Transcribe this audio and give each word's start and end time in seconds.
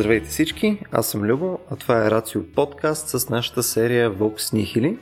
Здравейте 0.00 0.28
всички, 0.28 0.78
аз 0.92 1.10
съм 1.10 1.22
Любо, 1.22 1.58
а 1.70 1.76
това 1.76 2.06
е 2.06 2.10
Рацио 2.10 2.42
подкаст 2.42 3.08
с 3.08 3.28
нашата 3.28 3.62
серия 3.62 4.12
Vox 4.12 4.36
Nihili. 4.36 4.96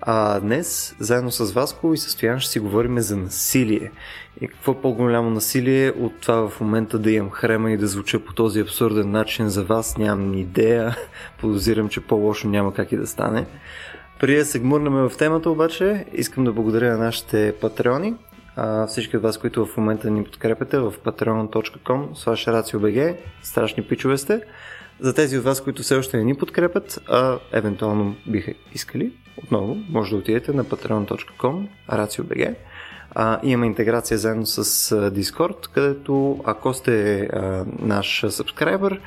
А 0.00 0.40
днес, 0.40 0.96
заедно 0.98 1.30
с 1.30 1.52
Васко 1.52 1.94
и 1.94 1.98
Състоян, 1.98 2.40
ще 2.40 2.52
си 2.52 2.60
говорим 2.60 2.98
за 2.98 3.16
насилие. 3.16 3.90
И 4.40 4.48
какво 4.48 4.74
по-голямо 4.74 5.30
насилие 5.30 5.90
от 5.90 6.20
това 6.20 6.48
в 6.48 6.60
момента 6.60 6.98
да 6.98 7.10
имам 7.10 7.30
хрема 7.30 7.70
и 7.70 7.76
да 7.76 7.86
звуча 7.86 8.20
по 8.20 8.32
този 8.32 8.60
абсурден 8.60 9.10
начин 9.10 9.48
за 9.48 9.64
вас, 9.64 9.98
нямам 9.98 10.30
ни 10.30 10.40
идея. 10.40 10.96
Подозирам, 11.40 11.88
че 11.88 12.00
по-лошо 12.00 12.48
няма 12.48 12.74
как 12.74 12.92
и 12.92 12.96
да 12.96 13.06
стане. 13.06 13.46
Преди 14.20 14.36
да 14.36 14.44
се 14.44 14.58
гмурнем 14.58 14.92
в 14.92 15.12
темата 15.18 15.50
обаче, 15.50 16.04
искам 16.12 16.44
да 16.44 16.52
благодаря 16.52 16.92
на 16.92 17.04
нашите 17.04 17.54
патреони, 17.60 18.14
всички 18.88 19.16
от 19.16 19.22
вас, 19.22 19.38
които 19.38 19.66
в 19.66 19.76
момента 19.76 20.10
ни 20.10 20.24
подкрепяте 20.24 20.78
в 20.78 20.94
patreon.com 21.04 22.12
slash 22.14 23.16
страшни 23.42 23.82
пичове 23.82 24.18
сте. 24.18 24.40
За 25.00 25.14
тези 25.14 25.38
от 25.38 25.44
вас, 25.44 25.60
които 25.60 25.82
все 25.82 25.94
още 25.94 26.16
не 26.16 26.24
ни 26.24 26.34
подкрепят, 26.34 27.00
а 27.08 27.38
евентуално 27.52 28.16
биха 28.26 28.52
искали, 28.74 29.12
отново 29.44 29.76
може 29.90 30.10
да 30.10 30.16
отидете 30.16 30.52
на 30.52 30.64
patreon.com 30.64 31.66
raciobg. 31.90 32.54
А, 33.14 33.40
имаме 33.42 33.66
интеграция 33.66 34.18
заедно 34.18 34.46
с 34.46 34.64
Discord, 35.10 35.68
където 35.74 36.40
ако 36.44 36.74
сте 36.74 37.20
а, 37.20 37.64
наш 37.78 38.24
сабскрайбър, 38.28 39.00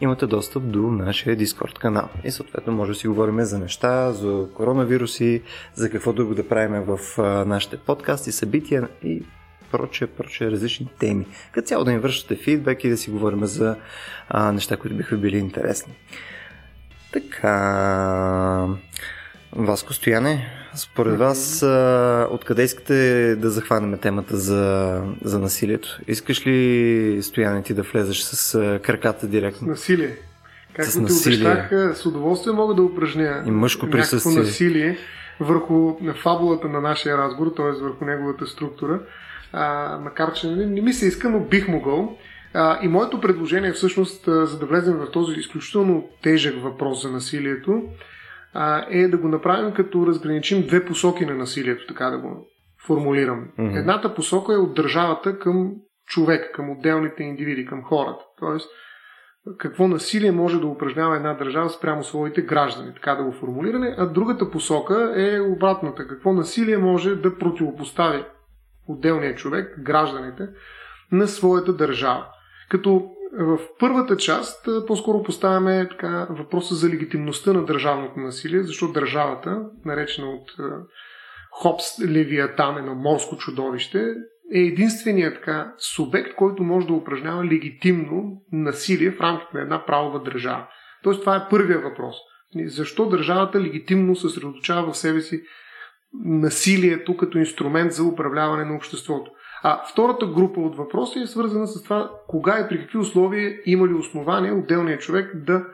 имате 0.00 0.26
достъп 0.26 0.62
до 0.62 0.78
нашия 0.78 1.36
Discord 1.36 1.78
канал. 1.78 2.08
И 2.24 2.30
съответно 2.30 2.72
може 2.72 2.92
да 2.92 2.98
си 2.98 3.08
говорим 3.08 3.40
за 3.40 3.58
неща, 3.58 4.12
за 4.12 4.46
коронавируси, 4.54 5.42
за 5.74 5.90
какво 5.90 6.12
друго 6.12 6.34
да 6.34 6.48
правим 6.48 6.82
в 6.82 6.98
нашите 7.46 7.76
подкасти, 7.76 8.32
събития 8.32 8.88
и 9.04 9.22
проче, 9.72 10.06
проче 10.06 10.50
различни 10.50 10.88
теми. 10.98 11.26
Като 11.52 11.68
цяло 11.68 11.84
да 11.84 11.92
ни 11.92 11.98
връщате 11.98 12.36
фидбек 12.36 12.84
и 12.84 12.90
да 12.90 12.96
си 12.96 13.10
говорим 13.10 13.44
за 13.44 13.76
а, 14.28 14.52
неща, 14.52 14.76
които 14.76 14.96
биха 14.96 15.16
били 15.16 15.38
интересни. 15.38 15.94
Така... 17.12 18.68
Васко 19.52 19.92
Стояне, 19.92 20.46
според 20.78 21.18
вас, 21.18 21.62
а, 21.62 22.28
откъде 22.30 22.62
искате 22.62 23.36
да 23.36 23.50
захванем 23.50 23.98
темата 23.98 24.36
за, 24.36 25.02
за 25.24 25.38
насилието? 25.38 25.98
Искаш 26.08 26.46
ли, 26.46 27.18
Стояне, 27.22 27.62
ти 27.62 27.74
да 27.74 27.82
влезеш 27.82 28.20
с 28.20 28.54
а, 28.54 28.78
краката 28.82 29.26
директно? 29.26 29.68
Насилие. 29.68 30.16
Както 30.74 30.90
с 30.90 30.94
ти 30.94 31.00
насилие. 31.00 31.48
обещах, 31.48 31.96
с 31.96 32.06
удоволствие 32.06 32.52
мога 32.52 32.74
да 32.74 32.82
упражня 32.82 33.42
и 33.46 33.50
мъжко 33.50 33.90
присъствие. 33.90 34.38
насилие 34.38 34.98
върху 35.40 35.96
фабулата 36.22 36.68
на 36.68 36.80
нашия 36.80 37.18
разговор, 37.18 37.52
т.е. 37.56 37.82
върху 37.82 38.04
неговата 38.04 38.46
структура. 38.46 39.00
А, 39.52 39.98
макар, 39.98 40.32
че 40.32 40.46
не, 40.46 40.66
не 40.66 40.80
ми 40.80 40.92
се 40.92 41.06
иска, 41.06 41.30
но 41.30 41.40
бих 41.40 41.68
могъл. 41.68 42.18
А, 42.54 42.78
и 42.82 42.88
моето 42.88 43.20
предложение 43.20 43.72
всъщност, 43.72 44.24
за 44.24 44.58
да 44.58 44.66
влезем 44.66 44.96
в 44.96 45.10
този 45.10 45.32
изключително 45.32 46.08
тежък 46.22 46.62
въпрос 46.62 47.02
за 47.02 47.10
насилието, 47.10 47.82
а, 48.54 48.86
е 48.90 49.08
да 49.08 49.18
го 49.18 49.28
направим 49.28 49.74
като 49.74 50.06
разграничим 50.06 50.66
две 50.66 50.84
посоки 50.84 51.26
на 51.26 51.34
насилието, 51.34 51.86
така 51.86 52.10
да 52.10 52.18
го 52.18 52.46
формулирам. 52.86 53.48
Mm-hmm. 53.58 53.78
Едната 53.78 54.14
посока 54.14 54.52
е 54.52 54.56
от 54.56 54.74
държавата 54.74 55.38
към 55.38 55.72
човек, 56.06 56.54
към 56.54 56.70
отделните 56.70 57.22
индивиди, 57.22 57.66
към 57.66 57.82
хората. 57.82 58.24
Тоест, 58.38 58.68
какво 59.58 59.88
насилие 59.88 60.32
може 60.32 60.60
да 60.60 60.66
упражнява 60.66 61.16
една 61.16 61.34
държава 61.34 61.70
спрямо 61.70 62.04
своите 62.04 62.42
граждани, 62.42 62.94
така 62.94 63.14
да 63.14 63.24
го 63.24 63.32
формулираме, 63.32 63.94
а 63.98 64.06
другата 64.06 64.50
посока 64.50 65.12
е 65.16 65.40
обратната. 65.40 66.06
Какво 66.06 66.32
насилие 66.32 66.78
може 66.78 67.14
да 67.14 67.38
противопостави 67.38 68.24
отделният 68.88 69.38
човек, 69.38 69.80
гражданите, 69.80 70.48
на 71.12 71.28
своята 71.28 71.72
държава. 71.72 72.26
Като 72.70 73.10
в 73.32 73.58
първата 73.78 74.16
част 74.16 74.68
по-скоро 74.86 75.22
поставяме 75.22 75.88
така, 75.90 76.26
въпроса 76.30 76.74
за 76.74 76.88
легитимността 76.88 77.52
на 77.52 77.64
държавното 77.64 78.20
насилие, 78.20 78.62
защото 78.62 78.92
държавата, 78.92 79.62
наречена 79.84 80.26
от 80.26 80.50
Хопс 81.50 81.84
Левиатан, 82.08 82.78
едно 82.78 82.94
морско 82.94 83.36
чудовище, 83.36 84.14
е 84.54 84.58
единственият 84.58 85.34
така 85.34 85.74
субект, 85.78 86.34
който 86.34 86.62
може 86.62 86.86
да 86.86 86.92
упражнява 86.92 87.44
легитимно 87.44 88.42
насилие 88.52 89.10
в 89.10 89.20
рамките 89.20 89.56
на 89.56 89.62
една 89.62 89.86
правова 89.86 90.22
държава. 90.22 90.66
Тоест 91.02 91.20
това 91.20 91.36
е 91.36 91.48
първия 91.50 91.78
въпрос. 91.78 92.16
Защо 92.66 93.08
държавата 93.08 93.60
легитимно 93.60 94.16
съсредоточава 94.16 94.92
в 94.92 94.98
себе 94.98 95.20
си 95.20 95.42
насилието 96.24 97.16
като 97.16 97.38
инструмент 97.38 97.92
за 97.92 98.04
управляване 98.04 98.64
на 98.64 98.76
обществото? 98.76 99.30
А 99.62 99.82
втората 99.92 100.26
група 100.26 100.60
от 100.60 100.76
въпроси 100.76 101.18
е 101.18 101.26
свързана 101.26 101.66
с 101.66 101.82
това 101.82 102.10
кога 102.28 102.58
и 102.58 102.68
при 102.68 102.78
какви 102.78 102.98
условия 102.98 103.58
има 103.66 103.88
ли 103.88 103.94
основание 103.94 104.52
отделният 104.52 105.00
човек 105.00 105.36
да 105.36 105.66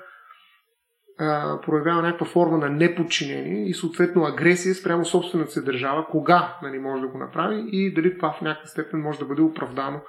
а, 1.18 1.60
проявява 1.60 2.02
някаква 2.02 2.26
форма 2.26 2.58
на 2.58 2.68
неподчинение 2.68 3.68
и 3.68 3.74
съответно 3.74 4.24
агресия 4.24 4.74
спрямо 4.74 5.04
собствената 5.04 5.50
си 5.50 5.64
държава, 5.64 6.06
кога 6.10 6.56
нали, 6.62 6.78
може 6.78 7.02
да 7.02 7.08
го 7.08 7.18
направи 7.18 7.64
и 7.72 7.94
дали 7.94 8.16
това 8.16 8.32
в 8.32 8.40
някаква 8.40 8.66
степен 8.66 9.00
може 9.00 9.18
да 9.18 9.24
бъде 9.24 9.42
оправдано 9.42 10.00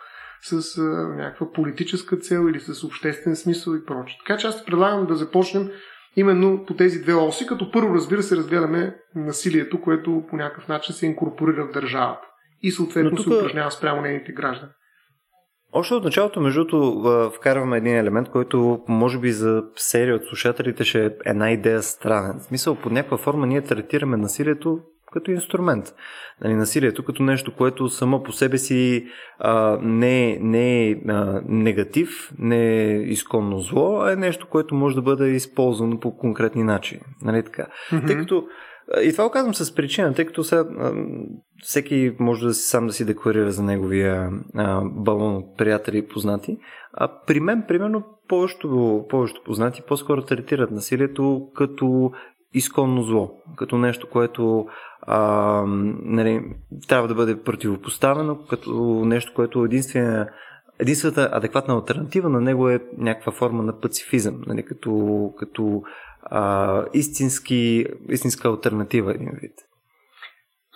с 0.41 0.77
а, 0.77 0.81
някаква 1.17 1.51
политическа 1.51 2.17
цел 2.17 2.47
или 2.49 2.59
с 2.59 2.83
обществен 2.83 3.35
смисъл 3.35 3.73
и 3.73 3.85
прочее. 3.85 4.17
Така 4.25 4.37
че 4.37 4.47
аз 4.47 4.65
предлагам 4.65 5.05
да 5.05 5.15
започнем 5.15 5.69
именно 6.15 6.65
по 6.65 6.73
тези 6.73 7.01
две 7.01 7.13
оси, 7.13 7.47
като 7.47 7.71
първо 7.71 7.95
разбира 7.95 8.23
се 8.23 8.35
разгледаме 8.35 8.95
насилието, 9.15 9.81
което 9.81 10.23
по 10.29 10.35
някакъв 10.35 10.67
начин 10.67 10.95
се 10.95 11.05
инкорпорира 11.05 11.65
в 11.65 11.71
държавата 11.71 12.27
и 12.65 12.71
съответно 12.71 13.17
тук... 13.17 13.19
се 13.19 13.29
упражнява 13.29 13.71
спрямо 13.71 14.01
нейните 14.01 14.31
граждани. 14.31 14.71
Още 15.73 15.93
от 15.93 16.03
началото, 16.03 16.41
между 16.41 16.65
другото, 16.65 17.31
вкарваме 17.35 17.77
един 17.77 17.95
елемент, 17.95 18.29
който 18.29 18.79
може 18.87 19.19
би 19.19 19.31
за 19.31 19.63
серия 19.75 20.15
от 20.15 20.25
слушателите 20.25 20.83
ще 20.83 21.05
е 21.05 21.09
една 21.25 21.51
идея 21.51 21.83
странен. 21.83 22.39
В 22.39 22.43
смисъл, 22.43 22.75
под 22.75 22.91
някаква 22.91 23.17
форма 23.17 23.47
ние 23.47 23.61
третираме 23.61 24.17
насилието 24.17 24.79
като 25.13 25.31
инструмент. 25.31 25.85
Нали, 26.41 26.53
насилието 26.53 27.05
като 27.05 27.23
нещо, 27.23 27.55
което 27.55 27.89
само 27.89 28.23
по 28.23 28.31
себе 28.31 28.57
си 28.57 29.07
а, 29.39 29.77
не, 29.81 30.37
не 30.41 30.89
е 30.89 30.95
а, 31.07 31.41
негатив, 31.47 32.31
не 32.39 32.83
е 32.83 33.01
изконно 33.01 33.59
зло, 33.59 34.01
а 34.01 34.11
е 34.11 34.15
нещо, 34.15 34.47
което 34.49 34.75
може 34.75 34.95
да 34.95 35.01
бъде 35.01 35.29
използвано 35.29 35.99
по 35.99 36.17
конкретни 36.17 36.63
начини. 36.63 37.01
Нали, 37.21 37.43
така. 37.43 37.67
Mm-hmm. 37.91 38.07
Тъй 38.07 38.17
като 38.17 38.47
и 39.03 39.11
това 39.11 39.23
го 39.23 39.31
казвам 39.31 39.53
с 39.53 39.75
причина, 39.75 40.13
тъй 40.13 40.25
като 40.25 40.43
сега 40.43 40.65
всеки 41.63 42.15
може 42.19 42.47
да 42.47 42.53
си 42.53 42.69
сам 42.69 42.87
да 42.87 42.93
си 42.93 43.05
декларира 43.05 43.51
за 43.51 43.63
неговия 43.63 44.29
балон 44.83 45.35
от 45.35 45.57
приятели 45.57 45.97
и 45.97 46.07
познати. 46.07 46.57
А 46.93 47.07
при 47.27 47.39
мен, 47.39 47.63
примерно, 47.67 48.03
повечето, 48.27 49.05
повечето 49.09 49.41
познати 49.45 49.81
по-скоро 49.87 50.21
третират 50.21 50.71
насилието 50.71 51.49
като 51.55 52.11
изконно 52.53 53.03
зло, 53.03 53.31
като 53.55 53.77
нещо, 53.77 54.09
което 54.09 54.65
а, 55.01 55.63
нали, 56.03 56.43
трябва 56.87 57.07
да 57.07 57.15
бъде 57.15 57.41
противопоставено, 57.41 58.37
като 58.49 58.71
нещо, 59.05 59.31
което 59.35 59.65
единствена, 59.65 60.29
единствената 60.79 61.29
адекватна 61.31 61.73
альтернатива 61.73 62.29
на 62.29 62.41
него 62.41 62.69
е 62.69 62.79
някаква 62.97 63.31
форма 63.31 63.63
на 63.63 63.79
пацифизъм, 63.79 64.41
нали, 64.47 64.65
като, 64.65 65.33
като 65.39 65.83
а, 66.23 66.83
истински, 66.93 67.85
истинска 68.09 68.47
альтернатива 68.47 69.11
един 69.11 69.31
вид. 69.41 69.53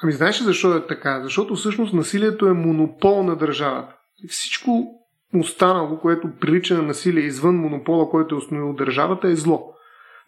Ами 0.03 0.11
знаеш 0.11 0.41
ли 0.41 0.45
защо 0.45 0.75
е 0.75 0.87
така? 0.87 1.21
Защото 1.23 1.55
всъщност 1.55 1.93
насилието 1.93 2.47
е 2.47 2.53
монопол 2.53 3.23
на 3.23 3.35
държавата. 3.35 3.95
Всичко 4.29 4.99
останало, 5.35 5.99
което 5.99 6.29
прилича 6.41 6.75
на 6.75 6.81
насилие 6.81 7.23
извън 7.23 7.55
монопола, 7.55 8.09
който 8.09 8.35
е 8.35 8.37
установил 8.37 8.73
държавата, 8.73 9.27
е 9.27 9.35
зло. 9.35 9.73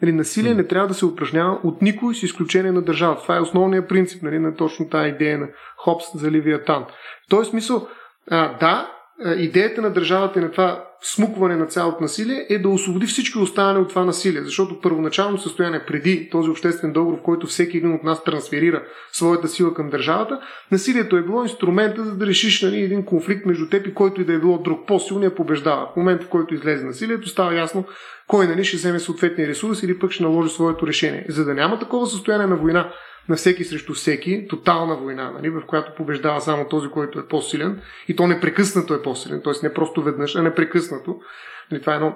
Нали, 0.01 0.12
насилие 0.12 0.53
не 0.53 0.67
трябва 0.67 0.88
да 0.88 0.94
се 0.94 1.06
упражнява 1.06 1.59
от 1.63 1.81
никой 1.81 2.15
с 2.15 2.24
изключение 2.24 2.71
на 2.71 2.81
държавата. 2.81 3.21
Това 3.21 3.38
е 3.38 3.41
основният 3.41 3.89
принцип 3.89 4.24
нали, 4.24 4.39
на 4.39 4.56
точно 4.56 4.89
тази 4.89 5.09
идея 5.09 5.39
на 5.39 5.47
Хопс 5.77 6.06
за 6.15 6.31
Ливиатан. 6.31 6.85
В 7.25 7.29
този 7.29 7.50
смисъл, 7.50 7.88
а, 8.31 8.57
да, 8.57 8.91
идеята 9.38 9.81
на 9.81 9.89
държавата 9.89 10.39
и 10.39 10.41
на 10.41 10.51
това 10.51 10.85
смукване 11.03 11.56
на 11.56 11.65
цялото 11.65 12.01
насилие 12.01 12.45
е 12.50 12.59
да 12.59 12.69
освободи 12.69 13.06
всички 13.06 13.38
останали 13.38 13.79
от 13.79 13.89
това 13.89 14.06
насилие. 14.06 14.41
Защото 14.41 14.81
първоначално 14.81 15.38
състояние 15.38 15.85
преди 15.88 16.29
този 16.29 16.50
обществен 16.50 16.94
договор, 16.94 17.18
в 17.19 17.23
който 17.23 17.47
всеки 17.47 17.77
един 17.77 17.94
от 17.94 18.03
нас 18.03 18.23
трансферира 18.23 18.83
своята 19.12 19.47
сила 19.47 19.73
към 19.73 19.89
държавата, 19.89 20.39
насилието 20.71 21.18
е 21.18 21.21
било 21.21 21.44
инструмента 21.44 22.03
за 22.03 22.18
да 22.18 22.27
решиш 22.27 22.62
нали, 22.62 22.81
един 22.81 23.06
конфликт 23.06 23.45
между 23.45 23.69
теб 23.69 23.88
и 23.88 23.94
който 23.94 24.21
и 24.21 24.25
да 24.25 24.33
е 24.33 24.39
било 24.39 24.57
друг. 24.57 24.88
По-силният 24.88 25.35
побеждава. 25.35 25.89
В 25.94 25.95
момента, 25.95 26.25
в 26.25 26.29
който 26.29 26.53
излезе 26.53 26.85
насилието, 26.85 27.29
става 27.29 27.56
ясно 27.56 27.85
кой 28.27 28.47
нали, 28.47 28.63
ще 28.63 28.77
вземе 28.77 29.00
съответния 29.00 29.47
ресурс 29.47 29.83
или 29.83 30.00
пък 30.00 30.12
ще 30.12 30.24
наложи 30.24 30.53
своето 30.53 30.88
решение. 30.88 31.25
За 31.29 31.45
да 31.45 31.53
няма 31.53 31.79
такова 31.79 32.07
състояние 32.07 32.47
на 32.47 32.56
война, 32.56 32.91
на 33.29 33.35
всеки 33.35 33.63
срещу 33.63 33.94
всеки, 33.94 34.47
тотална 34.50 34.95
война, 34.95 35.31
нали, 35.31 35.50
в 35.50 35.62
която 35.68 35.95
побеждава 35.97 36.41
само 36.41 36.68
този, 36.69 36.88
който 36.88 37.19
е 37.19 37.27
по-силен 37.27 37.81
и 38.07 38.15
то 38.15 38.27
непрекъснато 38.27 38.94
е 38.94 39.01
по-силен, 39.01 39.41
т.е. 39.44 39.53
не 39.63 39.73
просто 39.73 40.01
веднъж, 40.01 40.35
а 40.35 40.41
непрекъснато. 40.41 41.19
Нали, 41.71 41.81
това 41.81 41.94
е 41.94 41.95
едно 41.95 42.15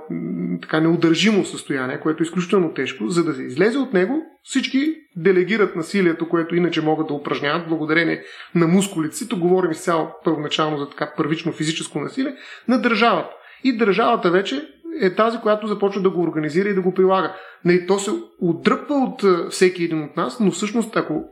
така 0.61 0.79
неудържимо 0.79 1.45
състояние, 1.45 1.99
което 1.99 2.23
е 2.23 2.25
изключително 2.25 2.73
тежко. 2.73 3.07
За 3.07 3.23
да 3.23 3.33
се 3.33 3.43
излезе 3.43 3.77
от 3.77 3.93
него, 3.93 4.23
всички 4.43 4.95
делегират 5.15 5.75
насилието, 5.75 6.29
което 6.29 6.55
иначе 6.55 6.81
могат 6.81 7.07
да 7.07 7.13
упражняват 7.13 7.67
благодарение 7.67 8.23
на 8.55 8.67
мускулите 8.67 9.15
си. 9.15 9.29
Тук 9.29 9.39
говорим 9.39 9.71
изцяло 9.71 10.07
първоначално 10.23 10.77
за 10.77 10.89
така 10.89 11.13
първично 11.17 11.51
физическо 11.51 11.99
насилие, 11.99 12.35
на 12.67 12.81
държавата. 12.81 13.29
И 13.63 13.77
държавата 13.77 14.31
вече 14.31 14.67
е 15.01 15.15
тази, 15.15 15.37
която 15.37 15.67
започва 15.67 16.01
да 16.01 16.09
го 16.09 16.21
организира 16.21 16.69
и 16.69 16.73
да 16.73 16.81
го 16.81 16.93
прилага. 16.93 17.35
Нали, 17.65 17.87
то 17.87 17.99
се 17.99 18.11
отдръпва 18.41 18.95
от 18.95 19.23
всеки 19.51 19.83
един 19.83 20.03
от 20.03 20.17
нас, 20.17 20.39
но 20.39 20.51
всъщност 20.51 20.95
ако 20.97 21.23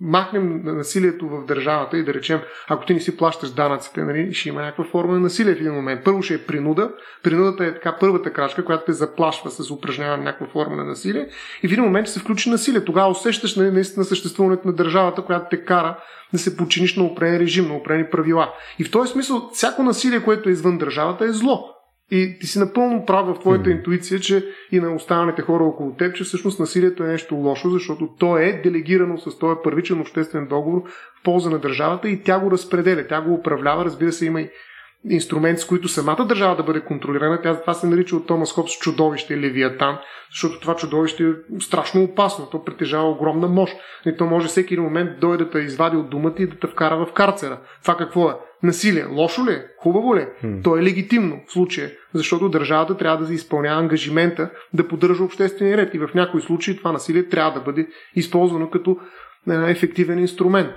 махнем 0.00 0.60
насилието 0.64 1.28
в 1.28 1.44
държавата 1.44 1.98
и 1.98 2.04
да 2.04 2.14
речем, 2.14 2.40
ако 2.68 2.84
ти 2.84 2.94
не 2.94 3.00
си 3.00 3.16
плащаш 3.16 3.50
данъците, 3.50 4.04
нали, 4.04 4.34
ще 4.34 4.48
има 4.48 4.60
някаква 4.60 4.84
форма 4.84 5.12
на 5.12 5.20
насилие 5.20 5.54
в 5.54 5.60
един 5.60 5.72
момент. 5.72 6.04
Първо 6.04 6.22
ще 6.22 6.34
е 6.34 6.38
принуда. 6.38 6.90
Принудата 7.22 7.64
е 7.64 7.74
така 7.74 7.96
първата 8.00 8.32
крачка, 8.32 8.64
която 8.64 8.84
те 8.84 8.92
заплашва 8.92 9.50
с 9.50 9.70
упражняване 9.70 10.16
на 10.16 10.24
някаква 10.24 10.46
форма 10.46 10.76
на 10.76 10.84
насилие. 10.84 11.28
И 11.62 11.68
в 11.68 11.72
един 11.72 11.84
момент 11.84 12.08
се 12.08 12.20
включи 12.20 12.50
насилие. 12.50 12.84
Тогава 12.84 13.10
усещаш 13.10 13.56
нали, 13.56 13.70
наистина 13.70 14.04
съществуването 14.04 14.68
на 14.68 14.74
държавата, 14.74 15.22
която 15.22 15.46
те 15.50 15.64
кара 15.64 15.98
да 16.32 16.38
се 16.38 16.56
подчиниш 16.56 16.96
на 16.96 17.04
определен 17.04 17.40
режим, 17.40 17.68
на 17.68 17.76
определени 17.76 18.10
правила. 18.10 18.54
И 18.78 18.84
в 18.84 18.90
този 18.90 19.12
смисъл, 19.12 19.50
всяко 19.52 19.82
насилие, 19.82 20.22
което 20.22 20.48
е 20.48 20.52
извън 20.52 20.78
държавата, 20.78 21.24
е 21.24 21.32
зло. 21.32 21.79
И 22.10 22.38
ти 22.40 22.46
си 22.46 22.58
напълно 22.58 23.04
прав 23.06 23.26
в 23.26 23.40
твоята 23.40 23.70
интуиция, 23.70 24.20
че 24.20 24.46
и 24.72 24.80
на 24.80 24.94
останалите 24.94 25.42
хора 25.42 25.64
около 25.64 25.92
теб, 25.92 26.16
че 26.16 26.24
всъщност 26.24 26.60
насилието 26.60 27.04
е 27.04 27.06
нещо 27.06 27.34
лошо, 27.34 27.70
защото 27.70 28.08
то 28.18 28.38
е 28.38 28.60
делегирано 28.64 29.18
с 29.18 29.38
този 29.38 29.60
първичен 29.64 30.00
обществен 30.00 30.46
договор 30.46 30.82
в 31.20 31.22
полза 31.22 31.50
на 31.50 31.58
държавата 31.58 32.08
и 32.08 32.22
тя 32.22 32.38
го 32.38 32.50
разпределя, 32.50 33.06
тя 33.06 33.20
го 33.20 33.34
управлява. 33.34 33.84
Разбира 33.84 34.12
се, 34.12 34.26
има 34.26 34.40
и 34.40 34.50
инструменти, 35.08 35.62
с 35.62 35.66
които 35.66 35.88
самата 35.88 36.24
държава 36.24 36.56
да 36.56 36.62
бъде 36.62 36.80
контролирана. 36.80 37.42
Тя 37.42 37.60
това 37.60 37.74
се 37.74 37.86
нарича 37.86 38.16
от 38.16 38.26
Томас 38.26 38.52
Хопс 38.52 38.78
чудовище 38.78 39.40
Левиатан, 39.40 39.98
защото 40.30 40.60
това 40.60 40.76
чудовище 40.76 41.24
е 41.24 41.60
страшно 41.60 42.02
опасно. 42.02 42.46
То 42.46 42.64
притежава 42.64 43.10
огромна 43.10 43.48
мощ. 43.48 43.76
И 44.06 44.16
то 44.16 44.26
може 44.26 44.48
всеки 44.48 44.74
един 44.74 44.84
момент 44.84 45.20
дойде 45.20 45.44
да 45.44 45.50
те 45.50 45.58
извади 45.58 45.96
от 45.96 46.10
думата 46.10 46.34
и 46.38 46.46
да 46.46 46.56
те 46.56 46.66
вкара 46.66 47.06
в 47.06 47.12
карцера. 47.12 47.58
Това 47.82 47.96
какво 47.96 48.30
е? 48.30 48.34
Насилие. 48.62 49.04
Лошо 49.04 49.46
ли 49.46 49.52
е? 49.52 49.64
Хубаво 49.78 50.16
ли 50.16 50.20
е? 50.20 50.28
То 50.62 50.76
е 50.76 50.82
легитимно 50.82 51.40
в 51.46 51.52
случая, 51.52 51.90
защото 52.14 52.48
държавата 52.48 52.96
трябва 52.96 53.26
да 53.26 53.34
изпълнява 53.34 53.80
ангажимента 53.80 54.50
да 54.74 54.88
поддържа 54.88 55.24
обществения 55.24 55.76
ред. 55.76 55.94
И 55.94 55.98
в 55.98 56.10
някои 56.14 56.42
случаи 56.42 56.76
това 56.76 56.92
насилие 56.92 57.28
трябва 57.28 57.52
да 57.52 57.60
бъде 57.60 57.88
използвано 58.14 58.70
като 58.70 58.96
ефективен 59.48 60.18
инструмент. 60.18 60.70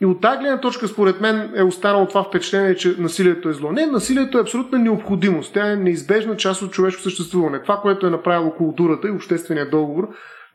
И 0.00 0.06
от 0.06 0.20
тази 0.20 0.38
гледна 0.38 0.60
точка, 0.60 0.88
според 0.88 1.20
мен, 1.20 1.52
е 1.56 1.62
останало 1.62 2.06
това 2.06 2.24
впечатление, 2.24 2.76
че 2.76 2.96
насилието 2.98 3.48
е 3.48 3.52
зло. 3.52 3.72
Не, 3.72 3.86
насилието 3.86 4.38
е 4.38 4.40
абсолютна 4.40 4.78
необходимост. 4.78 5.54
Тя 5.54 5.72
е 5.72 5.76
неизбежна 5.76 6.36
част 6.36 6.62
от 6.62 6.72
човешко 6.72 7.02
съществуване. 7.02 7.62
Това, 7.62 7.76
което 7.76 8.06
е 8.06 8.10
направило 8.10 8.54
културата 8.54 9.08
и 9.08 9.10
обществения 9.10 9.70
договор, 9.70 10.08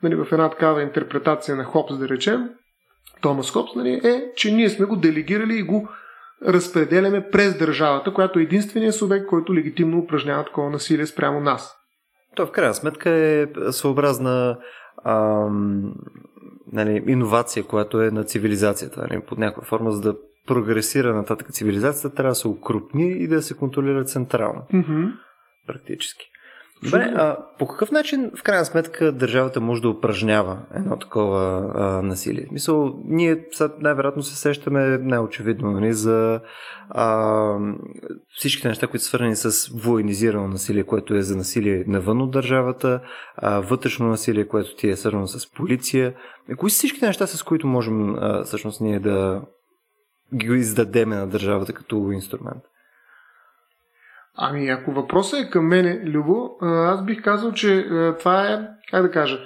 нали, 0.04 0.16
в 0.16 0.28
една 0.32 0.50
такава 0.50 0.82
интерпретация 0.82 1.56
на 1.56 1.64
Хопс, 1.64 1.98
да 1.98 2.10
речем, 2.10 2.50
Томас 3.22 3.52
Хопс, 3.52 3.76
нали, 3.76 4.02
е, 4.04 4.32
че 4.36 4.52
ние 4.52 4.70
сме 4.70 4.86
го 4.86 4.96
делегирали 4.96 5.54
и 5.58 5.64
го 5.64 5.90
разпределяме 6.48 7.30
през 7.30 7.58
държавата, 7.58 8.14
която 8.14 8.40
е 8.40 8.44
единственият 8.44 8.96
субект, 8.96 9.28
който 9.28 9.56
легитимно 9.56 9.98
упражнява 9.98 10.46
такова 10.46 10.70
насилие 10.70 11.06
спрямо 11.06 11.40
нас. 11.40 11.78
То 12.36 12.46
в 12.46 12.52
крайна 12.52 12.74
сметка 12.74 13.10
е 13.10 13.48
съобразна 13.72 14.58
ам, 15.06 15.94
нали, 16.72 17.04
иновация, 17.08 17.64
която 17.64 18.02
е 18.02 18.12
на 18.12 18.24
цивилизацията. 18.24 19.08
Нали, 19.10 19.22
под 19.22 19.38
някаква 19.38 19.64
форма, 19.64 19.92
за 19.92 20.02
да 20.02 20.16
прогресира 20.48 21.16
нататък 21.16 21.54
цивилизацията, 21.54 22.16
трябва 22.16 22.32
да 22.32 22.36
се 22.36 22.48
укрупни 22.48 23.12
и 23.12 23.28
да 23.28 23.42
се 23.42 23.58
контролира 23.58 24.04
централно. 24.04 24.62
Mm-hmm. 24.74 25.14
Практически. 25.68 26.26
Добре, 26.84 27.14
а 27.16 27.38
по 27.60 27.68
какъв 27.68 27.92
начин, 27.92 28.32
в 28.36 28.44
крайна 28.44 28.66
сметка, 28.66 29.12
държавата 29.12 29.62
може 29.62 29.82
да 29.82 29.90
упражнява 29.90 30.60
едно 30.76 30.98
такова 30.98 31.72
а, 31.76 32.02
насилие? 32.02 32.48
Мисъл, 32.52 32.94
ние 33.06 33.46
най-вероятно 33.80 34.24
се 34.24 34.36
сещаме 34.36 34.98
най-очевидно 34.98 35.72
нали, 35.72 35.94
за 35.94 36.42
а, 36.90 37.54
всичките 38.36 38.68
неща, 38.68 38.88
които 38.88 39.04
са 39.04 39.10
свързани 39.10 39.36
с 39.36 39.70
военизирано 39.84 40.48
насилие, 40.48 40.84
което 40.84 41.16
е 41.16 41.22
за 41.22 41.38
насилие 41.38 41.84
навън 41.88 42.22
от 42.22 42.32
държавата, 42.32 43.02
а, 43.36 43.60
вътрешно 43.60 44.08
насилие, 44.08 44.48
което 44.48 44.76
ти 44.76 44.90
е 44.90 44.96
свързано 44.96 45.28
с 45.28 45.52
полиция. 45.52 46.14
Кои 46.58 46.70
са 46.70 46.76
всичките 46.76 47.06
неща, 47.06 47.28
с 47.28 47.44
които 47.44 47.68
можем 47.68 48.16
а, 48.16 48.44
всъщност 48.44 48.82
ние 48.82 49.00
да 49.00 49.42
ги 50.36 50.48
издадеме 50.48 51.16
на 51.16 51.28
държавата 51.28 51.74
като 51.74 52.12
инструмент? 52.12 52.64
Ами, 54.38 54.70
ако 54.70 54.92
въпросът 54.92 55.40
е 55.40 55.50
към 55.50 55.68
мене, 55.68 56.02
Любо, 56.06 56.50
аз 56.62 57.06
бих 57.06 57.24
казал, 57.24 57.52
че 57.52 57.88
това 58.20 58.48
е, 58.48 58.68
как 58.92 59.02
да 59.02 59.12
кажа, 59.12 59.40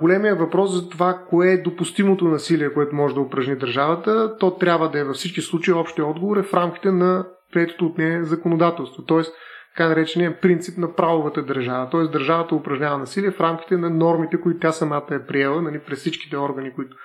големия 0.00 0.36
въпрос 0.36 0.70
за 0.70 0.88
това, 0.88 1.18
кое 1.28 1.48
е 1.48 1.62
допустимото 1.62 2.24
насилие, 2.24 2.72
което 2.72 2.96
може 2.96 3.14
да 3.14 3.20
упражни 3.20 3.56
държавата, 3.56 4.36
то 4.38 4.56
трябва 4.56 4.90
да 4.90 4.98
е 4.98 5.04
във 5.04 5.16
всички 5.16 5.40
случаи 5.40 5.74
общия 5.74 6.06
отговор 6.06 6.36
е 6.36 6.42
в 6.42 6.54
рамките 6.54 6.92
на 6.92 7.26
приетото 7.52 7.86
от 7.86 7.98
нея 7.98 8.24
законодателство. 8.24 9.04
Тоест, 9.04 9.34
така 9.76 9.88
наречения 9.88 10.40
принцип 10.40 10.78
на 10.78 10.94
правовата 10.94 11.42
държава. 11.42 11.88
Тоест, 11.90 12.12
държавата 12.12 12.54
упражнява 12.54 12.98
насилие 12.98 13.30
в 13.30 13.40
рамките 13.40 13.76
на 13.76 13.90
нормите, 13.90 14.40
които 14.40 14.60
тя 14.60 14.72
самата 14.72 15.06
е 15.10 15.26
приела, 15.26 15.62
нали, 15.62 15.78
през 15.78 15.98
всичките 15.98 16.36
органи, 16.36 16.74
които 16.74 16.96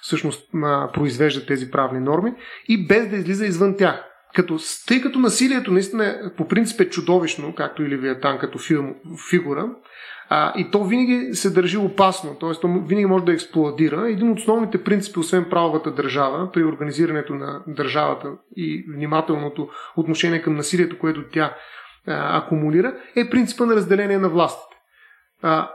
всъщност 0.00 0.50
произвеждат 0.94 1.46
тези 1.46 1.70
правни 1.70 2.00
норми 2.00 2.34
и 2.68 2.86
без 2.86 3.08
да 3.08 3.16
излиза 3.16 3.46
извън 3.46 3.76
тях. 3.76 4.04
Като, 4.34 4.58
тъй 4.86 5.00
като 5.00 5.18
насилието 5.18 5.72
наистина 5.72 6.32
по 6.36 6.48
принцип 6.48 6.80
е 6.80 6.90
чудовищно, 6.90 7.54
както 7.54 7.82
и 7.82 7.88
Левиатан 7.88 8.38
като 8.38 8.58
филм, 8.58 8.94
фигура, 9.30 9.68
а, 10.28 10.52
и 10.56 10.70
то 10.70 10.84
винаги 10.84 11.34
се 11.34 11.50
държи 11.50 11.76
опасно, 11.76 12.34
т.е. 12.34 12.50
то 12.60 12.68
винаги 12.86 13.06
може 13.06 13.24
да 13.24 13.32
експлодира. 13.32 14.08
Един 14.08 14.30
от 14.30 14.38
основните 14.38 14.84
принципи, 14.84 15.18
освен 15.18 15.46
правовата 15.50 15.90
държава, 15.90 16.52
при 16.52 16.64
организирането 16.64 17.34
на 17.34 17.62
държавата 17.66 18.28
и 18.56 18.84
внимателното 18.94 19.68
отношение 19.96 20.42
към 20.42 20.56
насилието, 20.56 20.98
което 20.98 21.24
тя 21.32 21.56
а, 22.06 22.38
акумулира, 22.38 22.94
е 23.16 23.30
принципа 23.30 23.66
на 23.66 23.76
разделение 23.76 24.18
на 24.18 24.28
властите. 24.28 24.76
А, 25.42 25.70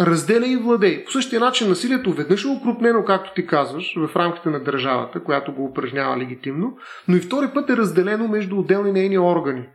разделя 0.00 0.46
и 0.46 0.56
владей. 0.56 1.04
По 1.04 1.10
същия 1.10 1.40
начин 1.40 1.68
насилието 1.68 2.12
веднъж 2.12 2.44
е 2.44 2.48
укрупнено, 2.48 3.04
както 3.04 3.34
ти 3.34 3.46
казваш, 3.46 3.94
в 3.96 4.16
рамките 4.16 4.48
на 4.48 4.60
държавата, 4.60 5.24
която 5.24 5.52
го 5.52 5.64
упражнява 5.64 6.18
легитимно, 6.18 6.76
но 7.08 7.16
и 7.16 7.20
втори 7.20 7.48
път 7.54 7.70
е 7.70 7.76
разделено 7.76 8.28
между 8.28 8.58
отделни 8.58 8.92
нейни 8.92 9.18
органи. 9.18 9.68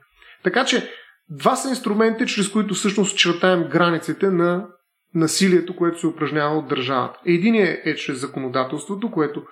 Така 0.43 0.65
че 0.65 0.89
два 1.29 1.55
са 1.55 1.69
инструменти, 1.69 2.25
чрез 2.25 2.49
които 2.49 2.73
всъщност 2.73 3.17
чертаем 3.17 3.63
границите 3.63 4.29
на 4.29 4.67
насилието, 5.15 5.75
което 5.75 5.99
се 5.99 6.07
упражнява 6.07 6.57
от 6.57 6.67
държавата. 6.67 7.19
Единият 7.25 7.79
е 7.85 7.95
чрез 7.95 8.19
законодателството, 8.19 9.11
което 9.11 9.43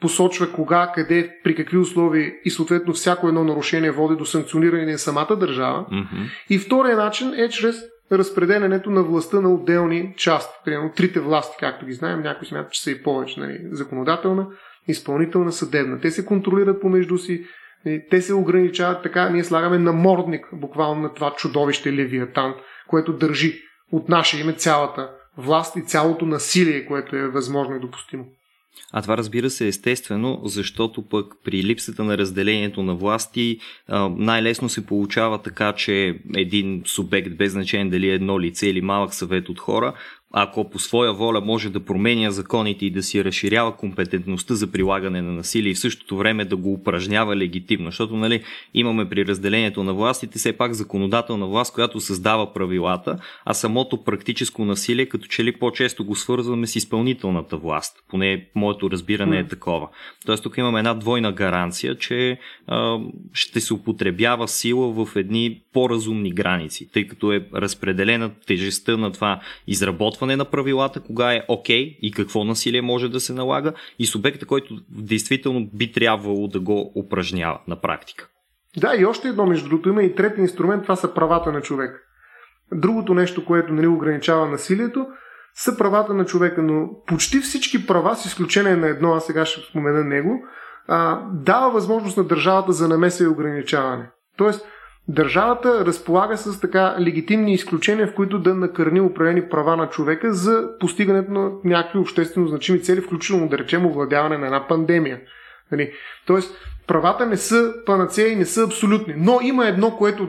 посочва 0.00 0.52
кога, 0.52 0.92
къде, 0.94 1.30
при 1.44 1.54
какви 1.54 1.78
условия 1.78 2.32
и 2.44 2.50
съответно 2.50 2.92
всяко 2.92 3.28
едно 3.28 3.44
нарушение 3.44 3.90
води 3.90 4.16
до 4.16 4.24
санкциониране 4.24 4.92
на 4.92 4.98
самата 4.98 5.36
държава. 5.36 5.86
Mm-hmm. 5.92 6.30
И 6.50 6.58
втория 6.58 6.96
начин 6.96 7.34
е 7.34 7.48
чрез 7.48 7.76
разпределянето 8.12 8.90
на 8.90 9.02
властта 9.02 9.40
на 9.40 9.54
отделни 9.54 10.14
части. 10.16 10.54
Примерно 10.64 10.92
трите 10.96 11.20
власти, 11.20 11.56
както 11.60 11.86
ги 11.86 11.92
знаем, 11.92 12.22
някои 12.22 12.46
смятат, 12.46 12.72
че 12.72 12.82
са 12.82 12.90
и 12.90 13.02
повече. 13.02 13.40
Нали? 13.40 13.58
Законодателна, 13.70 14.46
изпълнителна, 14.88 15.52
съдебна. 15.52 16.00
Те 16.00 16.10
се 16.10 16.26
контролират 16.26 16.80
помежду 16.80 17.18
си, 17.18 17.46
те 18.10 18.22
се 18.22 18.34
ограничават 18.34 19.02
така, 19.02 19.28
ние 19.28 19.44
слагаме 19.44 19.78
намордник 19.78 20.46
буквално 20.52 21.02
на 21.02 21.14
това 21.14 21.34
чудовище 21.36 21.92
Левиатан, 21.92 22.54
което 22.88 23.12
държи 23.12 23.62
от 23.92 24.08
наше 24.08 24.40
име 24.40 24.52
цялата 24.52 25.10
власт 25.38 25.76
и 25.76 25.82
цялото 25.82 26.26
насилие, 26.26 26.86
което 26.86 27.16
е 27.16 27.28
възможно 27.28 27.76
и 27.76 27.80
допустимо. 27.80 28.24
А 28.92 29.02
това 29.02 29.16
разбира 29.16 29.50
се 29.50 29.68
естествено, 29.68 30.40
защото 30.44 31.02
пък 31.02 31.34
при 31.44 31.62
липсата 31.62 32.04
на 32.04 32.18
разделението 32.18 32.82
на 32.82 32.94
власти 32.94 33.58
най-лесно 34.16 34.68
се 34.68 34.86
получава 34.86 35.42
така, 35.42 35.72
че 35.72 36.18
един 36.36 36.82
субект, 36.86 37.36
без 37.36 37.52
значение 37.52 37.90
дали 37.90 38.10
е 38.10 38.14
едно 38.14 38.40
лице 38.40 38.66
или 38.66 38.80
малък 38.80 39.14
съвет 39.14 39.48
от 39.48 39.58
хора, 39.58 39.92
ако 40.32 40.70
по 40.70 40.78
своя 40.78 41.12
воля 41.12 41.40
може 41.40 41.70
да 41.70 41.84
променя 41.84 42.30
законите 42.30 42.86
и 42.86 42.90
да 42.90 43.02
си 43.02 43.24
разширява 43.24 43.76
компетентността 43.76 44.54
за 44.54 44.72
прилагане 44.72 45.22
на 45.22 45.32
насилие 45.32 45.70
и 45.70 45.74
в 45.74 45.78
същото 45.78 46.16
време 46.16 46.44
да 46.44 46.56
го 46.56 46.72
упражнява 46.72 47.36
легитимно. 47.36 47.86
Защото 47.86 48.16
нали, 48.16 48.42
имаме 48.74 49.08
при 49.08 49.26
разделението 49.26 49.84
на 49.84 49.94
властите 49.94 50.38
все 50.38 50.52
пак 50.52 50.74
законодателна 50.74 51.46
власт, 51.46 51.74
която 51.74 52.00
създава 52.00 52.52
правилата, 52.52 53.18
а 53.44 53.54
самото 53.54 54.04
практическо 54.04 54.64
насилие 54.64 55.06
като 55.06 55.26
че 55.26 55.44
ли 55.44 55.52
по-често 55.52 56.04
го 56.04 56.16
свързваме 56.16 56.66
с 56.66 56.76
изпълнителната 56.76 57.56
власт. 57.56 57.96
Поне 58.08 58.48
моето 58.54 58.90
разбиране 58.90 59.38
е 59.38 59.46
такова. 59.46 59.88
Тоест 60.26 60.42
тук 60.42 60.58
имаме 60.58 60.78
една 60.78 60.94
двойна 60.94 61.32
гаранция, 61.32 61.98
че 61.98 62.38
а, 62.66 62.98
ще 63.32 63.60
се 63.60 63.74
употребява 63.74 64.48
сила 64.48 65.04
в 65.04 65.16
едни 65.16 65.62
по-разумни 65.76 66.30
граници, 66.30 66.90
тъй 66.92 67.06
като 67.06 67.32
е 67.32 67.46
разпределена 67.54 68.30
тежестта 68.46 68.96
на 68.96 69.12
това 69.12 69.40
изработване 69.66 70.36
на 70.36 70.44
правилата, 70.44 71.00
кога 71.00 71.32
е 71.32 71.42
окей 71.48 71.84
okay 71.84 71.98
и 72.02 72.12
какво 72.12 72.44
насилие 72.44 72.82
може 72.82 73.08
да 73.08 73.20
се 73.20 73.32
налага 73.32 73.72
и 73.98 74.06
субекта, 74.06 74.46
който 74.46 74.74
действително 74.90 75.68
би 75.74 75.92
трябвало 75.92 76.48
да 76.48 76.60
го 76.60 76.92
упражнява 76.94 77.60
на 77.68 77.80
практика. 77.80 78.28
Да, 78.76 78.94
и 78.98 79.04
още 79.04 79.28
едно, 79.28 79.46
между 79.46 79.68
другото, 79.68 79.88
има 79.88 80.02
и 80.02 80.14
трети 80.14 80.40
инструмент, 80.40 80.82
това 80.82 80.96
са 80.96 81.14
правата 81.14 81.52
на 81.52 81.62
човек. 81.62 82.08
Другото 82.72 83.14
нещо, 83.14 83.44
което 83.44 83.72
нали, 83.72 83.86
ограничава 83.86 84.46
насилието, 84.46 85.06
са 85.54 85.76
правата 85.76 86.14
на 86.14 86.24
човека, 86.24 86.62
но 86.62 86.88
почти 87.06 87.38
всички 87.38 87.86
права, 87.86 88.16
с 88.16 88.24
изключение 88.24 88.76
на 88.76 88.88
едно, 88.88 89.12
аз 89.12 89.26
сега 89.26 89.46
ще 89.46 89.60
спомена 89.60 90.04
него, 90.04 90.42
а, 90.88 91.20
дава 91.32 91.70
възможност 91.70 92.16
на 92.16 92.24
държавата 92.24 92.72
за 92.72 92.88
намеса 92.88 93.24
и 93.24 93.26
ограничаване. 93.26 94.10
Тоест, 94.36 94.66
Държавата 95.08 95.84
разполага 95.84 96.36
с 96.36 96.60
така 96.60 96.96
легитимни 97.00 97.52
изключения, 97.52 98.08
в 98.08 98.14
които 98.14 98.38
да 98.38 98.54
накърни 98.54 99.00
определени 99.00 99.48
права 99.48 99.76
на 99.76 99.88
човека 99.88 100.32
за 100.32 100.78
постигането 100.80 101.30
на 101.32 101.50
някакви 101.64 101.98
обществено 101.98 102.46
значими 102.46 102.82
цели, 102.82 103.00
включително 103.00 103.48
да 103.48 103.58
речем 103.58 103.86
овладяване 103.86 104.38
на 104.38 104.46
една 104.46 104.68
пандемия. 104.68 105.20
Нали? 105.72 105.92
Тоест, 106.26 106.54
правата 106.86 107.26
не 107.26 107.36
са 107.36 107.74
панацея 107.86 108.28
и 108.28 108.36
не 108.36 108.44
са 108.44 108.64
абсолютни. 108.64 109.14
Но 109.16 109.38
има 109.42 109.66
едно, 109.66 109.90
което 109.90 110.28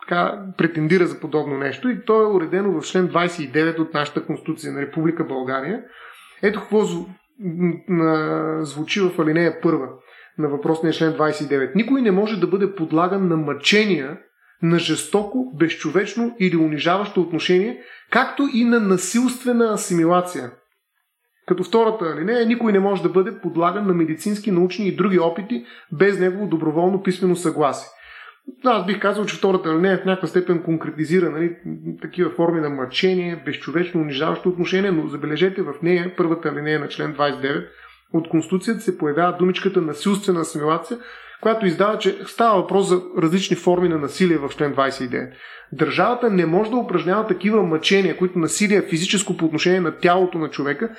така, 0.00 0.44
претендира 0.58 1.06
за 1.06 1.20
подобно 1.20 1.58
нещо 1.58 1.88
и 1.88 2.04
то 2.04 2.22
е 2.22 2.26
уредено 2.26 2.80
в 2.80 2.84
член 2.84 3.08
29 3.08 3.78
от 3.78 3.94
нашата 3.94 4.24
Конституция 4.24 4.72
на 4.72 4.80
Република 4.80 5.24
България. 5.24 5.82
Ето 6.42 6.60
какво 6.60 6.82
звучи 8.60 9.00
в 9.00 9.20
алинея 9.20 9.60
първа 9.60 9.88
на 10.38 10.48
въпросния 10.48 10.92
член 10.92 11.12
29. 11.12 11.74
Никой 11.74 12.02
не 12.02 12.10
може 12.10 12.40
да 12.40 12.46
бъде 12.46 12.74
подлаган 12.74 13.28
на 13.28 13.36
мъчения, 13.36 14.18
на 14.62 14.78
жестоко, 14.78 15.52
безчовечно 15.58 16.36
или 16.40 16.56
унижаващо 16.56 17.20
отношение, 17.20 17.82
както 18.10 18.48
и 18.54 18.64
на 18.64 18.80
насилствена 18.80 19.72
асимилация. 19.72 20.50
Като 21.46 21.64
втората 21.64 22.04
алинея, 22.04 22.46
никой 22.46 22.72
не 22.72 22.80
може 22.80 23.02
да 23.02 23.08
бъде 23.08 23.40
подлаган 23.40 23.86
на 23.86 23.94
медицински, 23.94 24.50
научни 24.50 24.88
и 24.88 24.96
други 24.96 25.18
опити 25.18 25.64
без 25.92 26.18
негово 26.18 26.46
доброволно 26.46 27.02
писмено 27.02 27.36
съгласие. 27.36 27.88
Аз 28.64 28.86
бих 28.86 29.00
казал, 29.00 29.24
че 29.24 29.36
втората 29.36 29.68
алинея 29.68 29.98
в 29.98 30.04
някаква 30.04 30.28
степен 30.28 30.62
конкретизира 30.62 31.30
нали, 31.30 31.56
такива 32.02 32.30
форми 32.30 32.60
на 32.60 32.70
мъчение, 32.70 33.42
безчовечно, 33.44 34.00
унижаващо 34.00 34.48
отношение, 34.48 34.90
но 34.90 35.08
забележете 35.08 35.62
в 35.62 35.74
нея, 35.82 36.14
първата 36.16 36.48
алинея 36.48 36.80
на 36.80 36.88
член 36.88 37.14
29 37.14 37.66
от 38.12 38.28
Конституцията 38.28 38.80
се 38.80 38.98
появява 38.98 39.36
думичката 39.38 39.80
насилствена 39.80 40.40
асимилация, 40.40 40.98
която 41.40 41.66
издава, 41.66 41.98
че 41.98 42.18
става 42.26 42.60
въпрос 42.60 42.88
за 42.88 43.02
различни 43.18 43.56
форми 43.56 43.88
на 43.88 43.98
насилие 43.98 44.38
в 44.38 44.48
член 44.48 44.74
29. 44.74 45.30
Държавата 45.72 46.30
не 46.30 46.46
може 46.46 46.70
да 46.70 46.76
упражнява 46.76 47.26
такива 47.26 47.62
мъчения, 47.62 48.16
които 48.16 48.38
насилие 48.38 48.82
физическо 48.82 49.36
по 49.36 49.44
отношение 49.44 49.80
на 49.80 49.96
тялото 49.96 50.38
на 50.38 50.50
човека, 50.50 50.90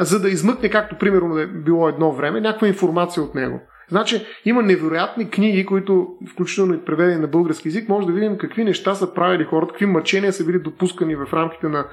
за 0.00 0.20
да 0.20 0.28
измъкне, 0.28 0.70
както 0.70 0.98
примерно 0.98 1.38
е 1.38 1.46
било 1.46 1.88
едно 1.88 2.12
време, 2.12 2.40
някаква 2.40 2.68
информация 2.68 3.22
от 3.22 3.34
него. 3.34 3.60
Значи 3.88 4.26
има 4.44 4.62
невероятни 4.62 5.30
книги, 5.30 5.66
които, 5.66 6.08
включително 6.30 6.74
и 6.74 6.84
преведени 6.84 7.20
на 7.20 7.28
български 7.28 7.68
язик, 7.68 7.88
може 7.88 8.06
да 8.06 8.12
видим 8.12 8.38
какви 8.38 8.64
неща 8.64 8.94
са 8.94 9.14
правили 9.14 9.44
хората, 9.44 9.72
какви 9.72 9.86
мъчения 9.86 10.32
са 10.32 10.44
били 10.44 10.58
допускани 10.58 11.16
в 11.16 11.32
рамките 11.32 11.68
на 11.68 11.86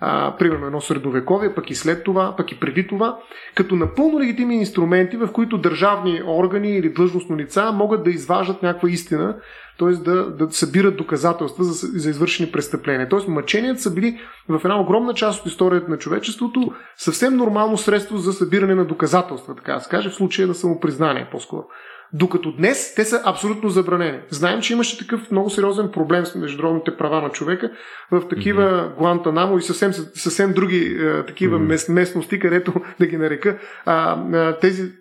а, 0.00 0.36
примерно 0.36 0.66
едно 0.66 0.80
средовековие, 0.80 1.54
пък 1.54 1.70
и 1.70 1.74
след 1.74 2.04
това, 2.04 2.36
пък 2.36 2.52
и 2.52 2.60
преди 2.60 2.86
това, 2.86 3.18
като 3.54 3.76
напълно 3.76 4.20
легитимни 4.20 4.56
инструменти, 4.56 5.16
в 5.16 5.28
които 5.32 5.58
държавни 5.58 6.22
органи 6.26 6.76
или 6.76 6.92
длъжностно 6.92 7.36
лица 7.36 7.72
могат 7.72 8.04
да 8.04 8.10
изваждат 8.10 8.62
някаква 8.62 8.90
истина, 8.90 9.36
т.е. 9.78 9.88
Да, 9.88 10.30
да 10.30 10.52
събират 10.52 10.96
доказателства 10.96 11.64
за, 11.64 11.72
за 11.98 12.10
извършени 12.10 12.52
престъпления. 12.52 13.08
Т.е. 13.08 13.30
мъченията 13.30 13.80
са 13.80 13.94
били 13.94 14.20
в 14.48 14.60
една 14.64 14.80
огромна 14.80 15.14
част 15.14 15.40
от 15.40 15.46
историята 15.46 15.90
на 15.90 15.98
човечеството 15.98 16.72
съвсем 16.96 17.36
нормално 17.36 17.78
средство 17.78 18.16
за 18.16 18.32
събиране 18.32 18.74
на 18.74 18.84
доказателства, 18.84 19.56
така 19.56 19.74
да 19.74 19.80
се 19.80 19.90
каже, 19.90 20.10
в 20.10 20.14
случая 20.14 20.48
на 20.48 20.54
самопризнание 20.54 21.28
по-скоро. 21.32 21.64
Докато 22.12 22.52
днес 22.52 22.94
те 22.94 23.04
са 23.04 23.22
абсолютно 23.24 23.68
забранени. 23.68 24.18
Знаем, 24.30 24.60
че 24.60 24.72
имаше 24.72 24.98
такъв 24.98 25.30
много 25.30 25.50
сериозен 25.50 25.90
проблем 25.92 26.26
с 26.26 26.34
международните 26.34 26.96
права 26.96 27.22
на 27.22 27.30
човека 27.30 27.70
в 28.10 28.28
такива 28.28 28.62
mm-hmm. 28.62 28.96
Гуантанамо 28.98 29.58
и 29.58 29.62
съвсем, 29.62 29.92
съвсем 29.92 30.52
други 30.52 30.98
е, 31.00 31.26
такива 31.26 31.58
mm-hmm. 31.58 31.92
местности, 31.92 32.38
където 32.38 32.74
да 33.00 33.06
ги 33.06 33.16
нарека, 33.16 33.58
а, 33.86 34.22
а, 34.32 34.58
тези 34.58 34.92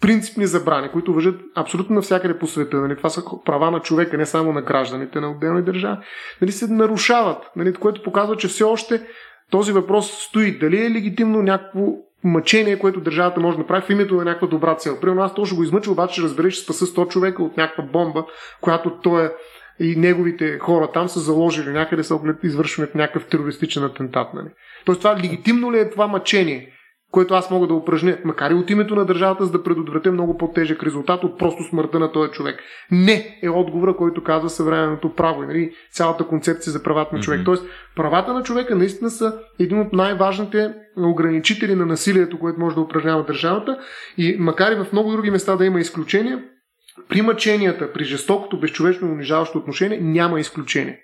принципни 0.00 0.46
забрани, 0.46 0.88
които 0.88 1.14
въжат 1.14 1.40
абсолютно 1.54 1.94
навсякъде 1.94 2.38
по 2.38 2.46
света. 2.46 2.76
Нали? 2.76 2.96
Това 2.96 3.10
са 3.10 3.22
права 3.44 3.70
на 3.70 3.80
човека, 3.80 4.18
не 4.18 4.26
само 4.26 4.52
на 4.52 4.62
гражданите 4.62 5.20
на 5.20 5.30
отделни 5.30 5.62
държави. 5.62 5.98
Нали? 6.40 6.52
Се 6.52 6.66
нарушават, 6.66 7.50
нали? 7.56 7.72
което 7.72 8.02
показва, 8.02 8.36
че 8.36 8.48
все 8.48 8.64
още 8.64 9.02
този 9.50 9.72
въпрос 9.72 10.10
стои. 10.10 10.58
Дали 10.58 10.86
е 10.86 10.90
легитимно 10.90 11.42
някакво 11.42 11.80
мъчение, 12.24 12.78
което 12.78 13.00
държавата 13.00 13.40
може 13.40 13.56
да 13.56 13.62
направи 13.62 13.86
в 13.86 13.90
името 13.90 14.14
на 14.14 14.24
някаква 14.24 14.48
добра 14.48 14.74
цел. 14.74 15.00
Примерно 15.00 15.22
аз 15.22 15.34
точно 15.34 15.56
го 15.56 15.62
измъча, 15.62 15.90
обаче 15.90 16.22
разбереш, 16.22 16.54
че 16.54 16.60
спаса 16.60 16.86
100 16.86 17.08
човека 17.08 17.42
от 17.42 17.56
някаква 17.56 17.84
бомба, 17.84 18.24
която 18.60 18.90
той 19.02 19.26
е 19.26 19.30
и 19.80 19.96
неговите 19.96 20.58
хора 20.58 20.92
там 20.92 21.08
са 21.08 21.20
заложили 21.20 21.70
някъде 21.70 22.04
са 22.04 22.14
оглед 22.14 22.36
извършването 22.42 22.98
някакъв 22.98 23.26
терористичен 23.26 23.84
атентат. 23.84 24.34
Нали? 24.34 24.48
Тоест 24.84 25.00
това 25.00 25.16
легитимно 25.16 25.72
ли 25.72 25.78
е 25.78 25.90
това 25.90 26.06
мъчение? 26.06 26.72
Което 27.10 27.34
аз 27.34 27.50
мога 27.50 27.66
да 27.66 27.74
упражня, 27.74 28.18
макар 28.24 28.50
и 28.50 28.54
от 28.54 28.70
името 28.70 28.94
на 28.94 29.04
държавата, 29.04 29.44
за 29.44 29.52
да 29.52 29.62
предотвратя 29.62 30.12
много 30.12 30.38
по-тежък 30.38 30.82
резултат 30.82 31.24
от 31.24 31.38
просто 31.38 31.62
смъртта 31.64 31.98
на 31.98 32.12
този 32.12 32.30
човек. 32.30 32.60
Не 32.90 33.38
е 33.42 33.48
отговора, 33.48 33.96
който 33.96 34.24
казва 34.24 34.50
съвременното 34.50 35.14
право 35.14 35.42
и 35.42 35.46
нали, 35.46 35.72
цялата 35.92 36.26
концепция 36.26 36.72
за 36.72 36.82
правата 36.82 37.16
на 37.16 37.22
човек. 37.22 37.40
Mm-hmm. 37.40 37.44
Тоест, 37.44 37.64
правата 37.96 38.32
на 38.32 38.42
човека 38.42 38.74
наистина 38.74 39.10
са 39.10 39.38
един 39.60 39.80
от 39.80 39.92
най-важните 39.92 40.74
ограничители 40.96 41.74
на 41.74 41.86
насилието, 41.86 42.38
което 42.38 42.60
може 42.60 42.74
да 42.74 42.80
упражнява 42.80 43.24
държавата 43.24 43.78
и 44.18 44.36
макар 44.38 44.72
и 44.72 44.84
в 44.84 44.86
много 44.92 45.12
други 45.12 45.30
места 45.30 45.56
да 45.56 45.64
има 45.64 45.80
изключения, 45.80 46.44
при 47.08 47.22
мъченията, 47.22 47.92
при 47.92 48.04
жестокото, 48.04 48.60
безчовечно 48.60 49.08
унижаващо 49.08 49.58
отношение 49.58 50.00
няма 50.00 50.40
изключение. 50.40 51.00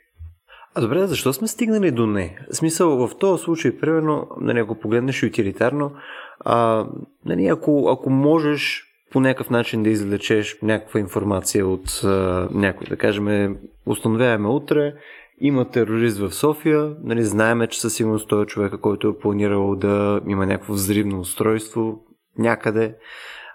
А 0.78 0.80
добре, 0.80 1.06
защо 1.06 1.32
сме 1.32 1.48
стигнали 1.48 1.90
до 1.90 2.06
не? 2.06 2.38
В 2.50 2.56
смисъл, 2.56 3.08
в 3.08 3.18
този 3.18 3.42
случай, 3.42 3.78
примерно, 3.78 4.28
нали, 4.40 4.58
ако 4.58 4.74
погледнеш 4.74 5.22
утилитарно, 5.22 5.92
а, 6.40 6.86
нали, 7.24 7.46
ако, 7.46 7.88
ако 7.88 8.10
можеш 8.10 8.84
по 9.12 9.20
някакъв 9.20 9.50
начин 9.50 9.82
да 9.82 9.90
извлечеш 9.90 10.58
някаква 10.62 11.00
информация 11.00 11.66
от 11.66 12.00
а, 12.04 12.48
някой, 12.52 12.86
да 12.86 12.96
кажем, 12.96 13.56
установяваме 13.86 14.48
утре, 14.48 14.94
има 15.40 15.70
терорист 15.70 16.18
в 16.18 16.34
София, 16.34 16.94
нали, 17.02 17.24
знаеме, 17.24 17.66
че 17.66 17.80
със 17.80 17.94
сигурност 17.94 18.28
той 18.28 18.42
е 18.42 18.46
човека, 18.46 18.80
който 18.80 19.08
е 19.08 19.18
планирал 19.18 19.76
да 19.76 20.20
има 20.28 20.46
някакво 20.46 20.72
взривно 20.72 21.20
устройство 21.20 22.00
някъде. 22.38 22.96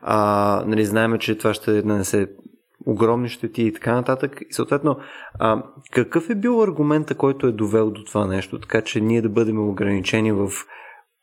А, 0.01 0.63
нали, 0.67 0.85
знаеме, 0.85 1.17
че 1.17 1.37
това 1.37 1.53
ще 1.53 1.71
нанесе 1.71 2.27
огромни 2.85 3.29
щети 3.29 3.63
и 3.63 3.73
така 3.73 3.95
нататък. 3.95 4.41
И 4.50 4.53
съответно, 4.53 5.00
а, 5.39 5.63
какъв 5.91 6.29
е 6.29 6.35
бил 6.35 6.63
аргумента, 6.63 7.15
който 7.15 7.47
е 7.47 7.51
довел 7.51 7.91
до 7.91 8.03
това 8.03 8.27
нещо, 8.27 8.59
така 8.59 8.81
че 8.81 9.01
ние 9.01 9.21
да 9.21 9.29
бъдем 9.29 9.69
ограничени 9.69 10.31
в 10.31 10.50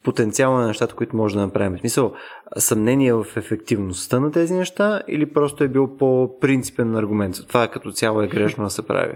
потенциала 0.05 0.61
на 0.61 0.67
нещата, 0.67 0.95
които 0.95 1.17
може 1.17 1.35
да 1.35 1.41
направим? 1.41 1.77
В 1.77 1.81
смисъл, 1.81 2.15
съмнение 2.57 3.13
в 3.13 3.27
ефективността 3.37 4.21
на 4.21 4.33
тези 4.33 4.55
неща 4.55 5.03
или 5.09 5.33
просто 5.33 5.65
е 5.65 5.69
бил 5.69 5.97
по-принципен 5.97 6.97
аргумент? 6.97 7.35
Това 7.49 7.69
като 7.69 7.93
цяло 7.93 8.23
е 8.23 8.29
грешно 8.29 8.65
да 8.65 8.71
се 8.71 8.87
прави. 8.87 9.15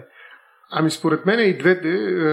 Ами 0.75 0.90
според 0.90 1.26
мен 1.26 1.49
и 1.49 1.58
двете. 1.58 1.88
Е, 1.88 2.28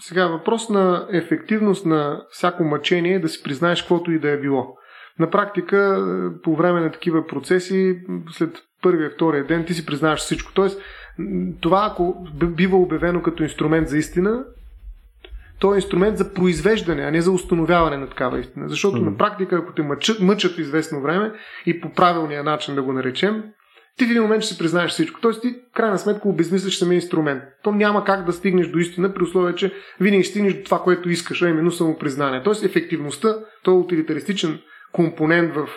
сега 0.00 0.26
въпрос 0.26 0.68
на 0.68 1.08
ефективност 1.12 1.86
на 1.86 2.22
всяко 2.30 2.64
мъчение 2.64 3.14
е 3.14 3.20
да 3.20 3.28
си 3.28 3.42
признаеш 3.42 3.82
каквото 3.82 4.12
и 4.12 4.18
да 4.18 4.30
е 4.30 4.40
било. 4.40 4.76
На 5.18 5.30
практика, 5.30 5.76
е, 5.76 6.42
по 6.42 6.56
време 6.56 6.80
на 6.80 6.92
такива 6.92 7.26
процеси, 7.26 7.98
след 8.30 8.62
първия, 8.84 9.10
втория 9.10 9.46
ден, 9.46 9.64
ти 9.64 9.74
си 9.74 9.86
признаваш 9.86 10.20
всичко. 10.20 10.52
Тоест, 10.54 10.80
това, 11.60 11.88
ако 11.92 12.26
бива 12.34 12.76
обявено 12.76 13.22
като 13.22 13.42
инструмент 13.42 13.88
за 13.88 13.98
истина, 13.98 14.44
то 15.58 15.72
е 15.72 15.76
инструмент 15.76 16.18
за 16.18 16.34
произвеждане, 16.34 17.02
а 17.02 17.10
не 17.10 17.20
за 17.20 17.30
установяване 17.32 17.96
на 17.96 18.08
такава 18.08 18.40
истина. 18.40 18.68
Защото 18.68 18.96
mm-hmm. 18.96 19.10
на 19.10 19.16
практика, 19.16 19.56
ако 19.56 19.72
те 19.72 19.82
мъчат, 19.82 20.20
мъчат 20.20 20.58
известно 20.58 21.00
време 21.00 21.32
и 21.66 21.80
по 21.80 21.92
правилния 21.92 22.44
начин 22.44 22.74
да 22.74 22.82
го 22.82 22.92
наречем, 22.92 23.42
ти 23.96 24.06
в 24.06 24.10
един 24.10 24.22
момент 24.22 24.42
ще 24.42 24.52
си 24.52 24.58
признаеш 24.58 24.90
всичко. 24.90 25.20
Тоест 25.20 25.42
ти, 25.42 25.54
крайна 25.74 25.98
сметка, 25.98 26.28
обезмисляш 26.28 26.78
самия 26.78 26.96
инструмент. 26.96 27.42
То 27.62 27.72
няма 27.72 28.04
как 28.04 28.24
да 28.24 28.32
стигнеш 28.32 28.68
до 28.68 28.78
истина, 28.78 29.14
при 29.14 29.22
условие, 29.22 29.54
че 29.54 29.72
винаги 30.00 30.24
стигнеш 30.24 30.54
до 30.54 30.64
това, 30.64 30.78
което 30.78 31.08
искаш, 31.08 31.42
а 31.42 31.48
именно 31.48 31.70
самопризнание. 31.70 32.42
Тоест 32.42 32.64
ефективността, 32.64 33.36
то 33.62 33.70
е 33.70 33.74
утилитаристичен 33.74 34.58
компонент 34.94 35.54
в, 35.54 35.68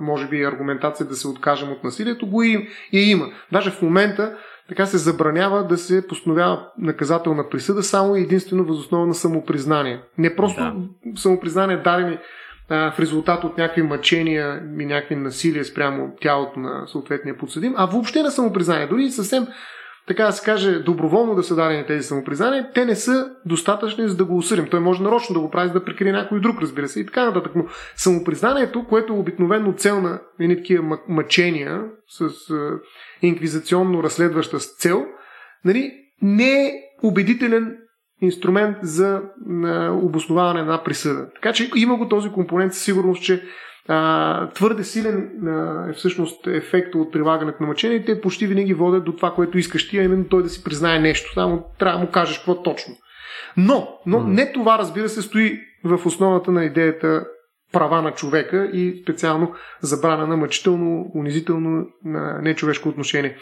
може 0.00 0.28
би, 0.28 0.44
аргументация 0.44 1.06
да 1.06 1.14
се 1.14 1.28
откажем 1.28 1.72
от 1.72 1.84
насилието, 1.84 2.26
го 2.26 2.42
и, 2.42 2.68
и 2.92 3.10
има. 3.10 3.26
Даже 3.52 3.70
в 3.70 3.82
момента 3.82 4.36
така 4.68 4.86
се 4.86 4.98
забранява 4.98 5.66
да 5.66 5.78
се 5.78 6.06
постановява 6.08 6.68
наказателна 6.78 7.48
присъда 7.48 7.82
само 7.82 8.16
и 8.16 8.22
единствено 8.22 8.64
възоснова 8.64 9.06
на 9.06 9.14
самопризнание. 9.14 10.00
Не 10.18 10.36
просто 10.36 10.60
да. 10.60 10.74
самопризнание 11.20 11.76
дадени 11.76 12.18
а, 12.68 12.92
в 12.92 13.00
резултат 13.00 13.44
от 13.44 13.58
някакви 13.58 13.82
мъчения 13.82 14.62
и 14.80 14.86
някакви 14.86 15.16
насилия 15.16 15.64
спрямо 15.64 16.12
тялото 16.20 16.60
на 16.60 16.86
съответния 16.86 17.38
подсъдим, 17.38 17.74
а 17.76 17.86
въобще 17.86 18.22
на 18.22 18.30
самопризнание. 18.30 18.86
Дори 18.86 19.10
съвсем 19.10 19.46
така 20.06 20.24
да 20.24 20.32
се 20.32 20.44
каже, 20.44 20.78
доброволно 20.78 21.34
да 21.34 21.42
са 21.42 21.56
дадени 21.56 21.86
тези 21.86 22.02
самопризнания, 22.02 22.70
те 22.74 22.84
не 22.84 22.96
са 22.96 23.30
достатъчни 23.44 24.08
за 24.08 24.16
да 24.16 24.24
го 24.24 24.36
осъдим. 24.36 24.68
Той 24.70 24.80
може 24.80 25.02
нарочно 25.02 25.34
да 25.34 25.40
го 25.40 25.50
прави, 25.50 25.68
за 25.68 25.72
да 25.72 25.84
прикрие 25.84 26.12
някой 26.12 26.40
друг, 26.40 26.62
разбира 26.62 26.88
се, 26.88 27.00
и 27.00 27.06
така 27.06 27.24
нататък. 27.24 27.52
Но 27.54 27.64
самопризнанието, 27.96 28.86
което 28.88 29.12
е 29.12 29.16
обикновено 29.16 29.72
цел 29.72 30.00
на 30.00 30.20
едни 30.40 30.56
такива 30.56 30.98
мъчения 31.08 31.82
с 32.08 32.28
инквизационно 33.22 34.02
разследваща 34.02 34.60
с 34.60 34.76
цел, 34.76 35.06
нали, 35.64 35.92
не 36.22 36.66
е 36.66 36.72
убедителен 37.02 37.76
инструмент 38.20 38.76
за 38.82 39.22
обосноваване 40.02 40.62
на 40.62 40.82
присъда. 40.84 41.28
Така 41.34 41.52
че 41.52 41.70
има 41.76 41.96
го 41.96 42.08
този 42.08 42.28
компонент 42.28 42.74
със 42.74 42.84
сигурност, 42.84 43.22
че 43.22 43.42
а, 43.88 44.50
твърде 44.50 44.84
силен 44.84 45.30
а, 45.46 45.86
е 45.90 45.92
всъщност 45.92 46.46
ефект 46.46 46.94
от 46.94 47.12
прилагането 47.12 47.62
на 47.62 47.66
мъчение 47.66 48.04
те 48.04 48.20
почти 48.20 48.46
винаги 48.46 48.74
водят 48.74 49.04
до 49.04 49.12
това, 49.12 49.30
което 49.30 49.58
искаш 49.58 49.88
ти, 49.88 49.98
а 49.98 50.02
именно 50.02 50.24
той 50.24 50.42
да 50.42 50.48
си 50.48 50.64
признае 50.64 50.98
нещо. 50.98 51.32
Само 51.32 51.64
трябва 51.78 51.98
да 51.98 52.04
му 52.04 52.10
кажеш 52.10 52.38
какво 52.38 52.62
точно. 52.62 52.94
Но, 53.56 53.98
но 54.06 54.20
mm. 54.20 54.26
не 54.26 54.52
това, 54.52 54.78
разбира 54.78 55.08
се, 55.08 55.22
стои 55.22 55.60
в 55.84 56.06
основата 56.06 56.52
на 56.52 56.64
идеята 56.64 57.26
права 57.72 58.02
на 58.02 58.12
човека 58.12 58.70
и 58.72 59.00
специално 59.02 59.54
забрана 59.80 60.26
на 60.26 60.36
мъчително, 60.36 61.10
унизително, 61.14 61.86
на 62.04 62.38
нечовешко 62.42 62.88
отношение. 62.88 63.36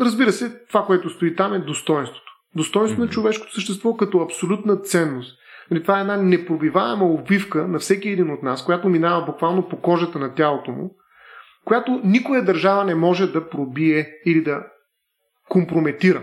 Разбира 0.00 0.32
се, 0.32 0.60
това, 0.68 0.84
което 0.84 1.10
стои 1.10 1.36
там 1.36 1.54
е 1.54 1.58
достоинството. 1.58 2.32
Достоинство 2.56 3.00
mm-hmm. 3.00 3.04
на 3.04 3.10
човешкото 3.10 3.54
същество 3.54 3.96
като 3.96 4.18
абсолютна 4.18 4.76
ценност. 4.76 5.38
Нали, 5.72 5.82
това 5.82 5.98
е 5.98 6.00
една 6.00 6.16
непробиваема 6.16 7.04
обвивка 7.04 7.68
на 7.68 7.78
всеки 7.78 8.08
един 8.08 8.30
от 8.30 8.42
нас, 8.42 8.64
която 8.64 8.88
минава 8.88 9.24
буквално 9.26 9.68
по 9.68 9.80
кожата 9.80 10.18
на 10.18 10.34
тялото 10.34 10.70
му, 10.70 10.96
която 11.64 12.00
никоя 12.04 12.44
държава 12.44 12.84
не 12.84 12.94
може 12.94 13.32
да 13.32 13.48
пробие 13.48 14.08
или 14.26 14.42
да 14.42 14.62
компрометира. 15.48 16.22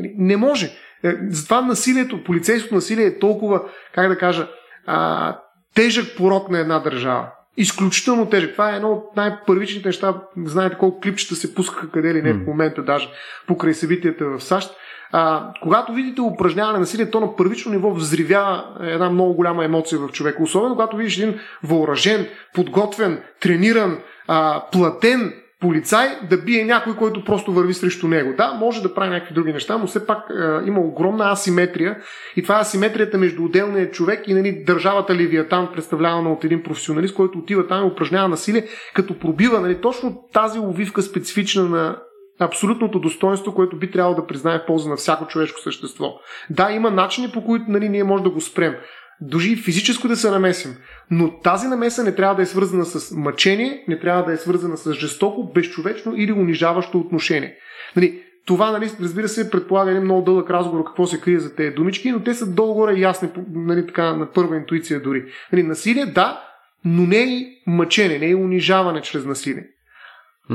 Нали, 0.00 0.14
не 0.18 0.36
може. 0.36 0.66
Е, 1.04 1.14
затова 1.28 1.60
насилието, 1.60 2.24
полицейското 2.24 2.74
насилие 2.74 3.06
е 3.06 3.18
толкова, 3.18 3.62
как 3.94 4.08
да 4.08 4.18
кажа, 4.18 4.48
а, 4.86 5.38
тежък 5.74 6.16
порок 6.16 6.50
на 6.50 6.58
една 6.58 6.78
държава. 6.78 7.30
Изключително 7.56 8.28
тежък. 8.28 8.52
Това 8.52 8.72
е 8.72 8.76
едно 8.76 8.92
от 8.92 9.16
най-първичните 9.16 9.88
неща. 9.88 10.22
Знаете 10.44 10.76
колко 10.78 11.00
клипчета 11.00 11.34
се 11.34 11.54
пускаха 11.54 11.90
къде 11.90 12.14
ли 12.14 12.22
не 12.22 12.32
в 12.32 12.46
момента, 12.46 12.82
даже 12.82 13.08
покрай 13.46 13.74
събитията 13.74 14.24
в 14.24 14.40
САЩ. 14.40 14.76
А, 15.12 15.52
когато 15.62 15.92
видите 15.92 16.20
упражняване 16.20 16.72
на 16.72 16.78
насилие, 16.78 17.10
то 17.10 17.20
на 17.20 17.36
първично 17.36 17.72
ниво 17.72 17.90
взривява 17.90 18.64
една 18.80 19.10
много 19.10 19.34
голяма 19.34 19.64
емоция 19.64 19.98
в 19.98 20.08
човека. 20.12 20.42
Особено 20.42 20.74
когато 20.74 20.96
видиш 20.96 21.18
един 21.18 21.38
въоръжен, 21.62 22.26
подготвен, 22.54 23.22
трениран, 23.40 23.98
а, 24.28 24.62
платен 24.72 25.32
полицай 25.60 26.08
да 26.30 26.36
бие 26.36 26.64
някой, 26.64 26.96
който 26.96 27.24
просто 27.24 27.52
върви 27.52 27.74
срещу 27.74 28.08
него. 28.08 28.34
Да, 28.36 28.52
може 28.52 28.82
да 28.82 28.94
прави 28.94 29.10
някакви 29.10 29.34
други 29.34 29.52
неща, 29.52 29.78
но 29.78 29.86
все 29.86 30.06
пак 30.06 30.18
е, 30.30 30.66
има 30.66 30.80
огромна 30.80 31.30
асиметрия 31.30 31.98
и 32.36 32.42
това 32.42 32.58
е 32.58 32.60
асиметрията 32.60 33.18
между 33.18 33.44
отделния 33.44 33.90
човек 33.90 34.28
и 34.28 34.34
нали, 34.34 34.64
държавата 34.66 35.14
Левиатан, 35.14 35.68
представлявана 35.72 36.32
от 36.32 36.44
един 36.44 36.62
професионалист, 36.62 37.14
който 37.14 37.38
отива 37.38 37.66
там 37.66 37.84
и 37.84 37.90
упражнява 37.90 38.28
насилие, 38.28 38.66
като 38.94 39.18
пробива 39.18 39.60
нали, 39.60 39.80
точно 39.80 40.22
тази 40.32 40.58
увивка 40.58 41.02
специфична 41.02 41.64
на 41.64 41.96
абсолютното 42.40 42.98
достоинство, 42.98 43.54
което 43.54 43.78
би 43.78 43.90
трябвало 43.90 44.16
да 44.16 44.26
признае 44.26 44.58
в 44.58 44.66
полза 44.66 44.90
на 44.90 44.96
всяко 44.96 45.26
човешко 45.26 45.60
същество. 45.60 46.14
Да, 46.50 46.70
има 46.72 46.90
начини 46.90 47.30
по 47.32 47.44
които 47.44 47.64
нали, 47.68 47.88
ние 47.88 48.04
можем 48.04 48.24
да 48.24 48.30
го 48.30 48.40
спрем. 48.40 48.74
Дори 49.20 49.56
физическо 49.56 50.08
да 50.08 50.16
се 50.16 50.30
намесим. 50.30 50.76
Но 51.10 51.40
тази 51.40 51.68
намеса 51.68 52.04
не 52.04 52.14
трябва 52.14 52.34
да 52.34 52.42
е 52.42 52.46
свързана 52.46 52.84
с 52.84 53.16
мъчение, 53.16 53.84
не 53.88 53.98
трябва 53.98 54.24
да 54.24 54.32
е 54.32 54.36
свързана 54.36 54.76
с 54.76 54.92
жестоко, 54.92 55.52
безчовечно 55.54 56.14
или 56.16 56.32
унижаващо 56.32 56.98
отношение. 56.98 57.56
Нали, 57.96 58.22
това, 58.46 58.70
нали, 58.70 58.90
разбира 59.00 59.28
се, 59.28 59.50
предполага 59.50 59.90
един 59.90 60.02
много 60.02 60.22
дълъг 60.22 60.50
разговор 60.50 60.84
какво 60.84 61.06
се 61.06 61.20
крие 61.20 61.38
за 61.38 61.54
тези 61.54 61.74
думички, 61.74 62.12
но 62.12 62.22
те 62.22 62.34
са 62.34 62.46
долу-горе 62.46 62.98
ясни, 62.98 63.28
нали, 63.54 63.86
така, 63.86 64.16
на 64.16 64.32
първа 64.32 64.56
интуиция 64.56 65.02
дори. 65.02 65.24
Нали, 65.52 65.62
насилие, 65.62 66.06
да, 66.06 66.40
но 66.84 67.02
не 67.02 67.22
е 67.22 67.46
мъчение, 67.66 68.18
не 68.18 68.30
е 68.30 68.36
унижаване 68.36 69.00
чрез 69.00 69.24
насилие. 69.24 69.66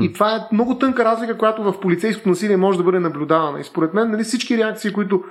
И 0.02 0.12
това 0.12 0.36
е 0.36 0.54
много 0.54 0.78
тънка 0.78 1.04
разлика, 1.04 1.38
която 1.38 1.62
в 1.62 1.80
полицейското 1.80 2.28
насилие 2.28 2.56
може 2.56 2.78
да 2.78 2.84
бъде 2.84 3.00
наблюдавана. 3.00 3.60
И 3.60 3.64
според 3.64 3.94
мен 3.94 4.10
нали, 4.10 4.22
всички 4.22 4.58
реакции, 4.58 4.92
които 4.92 5.24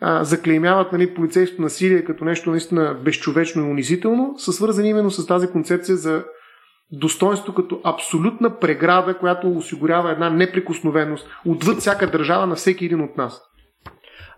а, 0.00 0.24
заклеймяват 0.24 0.92
нали, 0.92 1.14
полицейското 1.14 1.62
насилие 1.62 2.04
като 2.04 2.24
нещо 2.24 2.50
наистина 2.50 2.96
безчовечно 3.04 3.62
и 3.62 3.70
унизително, 3.70 4.34
са 4.38 4.52
свързани 4.52 4.88
именно 4.88 5.10
с 5.10 5.26
тази 5.26 5.46
концепция 5.46 5.96
за 5.96 6.24
достоинство 6.92 7.54
като 7.54 7.80
абсолютна 7.84 8.58
преграда, 8.58 9.18
която 9.18 9.50
осигурява 9.50 10.12
една 10.12 10.30
неприкосновеност 10.30 11.28
отвъд 11.46 11.78
всяка 11.78 12.10
държава 12.10 12.46
на 12.46 12.54
всеки 12.54 12.84
един 12.84 13.00
от 13.00 13.16
нас. 13.16 13.42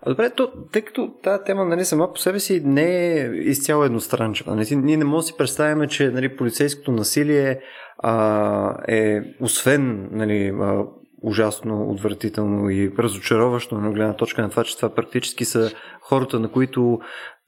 А 0.07 0.11
добре, 0.11 0.31
то, 0.31 0.53
тъй 0.73 0.83
като 0.83 1.15
тази 1.23 1.45
тема 1.45 1.65
нали, 1.65 1.85
сама 1.85 2.13
по 2.13 2.19
себе 2.19 2.41
си 2.41 2.63
не 2.65 3.17
е 3.21 3.31
изцяло 3.35 3.85
едностранчива. 3.85 4.57
Нали, 4.57 4.77
ние 4.77 4.97
не 4.97 5.05
можем 5.05 5.19
да 5.19 5.23
си 5.23 5.35
представяме, 5.39 5.89
че 5.89 6.11
нали, 6.11 6.37
полицейското 6.37 6.93
насилие 6.93 7.61
а, 8.03 8.77
е 8.89 9.21
освен 9.41 10.09
нали, 10.13 10.53
а, 10.61 10.85
ужасно, 11.23 11.91
отвратително 11.91 12.71
и 12.71 12.93
разочароващо 12.99 13.75
на 13.75 13.93
гледна 13.93 14.17
точка 14.17 14.43
на 14.43 14.51
това, 14.51 14.65
че 14.65 14.77
това 14.77 14.95
практически 14.95 15.45
са 15.45 15.71
хората, 16.01 16.41
на 16.41 16.49
които 16.49 17.01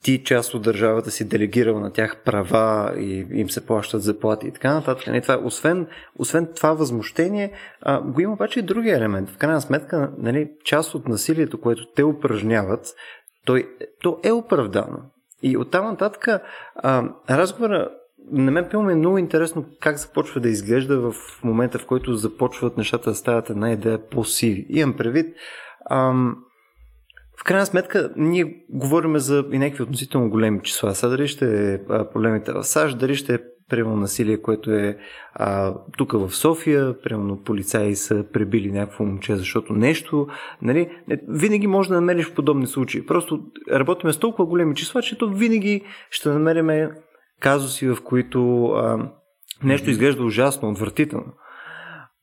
ти 0.03 0.23
част 0.23 0.53
от 0.53 0.61
държавата 0.61 1.11
си 1.11 1.27
делегирал 1.27 1.79
на 1.79 1.93
тях 1.93 2.21
права 2.25 2.93
и 2.99 3.27
им 3.31 3.49
се 3.49 3.65
плащат 3.65 4.01
заплати 4.01 4.47
и 4.47 4.51
така 4.51 4.73
нататък. 4.73 5.07
Не, 5.07 5.13
нали, 5.13 5.21
това, 5.21 5.41
освен, 5.43 5.87
освен 6.19 6.47
това 6.55 6.73
възмущение, 6.73 7.51
а, 7.81 8.01
го 8.01 8.21
има 8.21 8.33
обаче 8.33 8.59
и 8.59 8.63
други 8.63 8.89
елемент. 8.89 9.29
В 9.29 9.37
крайна 9.37 9.61
сметка, 9.61 10.11
нали, 10.17 10.51
част 10.63 10.95
от 10.95 11.07
насилието, 11.07 11.61
което 11.61 11.85
те 11.95 12.03
упражняват, 12.03 12.85
той, 13.45 13.69
то 14.01 14.19
е 14.23 14.31
оправдано. 14.31 14.97
И 15.43 15.57
оттам 15.57 15.85
нататък 15.85 16.27
а, 16.75 17.09
разговора 17.29 17.89
на 18.31 18.51
мен 18.51 18.67
пилно 18.69 18.89
е 18.89 18.95
много 18.95 19.17
интересно 19.17 19.65
как 19.79 19.97
започва 19.97 20.41
да 20.41 20.49
изглежда 20.49 20.99
в 20.99 21.13
момента, 21.43 21.79
в 21.79 21.85
който 21.85 22.15
започват 22.15 22.77
нещата 22.77 23.09
да 23.09 23.15
стават 23.15 23.49
една 23.49 23.71
идея 23.71 24.09
по-сиви. 24.09 24.65
Имам 24.69 24.97
предвид, 24.97 25.35
ам, 25.89 26.35
в 27.39 27.43
крайна 27.43 27.65
сметка, 27.65 28.13
ние 28.15 28.55
говорим 28.69 29.17
за 29.17 29.45
и 29.51 29.57
някакви 29.57 29.83
относително 29.83 30.29
големи 30.29 30.59
числа. 30.63 30.95
Сега 30.95 31.09
дали 31.09 31.27
ще 31.27 31.73
е 31.73 31.85
проблемите 31.85 32.51
в 32.51 32.63
САЩ, 32.63 32.97
дали 32.97 33.15
ще 33.15 33.33
е 33.33 33.39
примерно 33.69 33.95
насилие, 33.95 34.41
което 34.41 34.71
е 34.71 34.97
а, 35.33 35.73
тук 35.97 36.11
в 36.11 36.35
София, 36.35 37.01
примерно 37.01 37.43
полицаи 37.43 37.95
са 37.95 38.25
пребили 38.33 38.71
някакво 38.71 39.03
момче, 39.03 39.35
защото 39.35 39.73
нещо, 39.73 40.27
нали, 40.61 40.89
винаги 41.27 41.67
може 41.67 41.89
да 41.89 41.95
намериш 41.95 42.33
подобни 42.33 42.67
случаи. 42.67 43.05
Просто 43.05 43.39
работиме 43.71 44.13
с 44.13 44.19
толкова 44.19 44.45
големи 44.45 44.75
числа, 44.75 45.01
че 45.01 45.17
то 45.17 45.29
винаги 45.29 45.81
ще 46.09 46.29
намериме 46.29 46.91
казуси, 47.39 47.87
в 47.87 47.97
които 48.03 48.65
а, 48.65 49.09
нещо 49.63 49.89
изглежда 49.89 50.23
ужасно, 50.23 50.69
отвратително. 50.69 51.33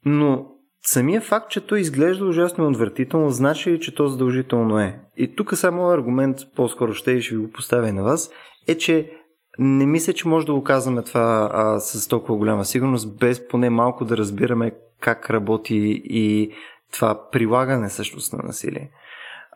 Но 0.04 0.46
самия 0.82 1.20
факт, 1.20 1.50
че 1.50 1.66
той 1.66 1.80
изглежда 1.80 2.24
ужасно 2.24 2.68
отвратително, 2.68 3.30
значи, 3.30 3.80
че 3.80 3.94
то 3.94 4.08
задължително 4.08 4.78
е. 4.78 5.00
И 5.16 5.36
тук 5.36 5.56
само 5.56 5.88
аргумент, 5.88 6.36
по-скоро 6.56 6.92
ще 6.92 7.10
и 7.10 7.22
ще 7.22 7.36
ви 7.36 7.42
го 7.42 7.50
поставя 7.50 7.88
и 7.88 7.92
на 7.92 8.02
вас, 8.02 8.30
е, 8.68 8.78
че 8.78 9.10
не 9.58 9.86
мисля, 9.86 10.12
че 10.12 10.28
може 10.28 10.46
да 10.46 10.54
го 10.54 10.64
казваме 10.64 11.02
това 11.02 11.50
а, 11.52 11.80
с 11.80 12.08
толкова 12.08 12.36
голяма 12.36 12.64
сигурност, 12.64 13.18
без 13.18 13.48
поне 13.48 13.70
малко 13.70 14.04
да 14.04 14.16
разбираме 14.16 14.72
как 15.00 15.30
работи 15.30 16.02
и 16.04 16.52
това 16.92 17.30
прилагане 17.30 17.88
всъщност 17.88 18.32
на 18.32 18.42
насилие. 18.42 18.90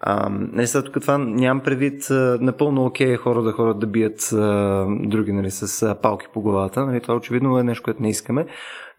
А, 0.01 0.29
не, 0.31 0.67
сега 0.67 0.85
тук 0.85 1.01
това 1.01 1.19
нямам 1.19 1.63
предвид 1.63 2.11
а, 2.11 2.39
напълно 2.41 2.85
окей 2.85 3.15
okay, 3.15 3.17
хора 3.17 3.43
да 3.43 3.53
ходят 3.53 3.79
да 3.79 3.87
бият 3.87 4.33
а, 4.33 4.87
други 5.01 5.33
нали, 5.33 5.51
с 5.51 5.83
а, 5.83 5.95
палки 5.95 6.27
по 6.33 6.43
главата. 6.43 6.87
Нали, 6.87 7.01
това 7.01 7.15
очевидно 7.15 7.59
е 7.59 7.63
нещо, 7.63 7.85
което 7.85 8.03
не 8.03 8.09
искаме. 8.09 8.47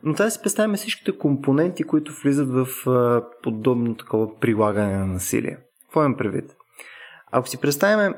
Но 0.04 0.14
трябва 0.14 0.28
да 0.28 0.32
си 0.32 0.42
представим 0.44 0.76
всичките 0.76 1.18
компоненти, 1.18 1.84
които 1.84 2.14
влизат 2.24 2.50
в 2.50 2.90
а, 2.90 3.24
подобно 3.44 3.96
такова 3.96 4.40
прилагане 4.40 4.98
на 4.98 5.08
насилие. 5.08 5.58
Какво 5.86 6.00
имам 6.00 6.18
предвид? 6.18 6.56
Ако 7.32 7.48
си 7.48 7.62
представим 7.62 8.14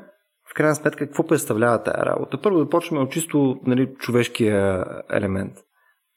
в 0.50 0.54
крайна 0.54 0.74
сметка 0.74 1.06
какво 1.06 1.26
представлява 1.26 1.82
тази 1.82 2.06
работа, 2.06 2.40
първо 2.42 2.58
да 2.58 2.68
почнем 2.68 3.02
от 3.02 3.10
чисто 3.10 3.60
нали, 3.66 3.94
човешкия 3.98 4.84
елемент. 5.10 5.52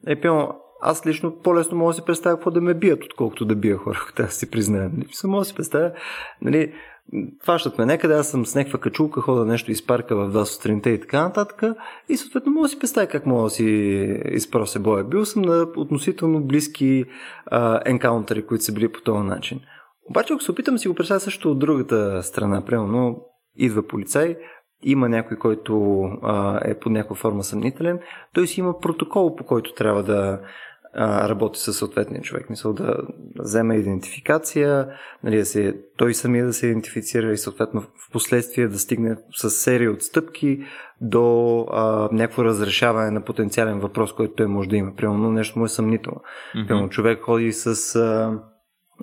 Е, 0.07 0.21
пълно, 0.21 0.62
аз 0.83 1.05
лично 1.05 1.31
по-лесно 1.43 1.77
мога 1.77 1.89
да 1.89 1.93
си 1.93 2.05
представя 2.05 2.35
какво 2.35 2.51
да 2.51 2.61
ме 2.61 2.73
бият, 2.73 3.03
отколкото 3.03 3.45
да 3.45 3.55
бия 3.55 3.77
хора, 3.77 3.99
да 4.17 4.27
си 4.27 4.51
призная. 4.51 4.89
Нали? 4.93 5.07
Мога 5.23 5.41
да 5.41 5.45
си 5.45 5.55
представя, 5.55 5.91
нали, 6.41 6.73
фащат 7.45 7.77
ме 7.77 7.85
някъде, 7.85 8.13
аз 8.13 8.27
съм 8.27 8.45
с 8.45 8.55
някаква 8.55 8.79
качулка, 8.79 9.21
хода 9.21 9.45
нещо 9.45 9.71
из 9.71 9.85
парка 9.85 10.15
в 10.15 10.33
2 10.33 10.43
сутринта 10.43 10.89
и 10.89 11.01
така 11.01 11.23
нататък. 11.23 11.63
И 12.09 12.17
съответно 12.17 12.51
мога 12.51 12.65
да 12.65 12.69
си 12.69 12.79
представя 12.79 13.07
как 13.07 13.25
мога 13.25 13.43
да 13.43 13.49
си 13.49 13.65
изпрося 14.31 14.79
боя. 14.79 15.03
Бил 15.03 15.25
съм 15.25 15.41
на 15.41 15.67
относително 15.77 16.43
близки 16.43 17.05
а, 17.45 17.81
енкаунтери, 17.85 18.45
които 18.45 18.63
са 18.63 18.73
били 18.73 18.91
по 18.91 19.01
този 19.01 19.27
начин. 19.27 19.59
Обаче, 20.09 20.33
ако 20.33 20.43
се 20.43 20.51
опитам 20.51 20.77
си 20.77 20.87
го 20.87 20.95
представя 20.95 21.19
също 21.19 21.51
от 21.51 21.59
другата 21.59 22.23
страна, 22.23 22.65
примерно 22.65 23.25
идва 23.55 23.87
полицай, 23.87 24.37
има 24.83 25.09
някой, 25.09 25.37
който 25.37 26.01
а, 26.21 26.59
е 26.65 26.79
под 26.79 26.91
някаква 26.91 27.15
форма 27.15 27.43
съмнителен, 27.43 27.99
той 28.33 28.47
си 28.47 28.59
има 28.59 28.79
протокол, 28.79 29.35
по 29.35 29.43
който 29.43 29.73
трябва 29.73 30.03
да 30.03 30.39
а, 30.95 31.29
работи 31.29 31.59
със 31.59 31.77
съответния 31.77 32.21
човек. 32.21 32.49
Мисъл 32.49 32.73
да 32.73 32.97
вземе 33.39 33.75
идентификация, 33.75 34.87
нали, 35.23 35.37
да 35.37 35.45
се, 35.45 35.77
той 35.97 36.13
самия 36.13 36.45
да 36.45 36.53
се 36.53 36.67
идентифицира 36.67 37.31
и 37.31 37.37
съответно 37.37 37.81
в 37.81 38.11
последствие 38.11 38.67
да 38.67 38.79
стигне 38.79 39.15
с 39.35 39.49
серия 39.49 39.91
от 39.91 40.01
стъпки 40.01 40.63
до 41.01 41.59
а, 41.71 42.09
някакво 42.11 42.45
разрешаване 42.45 43.11
на 43.11 43.21
потенциален 43.21 43.79
въпрос, 43.79 44.13
който 44.13 44.33
той 44.33 44.47
може 44.47 44.69
да 44.69 44.75
има. 44.75 44.95
Примерно 44.95 45.31
нещо 45.31 45.59
му 45.59 45.65
е 45.65 45.69
съмнително. 45.69 46.19
Mm-hmm. 46.19 46.67
Примерно 46.67 46.89
човек 46.89 47.21
ходи 47.21 47.51
с 47.51 47.95
а, 47.95 48.39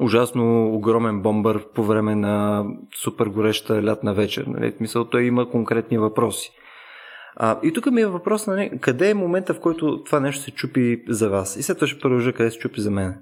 ужасно 0.00 0.74
огромен 0.74 1.22
бомбър 1.22 1.66
по 1.74 1.84
време 1.84 2.14
на 2.14 2.64
супер 3.02 3.26
гореща 3.26 3.84
лятна 3.84 4.14
вечер. 4.14 4.44
Нали? 4.46 4.74
Мисъл, 4.80 5.04
той 5.04 5.24
има 5.24 5.50
конкретни 5.50 5.98
въпроси. 5.98 6.50
А, 7.42 7.60
и 7.62 7.72
тук 7.72 7.86
ми 7.86 8.00
е 8.00 8.06
въпрос, 8.06 8.46
нали, 8.46 8.70
къде 8.80 9.10
е 9.10 9.14
момента, 9.14 9.54
в 9.54 9.60
който 9.60 10.02
това 10.04 10.20
нещо 10.20 10.42
се 10.42 10.50
чупи 10.50 11.02
за 11.08 11.28
вас? 11.28 11.56
И 11.56 11.62
след 11.62 11.76
това 11.76 11.86
ще 11.86 12.00
продължа 12.00 12.32
къде 12.32 12.50
се 12.50 12.58
чупи 12.58 12.80
за 12.80 12.90
мен. 12.90 13.14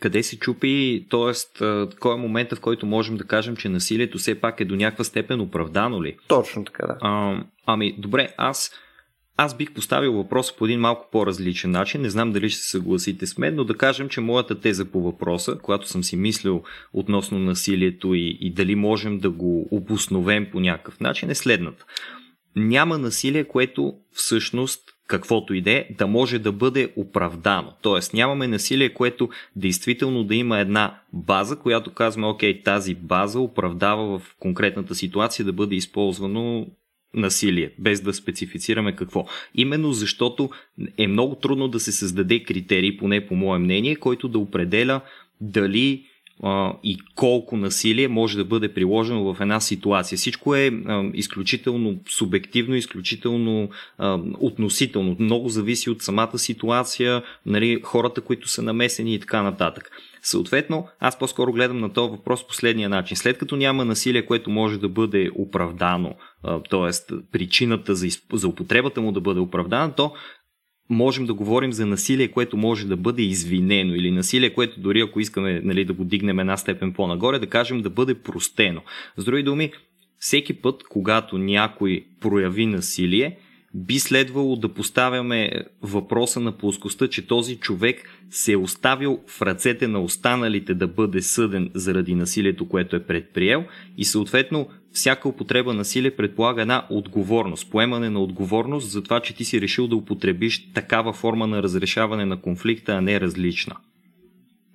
Къде 0.00 0.22
се 0.22 0.38
чупи, 0.38 1.06
т.е. 1.10 1.64
кой 2.00 2.14
е 2.14 2.20
момента, 2.20 2.56
в 2.56 2.60
който 2.60 2.86
можем 2.86 3.16
да 3.16 3.24
кажем, 3.24 3.56
че 3.56 3.68
насилието 3.68 4.18
все 4.18 4.40
пак 4.40 4.60
е 4.60 4.64
до 4.64 4.76
някаква 4.76 5.04
степен 5.04 5.40
оправдано 5.40 6.02
ли? 6.02 6.16
Точно 6.28 6.64
така, 6.64 6.86
да. 6.86 6.96
А, 7.00 7.44
ами, 7.66 7.96
добре, 7.98 8.28
аз 8.36 8.70
аз 9.36 9.56
бих 9.56 9.72
поставил 9.74 10.12
въпроса 10.12 10.54
по 10.58 10.64
един 10.64 10.80
малко 10.80 11.08
по-различен 11.12 11.70
начин. 11.70 12.02
Не 12.02 12.10
знам 12.10 12.32
дали 12.32 12.50
ще 12.50 12.60
се 12.60 12.70
съгласите 12.70 13.26
с 13.26 13.38
мен, 13.38 13.54
но 13.54 13.64
да 13.64 13.76
кажем, 13.76 14.08
че 14.08 14.20
моята 14.20 14.60
теза 14.60 14.84
по 14.84 15.02
въпроса, 15.02 15.58
която 15.58 15.88
съм 15.88 16.04
си 16.04 16.16
мислил 16.16 16.62
относно 16.92 17.38
насилието 17.38 18.14
и, 18.14 18.38
и 18.40 18.52
дали 18.52 18.74
можем 18.74 19.18
да 19.18 19.30
го 19.30 19.68
обосновем 19.70 20.48
по 20.52 20.60
някакъв 20.60 21.00
начин, 21.00 21.30
е 21.30 21.34
следната. 21.34 21.84
Няма 22.56 22.98
насилие, 22.98 23.44
което 23.44 23.94
всъщност 24.12 24.92
каквото 25.06 25.54
и 25.54 25.60
да 25.60 25.70
е, 25.70 25.86
да 25.98 26.06
може 26.06 26.38
да 26.38 26.52
бъде 26.52 26.92
оправдано. 26.96 27.72
Тоест 27.82 28.14
нямаме 28.14 28.48
насилие, 28.48 28.88
което 28.88 29.28
действително 29.56 30.24
да 30.24 30.34
има 30.34 30.58
една 30.58 31.00
база, 31.12 31.56
която 31.56 31.92
казваме, 31.92 32.26
окей, 32.26 32.62
тази 32.62 32.94
база 32.94 33.40
оправдава 33.40 34.18
в 34.18 34.36
конкретната 34.38 34.94
ситуация 34.94 35.44
да 35.44 35.52
бъде 35.52 35.74
използвано 35.74 36.66
насилие, 37.14 37.70
без 37.78 38.00
да 38.00 38.14
специфицираме 38.14 38.96
какво. 38.96 39.24
Именно 39.54 39.92
защото 39.92 40.50
е 40.98 41.06
много 41.06 41.34
трудно 41.34 41.68
да 41.68 41.80
се 41.80 41.92
създаде 41.92 42.42
критерий, 42.42 42.96
поне 42.96 43.26
по 43.26 43.34
мое 43.34 43.58
мнение, 43.58 43.96
който 43.96 44.28
да 44.28 44.38
определя 44.38 45.00
дали 45.40 46.06
и 46.84 46.98
колко 47.14 47.56
насилие 47.56 48.08
може 48.08 48.36
да 48.36 48.44
бъде 48.44 48.74
приложено 48.74 49.34
в 49.34 49.40
една 49.40 49.60
ситуация. 49.60 50.18
Всичко 50.18 50.54
е 50.54 50.70
изключително 51.14 51.96
субективно, 52.08 52.74
изключително 52.74 53.68
относително. 54.40 55.16
Много 55.18 55.48
зависи 55.48 55.90
от 55.90 56.02
самата 56.02 56.38
ситуация, 56.38 57.22
нали, 57.46 57.80
хората, 57.82 58.20
които 58.20 58.48
са 58.48 58.62
намесени 58.62 59.14
и 59.14 59.20
така 59.20 59.42
нататък. 59.42 59.90
Съответно, 60.22 60.88
аз 61.00 61.18
по-скоро 61.18 61.52
гледам 61.52 61.78
на 61.78 61.92
този 61.92 62.10
въпрос 62.10 62.46
последния 62.46 62.88
начин. 62.88 63.16
След 63.16 63.38
като 63.38 63.56
няма 63.56 63.84
насилие, 63.84 64.26
което 64.26 64.50
може 64.50 64.78
да 64.78 64.88
бъде 64.88 65.30
оправдано, 65.34 66.14
т.е. 66.70 67.14
причината 67.32 67.94
за 68.32 68.48
употребата 68.48 69.00
му 69.00 69.12
да 69.12 69.20
бъде 69.20 69.40
оправдана, 69.40 69.92
то 69.94 70.12
можем 70.92 71.26
да 71.26 71.34
говорим 71.34 71.72
за 71.72 71.86
насилие, 71.86 72.28
което 72.28 72.56
може 72.56 72.86
да 72.86 72.96
бъде 72.96 73.22
извинено 73.22 73.94
или 73.94 74.10
насилие, 74.10 74.54
което 74.54 74.80
дори 74.80 75.00
ако 75.00 75.20
искаме 75.20 75.60
нали, 75.64 75.84
да 75.84 75.92
го 75.92 76.04
дигнем 76.04 76.38
една 76.38 76.56
степен 76.56 76.92
по-нагоре, 76.92 77.38
да 77.38 77.46
кажем 77.46 77.82
да 77.82 77.90
бъде 77.90 78.14
простено. 78.14 78.82
С 79.16 79.24
други 79.24 79.42
думи, 79.42 79.72
всеки 80.18 80.54
път, 80.54 80.82
когато 80.90 81.38
някой 81.38 82.04
прояви 82.20 82.66
насилие, 82.66 83.38
би 83.74 83.98
следвало 83.98 84.56
да 84.56 84.68
поставяме 84.68 85.52
въпроса 85.82 86.40
на 86.40 86.52
плоскостта, 86.52 87.08
че 87.08 87.26
този 87.26 87.56
човек 87.56 88.10
се 88.30 88.52
е 88.52 88.56
оставил 88.56 89.20
в 89.26 89.42
ръцете 89.42 89.88
на 89.88 90.00
останалите 90.02 90.74
да 90.74 90.86
бъде 90.86 91.22
съден 91.22 91.70
заради 91.74 92.14
насилието, 92.14 92.68
което 92.68 92.96
е 92.96 93.06
предприел 93.06 93.64
и 93.98 94.04
съответно 94.04 94.68
всяка 94.92 95.28
употреба 95.28 95.74
насилие 95.74 96.16
предполага 96.16 96.62
една 96.62 96.86
отговорност, 96.90 97.70
поемане 97.70 98.10
на 98.10 98.20
отговорност 98.20 98.90
за 98.90 99.02
това, 99.02 99.20
че 99.20 99.34
ти 99.34 99.44
си 99.44 99.60
решил 99.60 99.86
да 99.86 99.96
употребиш 99.96 100.72
такава 100.72 101.12
форма 101.12 101.46
на 101.46 101.62
разрешаване 101.62 102.24
на 102.24 102.40
конфликта, 102.40 102.92
а 102.92 103.00
не 103.00 103.20
различна. 103.20 103.76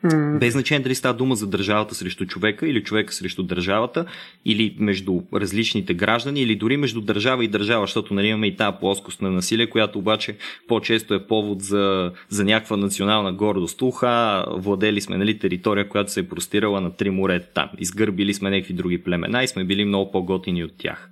Mm. 0.07 0.39
Без 0.39 0.53
значение 0.53 0.83
дали 0.83 0.95
става 0.95 1.13
дума 1.13 1.35
за 1.35 1.47
държавата 1.47 1.95
срещу 1.95 2.25
човека 2.25 2.67
или 2.67 2.83
човека 2.83 3.13
срещу 3.13 3.43
държавата, 3.43 4.05
или 4.45 4.75
между 4.79 5.21
различните 5.33 5.93
граждани, 5.93 6.41
или 6.41 6.55
дори 6.55 6.77
между 6.77 7.01
държава 7.01 7.45
и 7.45 7.47
държава, 7.47 7.83
защото 7.83 8.13
нали, 8.13 8.27
имаме 8.27 8.47
и 8.47 8.55
тази 8.55 8.77
плоскост 8.79 9.21
на 9.21 9.31
насилие, 9.31 9.69
която 9.69 9.99
обаче 9.99 10.37
по-често 10.67 11.13
е 11.13 11.27
повод 11.27 11.61
за, 11.61 12.11
за 12.29 12.43
някаква 12.43 12.77
национална 12.77 13.33
гордост. 13.33 13.81
Уха, 13.81 14.45
владели 14.51 15.01
сме 15.01 15.17
нали, 15.17 15.39
територия, 15.39 15.89
която 15.89 16.11
се 16.11 16.19
е 16.19 16.27
простирала 16.27 16.81
на 16.81 16.95
три 16.95 17.09
морета 17.09 17.47
там. 17.53 17.69
Изгърбили 17.77 18.33
сме 18.33 18.49
някакви 18.49 18.73
други 18.73 19.03
племена 19.03 19.43
и 19.43 19.47
сме 19.47 19.63
били 19.63 19.85
много 19.85 20.11
по-готини 20.11 20.63
от 20.63 20.77
тях. 20.77 21.09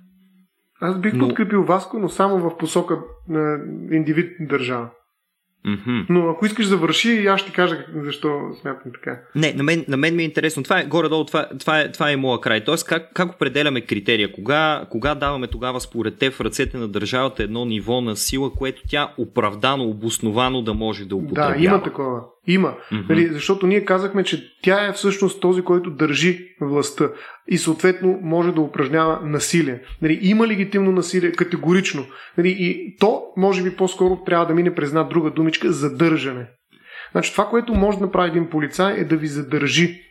Аз 0.80 0.98
бих 0.98 1.12
но... 1.12 1.26
подкрепил 1.26 1.62
Васко, 1.62 1.98
но 1.98 2.08
само 2.08 2.38
в 2.38 2.56
посока 2.58 2.98
на 3.28 3.58
индивид 3.92 4.30
държава. 4.40 4.90
Mm-hmm. 5.66 6.06
Но 6.08 6.28
ако 6.30 6.46
искаш 6.46 6.68
да 6.68 6.76
върши, 6.76 7.26
аз 7.26 7.40
ще 7.40 7.52
кажа 7.52 7.76
защо 7.94 8.40
смятам 8.60 8.92
така. 8.92 9.20
Не, 9.34 9.52
на 9.52 9.62
мен, 9.62 9.84
на 9.88 9.96
мен 9.96 10.16
ми 10.16 10.22
е 10.22 10.26
интересно. 10.26 10.62
Това 10.62 10.80
е 10.80 10.86
горе-долу, 10.86 11.24
това, 11.24 11.48
това, 11.60 11.80
е, 11.80 11.92
това 11.92 12.10
е 12.10 12.16
моя 12.16 12.40
край. 12.40 12.64
Тоест, 12.64 12.86
как, 12.86 13.10
как 13.14 13.30
определяме 13.30 13.80
критерия? 13.80 14.32
Кога, 14.32 14.86
кога 14.90 15.14
даваме 15.14 15.46
тогава 15.46 15.80
според 15.80 16.18
те 16.18 16.30
в 16.30 16.40
ръцете 16.40 16.78
на 16.78 16.88
държавата 16.88 17.42
едно 17.42 17.64
ниво 17.64 18.00
на 18.00 18.16
сила, 18.16 18.52
което 18.52 18.82
тя 18.88 19.12
оправдано, 19.18 19.84
обосновано 19.84 20.62
да 20.62 20.74
може 20.74 21.04
да 21.04 21.16
употребява? 21.16 21.54
Да, 21.54 21.64
има 21.64 21.82
такова. 21.82 22.20
Има. 22.46 22.68
Mm-hmm. 22.68 23.08
Нали, 23.08 23.26
защото 23.26 23.66
ние 23.66 23.84
казахме, 23.84 24.24
че 24.24 24.52
тя 24.62 24.86
е 24.86 24.92
всъщност 24.92 25.40
този, 25.40 25.62
който 25.62 25.90
държи 25.90 26.48
властта 26.60 27.08
и 27.48 27.58
съответно 27.58 28.18
може 28.22 28.52
да 28.52 28.60
упражнява 28.60 29.20
насилие. 29.22 29.80
Нали, 30.02 30.18
има 30.22 30.46
легитимно 30.46 30.92
насилие 30.92 31.32
категорично. 31.32 32.06
Нали, 32.38 32.56
и 32.58 32.96
то, 32.96 33.22
може 33.36 33.62
би, 33.62 33.76
по-скоро 33.76 34.24
трябва 34.26 34.46
да 34.46 34.54
мине 34.54 34.74
през 34.74 34.88
една 34.88 35.04
друга 35.04 35.30
думичка 35.30 35.72
задържане. 35.72 36.46
Значи, 37.12 37.32
това, 37.32 37.48
което 37.48 37.74
може 37.74 37.98
да 37.98 38.04
направи 38.04 38.30
един 38.30 38.50
полицай 38.50 38.94
е 38.94 39.04
да 39.04 39.16
ви 39.16 39.26
задържи. 39.26 40.02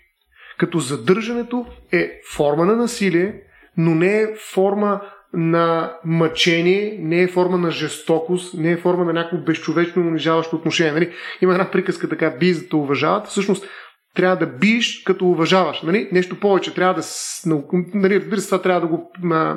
Като 0.58 0.80
задържането 0.80 1.66
е 1.92 2.12
форма 2.36 2.66
на 2.66 2.76
насилие, 2.76 3.42
но 3.78 3.96
не 3.96 4.22
е 4.22 4.28
форма 4.54 5.02
на 5.34 5.94
мъчение, 6.06 6.98
не 7.02 7.22
е 7.22 7.28
форма 7.28 7.58
на 7.58 7.72
жестокост, 7.72 8.54
не 8.54 8.72
е 8.72 8.78
форма 8.78 9.06
на 9.06 9.14
някакво 9.14 9.38
безчовечно 9.38 10.02
унижаващо 10.02 10.56
отношение. 10.56 10.94
Нали? 10.94 11.12
Има 11.42 11.52
една 11.54 11.72
приказка 11.72 12.10
така, 12.10 12.30
би 12.30 12.54
за 12.54 12.68
да 12.68 12.78
уважават. 12.78 13.28
Всъщност, 13.28 13.66
трябва 14.16 14.36
да 14.38 14.46
биеш 14.46 15.04
като 15.06 15.26
уважаваш. 15.26 15.82
Нали? 15.82 16.10
Нещо 16.12 16.40
повече. 16.40 16.74
Трябва 16.74 16.94
да. 16.94 17.02
Нали, 17.94 18.20
разбира 18.20 18.42
се, 18.42 18.48
това 18.48 18.62
трябва 18.62 18.82
да 18.82 18.88
го 18.88 19.12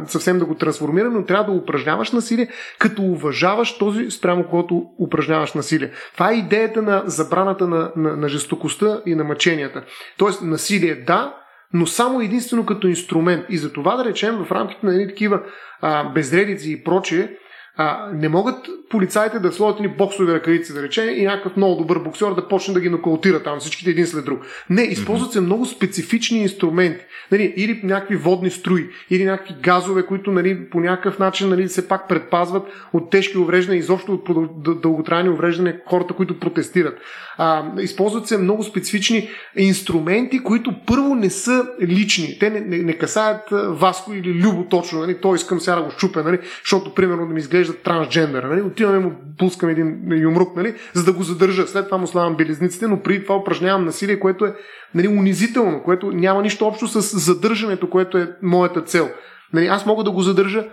съвсем 0.06 0.38
да 0.38 0.44
го 0.44 0.54
трансформираме, 0.54 1.18
но 1.18 1.24
трябва 1.24 1.52
да 1.52 1.58
упражняваш 1.58 2.12
насилие, 2.12 2.48
като 2.78 3.02
уважаваш 3.02 3.78
този 3.78 4.10
спрямо 4.10 4.48
който 4.48 4.82
упражняваш 5.00 5.54
насилие. 5.54 5.90
Това 6.14 6.30
е 6.30 6.34
идеята 6.34 6.82
на 6.82 7.02
забраната 7.06 7.66
на, 7.66 7.92
на, 7.96 8.16
на 8.16 8.28
жестокостта 8.28 9.02
и 9.06 9.14
на 9.14 9.24
мъченията. 9.24 9.84
Тоест, 10.18 10.42
насилие 10.42 10.94
да, 10.94 11.34
но 11.72 11.86
само 11.86 12.20
единствено 12.20 12.66
като 12.66 12.88
инструмент. 12.88 13.44
И 13.48 13.58
за 13.58 13.72
това 13.72 13.96
да 13.96 14.04
речем 14.04 14.44
в 14.44 14.52
рамките 14.52 14.86
на 14.86 14.92
едни 14.92 15.08
такива 15.08 15.42
а, 15.80 16.12
безредици 16.12 16.72
и 16.72 16.84
прочие, 16.84 17.36
а, 17.80 18.10
не 18.14 18.28
могат 18.28 18.66
полицаите 18.90 19.38
да 19.38 19.52
сложат 19.52 19.80
ни 19.80 19.88
боксови 19.88 20.32
ръкавици, 20.32 20.72
да 20.72 20.82
речем, 20.82 21.08
и 21.08 21.24
някакъв 21.24 21.56
много 21.56 21.76
добър 21.76 21.98
боксер 21.98 22.30
да 22.30 22.48
почне 22.48 22.74
да 22.74 22.80
ги 22.80 22.88
нокаутира 22.88 23.42
там 23.42 23.60
всичките 23.60 23.90
един 23.90 24.06
след 24.06 24.24
друг. 24.24 24.40
Не, 24.70 24.82
използват 24.82 25.32
се 25.32 25.40
много 25.40 25.66
специфични 25.66 26.38
инструменти. 26.38 27.04
Нали, 27.32 27.54
или 27.56 27.80
някакви 27.84 28.16
водни 28.16 28.50
струи, 28.50 28.88
или 29.10 29.24
някакви 29.24 29.54
газове, 29.62 30.06
които 30.06 30.30
нали, 30.30 30.70
по 30.70 30.80
някакъв 30.80 31.18
начин 31.18 31.48
нали, 31.48 31.68
се 31.68 31.88
пак 31.88 32.08
предпазват 32.08 32.62
от 32.92 33.10
тежки 33.10 33.38
увреждания, 33.38 33.78
изобщо 33.78 34.12
от 34.28 34.80
дълготрайни 34.80 35.28
увреждания 35.28 35.80
хората, 35.86 36.14
които 36.14 36.40
протестират. 36.40 36.98
А, 37.38 37.64
използват 37.80 38.26
се 38.26 38.38
много 38.38 38.62
специфични 38.62 39.28
инструменти, 39.56 40.42
които 40.42 40.74
първо 40.86 41.14
не 41.14 41.30
са 41.30 41.66
лични. 41.82 42.38
Те 42.40 42.50
не, 42.50 42.60
не, 42.60 42.78
не 42.78 42.92
касаят 42.92 43.42
Васко 43.50 44.14
или 44.14 44.34
Любо 44.34 44.64
точно. 44.64 45.00
Нали, 45.00 45.20
той 45.20 45.36
искам 45.36 45.60
сега 45.60 45.76
да 45.76 45.82
го 45.82 45.90
щупя, 45.90 46.22
нали, 46.22 46.38
защото 46.62 46.94
примерно 46.94 47.26
да 47.26 47.34
ми 47.34 47.40
изглежда 47.40 47.67
трансджендър. 47.72 48.42
Нали, 48.42 48.62
отиваме 48.62 48.98
му 48.98 49.12
пускам 49.38 49.68
един 49.68 50.12
юмрук, 50.22 50.56
нали, 50.56 50.74
за 50.94 51.04
да 51.04 51.12
го 51.12 51.22
задържа. 51.22 51.66
След 51.66 51.84
това 51.84 51.98
му 51.98 52.06
слагам 52.06 52.36
белезниците, 52.36 52.86
но 52.86 53.02
преди 53.02 53.22
това 53.22 53.36
упражнявам 53.36 53.84
насилие, 53.84 54.20
което 54.20 54.44
е 54.44 54.54
нали, 54.94 55.08
унизително, 55.08 55.82
което 55.82 56.12
няма 56.12 56.42
нищо 56.42 56.66
общо 56.66 56.88
с 56.88 57.18
задържането, 57.18 57.90
което 57.90 58.18
е 58.18 58.32
моята 58.42 58.82
цел. 58.82 59.08
Нали, 59.52 59.66
аз 59.66 59.86
мога 59.86 60.04
да 60.04 60.10
го 60.10 60.20
задържа 60.20 60.64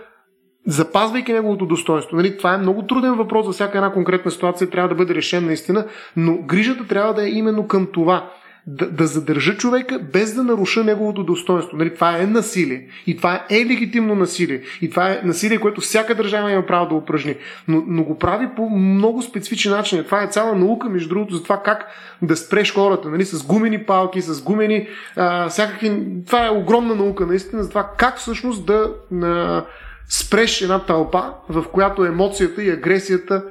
запазвайки 0.66 1.32
неговото 1.32 1.66
достоинство. 1.66 2.16
Нали, 2.16 2.36
това 2.36 2.54
е 2.54 2.58
много 2.58 2.82
труден 2.82 3.14
въпрос 3.14 3.46
за 3.46 3.52
всяка 3.52 3.78
една 3.78 3.92
конкретна 3.92 4.30
ситуация, 4.30 4.70
трябва 4.70 4.88
да 4.88 4.94
бъде 4.94 5.14
решен 5.14 5.46
наистина, 5.46 5.86
но 6.16 6.38
грижата 6.38 6.86
трябва 6.86 7.14
да 7.14 7.26
е 7.26 7.30
именно 7.30 7.68
към 7.68 7.86
това 7.92 8.30
да, 8.66 8.90
да 8.90 9.06
задържа 9.06 9.56
човека 9.56 9.98
без 10.12 10.34
да 10.34 10.44
наруша 10.44 10.84
неговото 10.84 11.22
достоинство. 11.22 11.76
Нали, 11.76 11.94
това 11.94 12.18
е 12.18 12.26
насилие. 12.26 12.88
И 13.06 13.16
това 13.16 13.46
е 13.50 13.66
легитимно 13.66 14.14
насилие. 14.14 14.62
И 14.82 14.90
това 14.90 15.10
е 15.10 15.20
насилие, 15.24 15.60
което 15.60 15.80
всяка 15.80 16.14
държава 16.14 16.52
има 16.52 16.66
право 16.66 16.88
да 16.88 16.94
упражни. 16.94 17.36
Но, 17.68 17.82
но 17.86 18.04
го 18.04 18.18
прави 18.18 18.48
по 18.56 18.70
много 18.70 19.22
специфичен 19.22 19.72
начин. 19.72 20.04
Това 20.04 20.22
е 20.22 20.28
цяла 20.28 20.54
наука, 20.54 20.88
между 20.88 21.08
другото, 21.08 21.34
за 21.34 21.42
това 21.42 21.62
как 21.62 21.86
да 22.22 22.36
спреш 22.36 22.74
хората. 22.74 23.08
Нали, 23.08 23.24
с 23.24 23.46
гумени 23.46 23.84
палки, 23.84 24.20
с 24.20 24.42
гумени 24.42 24.88
а, 25.16 25.48
всякакви... 25.48 26.02
Това 26.26 26.46
е 26.46 26.50
огромна 26.50 26.94
наука, 26.94 27.26
наистина, 27.26 27.62
за 27.62 27.68
това 27.68 27.90
как 27.98 28.18
всъщност 28.18 28.66
да 28.66 28.90
а, 29.22 29.64
спреш 30.08 30.62
една 30.62 30.78
тълпа, 30.78 31.32
в 31.48 31.64
която 31.72 32.04
емоцията 32.04 32.62
и 32.62 32.70
агресията 32.70 33.44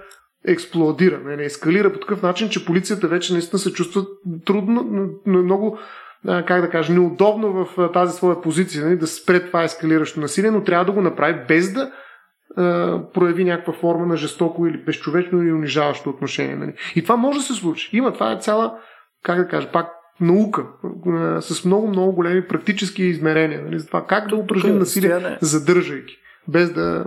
експлодира, 0.48 1.20
не, 1.26 1.38
не 1.38 1.44
ескалира 1.44 1.94
по 1.94 2.00
такъв 2.00 2.22
начин, 2.22 2.50
че 2.50 2.66
полицията 2.66 3.08
вече 3.08 3.34
наистина 3.34 3.60
се 3.60 3.74
чувства 3.74 4.06
трудно, 4.46 5.10
много, 5.26 5.80
как 6.26 6.62
да 6.62 6.70
кажа, 6.70 6.94
неудобно 6.94 7.52
в 7.54 7.92
тази 7.94 8.18
своя 8.18 8.42
позиция, 8.42 8.86
нали, 8.86 8.98
да 8.98 9.08
спре 9.08 9.40
това 9.40 9.64
ескалиращо 9.64 10.20
насилие, 10.20 10.52
но 10.52 10.64
трябва 10.64 10.86
да 10.86 10.92
го 10.92 11.02
направи 11.02 11.46
без 11.48 11.74
да 11.74 11.92
прояви 13.14 13.44
някаква 13.44 13.74
форма 13.74 14.06
на 14.06 14.18
жестоко 14.18 14.68
или 14.68 14.78
безчовечно 14.78 15.44
или 15.44 15.54
унижаващо 15.54 16.10
отношение. 16.10 16.56
Нали. 16.56 16.74
И 16.96 17.04
това 17.04 17.16
може 17.16 17.38
да 17.38 17.44
се 17.44 17.54
случи. 17.54 17.98
Има, 17.98 18.14
това 18.14 18.32
е 18.32 18.40
цяла, 18.40 18.74
как 19.24 19.38
да 19.38 19.48
кажа, 19.48 19.72
пак 19.72 19.88
наука 20.22 20.66
с 21.40 21.66
много-много 21.66 22.12
големи 22.12 22.48
практически 22.48 23.04
измерения. 23.04 23.62
Нали, 23.64 23.80
за 23.80 23.88
това 23.88 24.06
как 24.06 24.30
да 24.30 24.36
упражним 24.36 24.78
насилие, 24.78 25.38
задържайки, 25.42 26.18
без 26.48 26.74
да 26.74 27.06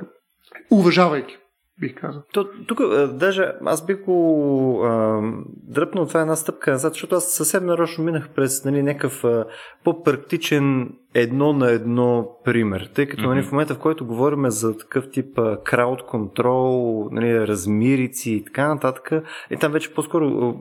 уважавайки 0.70 1.36
бих 1.80 1.94
казал. 1.94 2.22
То, 2.32 2.48
тук 2.66 2.80
даже 3.12 3.52
аз 3.64 3.86
бих 3.86 4.04
го 4.04 4.82
а, 4.84 5.20
дръпнал 5.46 6.06
това 6.06 6.20
една 6.20 6.36
стъпка 6.36 6.70
назад, 6.70 6.92
защото 6.92 7.14
аз 7.14 7.32
съвсем 7.32 7.66
нарочно 7.66 8.04
минах 8.04 8.28
през 8.34 8.64
нали, 8.64 8.82
някакъв 8.82 9.24
а, 9.24 9.46
по-практичен 9.84 10.92
едно 11.14 11.52
на 11.52 11.70
едно 11.70 12.38
пример, 12.44 12.90
тъй 12.94 13.06
като 13.06 13.22
mm-hmm. 13.22 13.26
нали, 13.26 13.42
в 13.42 13.52
момента, 13.52 13.74
в 13.74 13.78
който 13.78 14.06
говорим 14.06 14.50
за 14.50 14.78
такъв 14.78 15.10
тип 15.10 15.38
крауд 15.64 16.06
контрол, 16.06 17.08
нали, 17.12 17.46
размирици 17.46 18.30
и 18.30 18.44
така 18.44 18.68
нататък, 18.68 19.12
и 19.50 19.56
там 19.56 19.72
вече 19.72 19.94
по-скоро 19.94 20.26
а, 20.26 20.54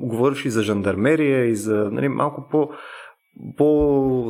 говориш 0.00 0.44
и 0.44 0.50
за 0.50 0.62
жандармерия 0.62 1.44
и 1.44 1.56
за 1.56 1.88
нали, 1.92 2.08
малко 2.08 2.48
по 2.50 2.70
по 3.56 3.64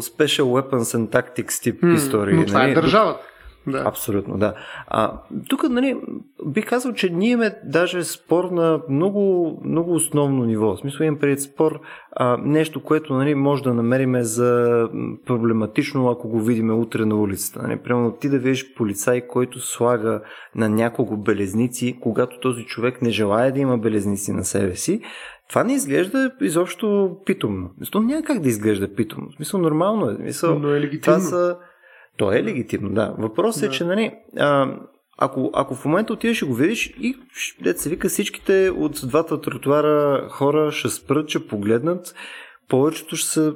Special 0.01 0.43
Weapons 0.43 0.99
and 0.99 1.09
Tactics 1.09 1.63
тип 1.63 1.83
mm, 1.83 1.95
истории. 1.95 2.35
Но 2.35 2.47
това 2.47 2.61
е 2.61 2.63
нали? 2.63 2.73
е 2.73 2.75
държавата. 2.75 3.32
Да. 3.66 3.83
Абсолютно, 3.87 4.38
да. 4.38 4.55
А, 4.87 5.20
тук, 5.48 5.68
нали, 5.68 6.01
бих 6.46 6.68
казал, 6.68 6.92
че 6.92 7.11
ние 7.11 7.31
имаме 7.31 7.55
даже 7.64 8.05
спор 8.05 8.44
на 8.44 8.81
много, 8.88 9.57
много 9.64 9.94
основно 9.94 10.44
ниво. 10.44 10.75
В 10.75 10.79
смисъл 10.79 11.05
имам 11.05 11.18
пред 11.18 11.42
спор 11.42 11.81
а, 12.12 12.37
нещо, 12.37 12.83
което 12.83 13.14
нали, 13.14 13.35
може 13.35 13.62
да 13.62 13.75
намериме 13.75 14.22
за 14.22 14.88
проблематично, 15.27 16.09
ако 16.09 16.29
го 16.29 16.40
видиме 16.40 16.72
утре 16.72 17.05
на 17.05 17.14
улицата. 17.14 17.62
Нали. 17.62 17.79
Примерно 17.79 18.12
ти 18.12 18.29
да 18.29 18.38
видиш 18.38 18.75
полицай, 18.75 19.27
който 19.27 19.61
слага 19.61 20.20
на 20.55 20.68
няколко 20.68 21.16
белезници, 21.16 21.98
когато 22.01 22.40
този 22.40 22.64
човек 22.64 23.03
не 23.03 23.11
желая 23.11 23.53
да 23.53 23.59
има 23.59 23.79
белезници 23.79 24.33
на 24.33 24.44
себе 24.44 24.77
си, 24.77 25.03
това 25.48 25.64
не 25.64 25.72
изглежда 25.72 26.31
изобщо 26.40 27.16
питомно. 27.27 27.70
То 27.90 28.01
няма 28.01 28.22
как 28.22 28.40
да 28.40 28.48
изглежда 28.48 28.94
питомно. 28.94 29.29
В 29.31 29.35
смисъл 29.35 29.61
нормално 29.61 30.11
е. 30.11 30.14
В 30.14 30.16
смисъл, 30.16 30.59
Но 30.59 30.75
е 30.75 30.81
легитимно. 30.81 31.18
Това 31.18 31.18
са, 31.18 31.57
то 32.16 32.33
е 32.33 32.42
легитимно, 32.42 32.90
да. 32.90 33.14
Въпросът 33.18 33.62
е, 33.62 33.66
да. 33.66 33.75
е, 33.75 33.77
че 33.77 33.85
нали, 33.85 34.12
а, 34.38 34.77
ако, 35.18 35.51
ако 35.55 35.75
в 35.75 35.85
момента 35.85 36.12
отидеш 36.12 36.42
и 36.42 36.44
го 36.44 36.55
видиш 36.55 36.94
и 37.01 37.16
дет 37.62 37.79
се 37.79 37.90
вика 37.90 38.09
всичките 38.09 38.70
от 38.70 39.01
двата 39.05 39.40
тротуара 39.40 40.29
хора 40.31 40.72
ще 40.72 40.88
спрат, 40.88 41.29
ще 41.29 41.46
погледнат, 41.46 42.14
повечето 42.68 43.16
ще 43.16 43.29
са 43.29 43.55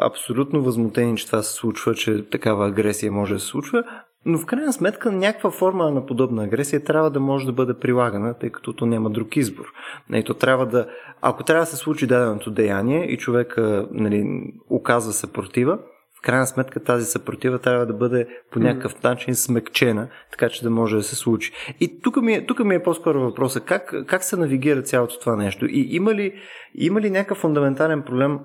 абсолютно 0.00 0.62
възмутени, 0.62 1.16
че 1.16 1.26
това 1.26 1.42
се 1.42 1.52
случва, 1.52 1.94
че 1.94 2.30
такава 2.30 2.66
агресия 2.66 3.12
може 3.12 3.34
да 3.34 3.40
се 3.40 3.46
случва, 3.46 3.84
но 4.26 4.38
в 4.38 4.46
крайна 4.46 4.72
сметка 4.72 5.12
някаква 5.12 5.50
форма 5.50 5.90
на 5.90 6.06
подобна 6.06 6.44
агресия 6.44 6.84
трябва 6.84 7.10
да 7.10 7.20
може 7.20 7.46
да 7.46 7.52
бъде 7.52 7.74
прилагана, 7.74 8.34
тъй 8.34 8.50
като 8.50 8.72
то 8.72 8.86
няма 8.86 9.10
друг 9.10 9.36
избор. 9.36 9.64
Нали, 10.10 10.24
то 10.24 10.34
трябва 10.34 10.66
да, 10.66 10.86
ако 11.20 11.44
трябва 11.44 11.62
да 11.62 11.70
се 11.70 11.76
случи 11.76 12.06
даденото 12.06 12.50
деяние 12.50 13.04
и 13.04 13.18
човека 13.18 13.88
нали, 13.92 14.42
оказва 14.70 15.12
съпротива, 15.12 15.78
в 16.18 16.22
крайна 16.22 16.46
сметка 16.46 16.80
тази 16.80 17.06
съпротива 17.06 17.58
трябва 17.58 17.86
да 17.86 17.92
бъде 17.92 18.26
по 18.52 18.58
някакъв 18.58 19.02
начин 19.02 19.34
смекчена, 19.34 20.08
така 20.30 20.48
че 20.48 20.62
да 20.62 20.70
може 20.70 20.96
да 20.96 21.02
се 21.02 21.16
случи. 21.16 21.52
И 21.80 22.00
тук 22.00 22.22
ми 22.22 22.34
е, 22.34 22.46
тук 22.46 22.64
ми 22.64 22.74
е 22.74 22.82
по-скоро 22.82 23.20
въпроса, 23.20 23.60
как, 23.60 23.94
как 24.06 24.24
се 24.24 24.36
навигира 24.36 24.82
цялото 24.82 25.20
това 25.20 25.36
нещо? 25.36 25.66
И 25.66 25.88
има 25.90 26.14
ли, 26.14 26.34
има 26.74 27.00
ли 27.00 27.10
някакъв 27.10 27.38
фундаментален 27.38 28.02
проблем 28.02 28.38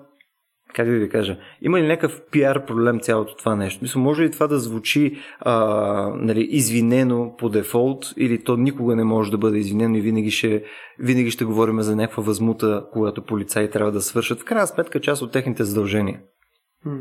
как 0.73 0.87
да 0.87 0.93
ви 0.93 1.09
кажа, 1.09 1.37
има 1.61 1.79
ли 1.79 1.87
някакъв 1.87 2.21
пиар 2.31 2.65
проблем 2.65 2.99
цялото 2.99 3.35
това 3.35 3.55
нещо? 3.55 3.79
Мисля, 3.81 3.99
може 3.99 4.23
ли 4.23 4.31
това 4.31 4.47
да 4.47 4.59
звучи 4.59 5.17
а, 5.39 5.55
нали, 6.15 6.47
извинено 6.49 7.35
по 7.37 7.49
дефолт 7.49 8.13
или 8.17 8.43
то 8.43 8.57
никога 8.57 8.95
не 8.95 9.03
може 9.03 9.31
да 9.31 9.37
бъде 9.37 9.57
извинено 9.57 9.97
и 9.97 10.01
винаги 10.01 10.31
ще, 10.31 10.63
винаги 10.99 11.31
ще 11.31 11.45
говорим 11.45 11.81
за 11.81 11.95
някаква 11.95 12.23
възмута, 12.23 12.85
когато 12.93 13.25
полицаи 13.25 13.69
трябва 13.69 13.91
да 13.91 14.01
свършат? 14.01 14.41
В 14.41 14.45
крайна 14.45 14.67
сметка 14.67 15.01
част 15.01 15.21
от 15.21 15.31
техните 15.31 15.63
задължения. 15.63 16.19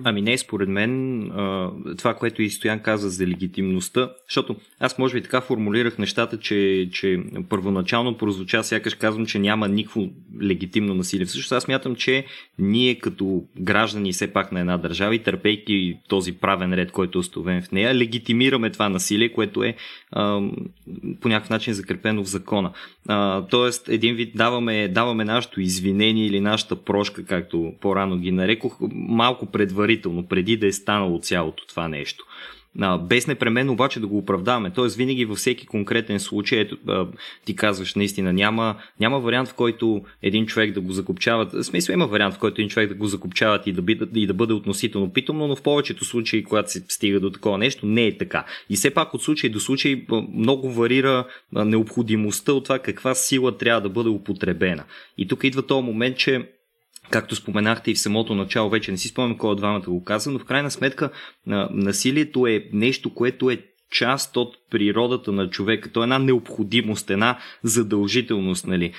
Ами 0.05 0.23
не, 0.23 0.38
според 0.38 0.68
мен 0.68 1.23
това, 1.99 2.14
което 2.14 2.42
и 2.42 2.51
Стоян 2.51 2.81
каза 2.81 3.11
за 3.11 3.27
легитимността, 3.27 4.12
защото 4.29 4.57
аз 4.81 4.99
може 4.99 5.14
би 5.14 5.23
така 5.23 5.40
формулирах 5.40 5.99
нещата, 5.99 6.38
че, 6.38 6.88
че 6.92 7.21
първоначално 7.49 8.16
прозвуча, 8.18 8.64
сякаш 8.64 8.95
казвам, 8.95 9.27
че 9.27 9.38
няма 9.38 9.68
никакво 9.68 10.09
легитимно 10.42 10.95
насилие. 10.95 11.27
Всъщност 11.27 11.53
аз 11.53 11.68
мятам, 11.68 11.95
че 11.95 12.25
ние 12.59 12.95
като 12.95 13.45
граждани 13.61 14.12
все 14.12 14.33
пак 14.33 14.53
на 14.53 14.61
една 14.61 14.79
държава 14.79 15.14
и 15.14 15.23
търпейки 15.23 15.99
този 16.09 16.33
правен 16.33 16.75
ред, 16.75 16.92
който 16.92 17.18
е 17.18 17.21
установен 17.21 17.62
в 17.62 17.73
нея, 17.73 17.95
легитимираме 17.95 18.71
това 18.71 18.88
насилие, 18.88 19.33
което 19.33 19.62
е 19.62 19.75
по 21.21 21.29
някакъв 21.29 21.51
начин 21.51 21.75
закрепено 21.75 22.25
в 22.25 22.29
закона. 22.29 22.73
Тоест, 23.51 23.88
един 23.88 24.14
вид 24.14 24.37
даваме, 24.37 24.88
даваме 24.88 25.25
нашето 25.25 25.61
извинение 25.61 26.27
или 26.27 26.40
нашата 26.40 26.77
прошка, 26.77 27.25
както 27.25 27.73
по-рано 27.81 28.18
ги 28.18 28.33
нарекох, 28.33 28.79
малко 28.92 29.47
предварително, 29.73 30.27
преди 30.27 30.57
да 30.57 30.67
е 30.67 30.73
станало 30.73 31.19
цялото 31.19 31.67
това 31.67 31.89
нещо 31.89 32.27
без 33.01 33.27
непременно 33.27 33.73
обаче 33.73 34.01
да 34.01 34.07
го 34.07 34.19
оправдаваме. 34.19 34.71
Тоест, 34.71 34.97
винаги 34.97 35.25
във 35.25 35.39
всеки 35.39 35.67
конкретен 35.67 36.21
случай, 36.21 36.61
ето, 36.61 36.77
ти 37.45 37.57
казваш, 37.57 37.95
наистина 37.95 38.33
няма, 38.33 38.77
няма 39.01 39.21
вариант, 39.21 39.49
в 39.49 39.55
който 39.55 40.03
един 40.23 40.47
човек 40.47 40.73
да 40.73 40.81
го 40.81 40.93
закопчават. 40.93 41.53
В 41.53 41.65
смисъл 41.65 41.93
има 41.93 42.07
вариант, 42.07 42.35
в 42.35 42.39
който 42.39 42.61
един 42.61 42.69
човек 42.69 42.89
да 42.89 42.95
го 42.95 43.07
закопчават 43.07 43.67
и 43.67 43.73
да, 43.73 43.83
биде, 43.83 44.07
и 44.15 44.27
да 44.27 44.35
бъде 44.35 44.53
относително 44.53 45.13
питомно, 45.13 45.47
но 45.47 45.57
в 45.57 45.63
повечето 45.63 46.05
случаи, 46.05 46.45
когато 46.45 46.71
се 46.71 46.85
стига 46.89 47.21
до 47.21 47.31
такова 47.31 47.59
нещо, 47.59 47.87
не 47.87 48.07
е 48.07 48.19
така. 48.19 48.45
И 48.71 48.77
все 48.77 48.91
пак 48.91 49.15
от 49.15 49.23
случай 49.23 49.51
до 49.51 49.61
случай 49.61 50.05
много 50.35 50.73
варира 50.73 51.25
необходимостта 51.53 52.53
от 52.53 52.65
това 52.65 52.79
каква 52.79 53.15
сила 53.15 53.59
трябва 53.59 53.81
да 53.81 53.89
бъде 53.89 54.09
употребена. 54.09 54.85
И 55.19 55.29
тук 55.29 55.45
идва 55.45 55.63
този 55.63 55.85
момент, 55.85 56.17
че 56.17 56.49
както 57.11 57.37
споменахте 57.37 57.91
и 57.91 57.95
в 57.95 57.99
самото 57.99 58.35
начало, 58.35 58.71
вече 58.71 58.91
не 58.91 58.99
си 58.99 59.09
спомням 59.09 59.38
кой 59.38 59.51
от 59.51 59.59
двамата 59.59 59.81
го 59.81 60.05
каза, 60.05 60.31
но 60.31 60.38
в 60.38 60.45
крайна 60.45 60.71
сметка 60.71 61.11
насилието 61.71 62.47
е 62.47 62.69
нещо, 62.73 63.15
което 63.15 63.51
е 63.51 63.62
част 63.93 64.37
от 64.37 64.57
природата 64.71 65.33
на 65.33 65.51
човека. 65.51 65.93
То 65.93 66.01
е 66.01 66.03
една 66.03 66.19
необходимост, 66.19 67.11
една 67.11 67.38
задължителност. 67.62 68.67
Нали. 68.67 68.93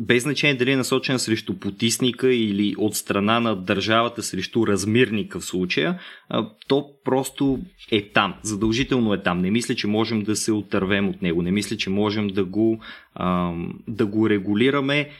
Без 0.00 0.22
значение 0.22 0.56
дали 0.56 0.70
е 0.70 0.76
насочена 0.76 1.18
срещу 1.18 1.58
потисника 1.58 2.34
или 2.34 2.74
от 2.78 2.94
страна 2.94 3.40
на 3.40 3.56
държавата 3.56 4.22
срещу 4.22 4.66
размирника 4.66 5.40
в 5.40 5.44
случая, 5.44 6.00
то 6.68 6.90
просто 7.04 7.58
е 7.90 8.08
там. 8.08 8.34
Задължително 8.42 9.14
е 9.14 9.22
там. 9.22 9.38
Не 9.38 9.50
мисля, 9.50 9.74
че 9.74 9.86
можем 9.86 10.22
да 10.22 10.36
се 10.36 10.52
отървем 10.52 11.08
от 11.08 11.22
него. 11.22 11.42
Не 11.42 11.50
мисля, 11.50 11.76
че 11.76 11.90
можем 11.90 12.28
да 12.28 12.44
го, 12.44 12.80
да 13.88 14.06
го 14.06 14.30
регулираме 14.30 15.10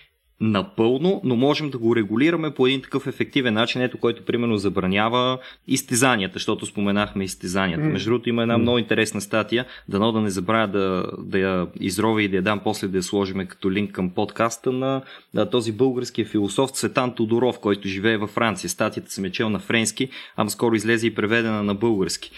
напълно, 0.41 1.21
но 1.25 1.37
можем 1.37 1.71
да 1.71 1.79
го 1.79 1.97
регулираме 1.97 2.51
по 2.51 2.67
един 2.67 2.83
такъв 2.83 3.07
ефективен 3.07 3.55
начин, 3.55 3.83
ето 3.83 3.99
който 3.99 4.25
примерно 4.25 4.57
забранява 4.57 5.39
изтезанията, 5.69 6.33
защото 6.33 6.67
споменахме 6.67 7.25
изтезанията. 7.25 7.85
Mm. 7.85 7.93
Между 7.93 8.11
другото 8.11 8.29
има 8.29 8.43
една 8.43 8.55
mm. 8.55 8.61
много 8.61 8.79
интересна 8.79 9.21
статия, 9.21 9.65
дано 9.89 10.13
да 10.13 10.21
не 10.21 10.31
забравя 10.31 10.69
да, 10.69 11.07
да 11.19 11.39
я 11.39 11.67
изровя 11.81 12.23
и 12.23 12.29
да 12.29 12.37
я 12.37 12.43
дам 12.43 12.61
после 12.65 12.89
да 12.89 12.97
я 12.97 13.03
сложиме 13.03 13.47
като 13.47 13.71
линк 13.71 13.93
към 13.93 14.11
подкаста 14.11 14.73
на, 14.73 15.03
на 15.35 15.51
този 15.51 15.73
български 15.73 16.25
философ 16.25 16.71
Цветан 16.71 17.15
Тодоров, 17.15 17.61
който 17.61 17.89
живее 17.89 18.17
във 18.17 18.31
Франция. 18.31 18.71
Статията 18.71 19.11
съм 19.11 19.25
е 19.25 19.33
чел 19.33 19.51
на 19.51 19.59
френски, 19.59 20.09
ама 20.37 20.51
скоро 20.51 20.75
излезе 20.75 21.07
и 21.07 21.15
преведена 21.15 21.63
на 21.63 21.75
български 21.75 22.31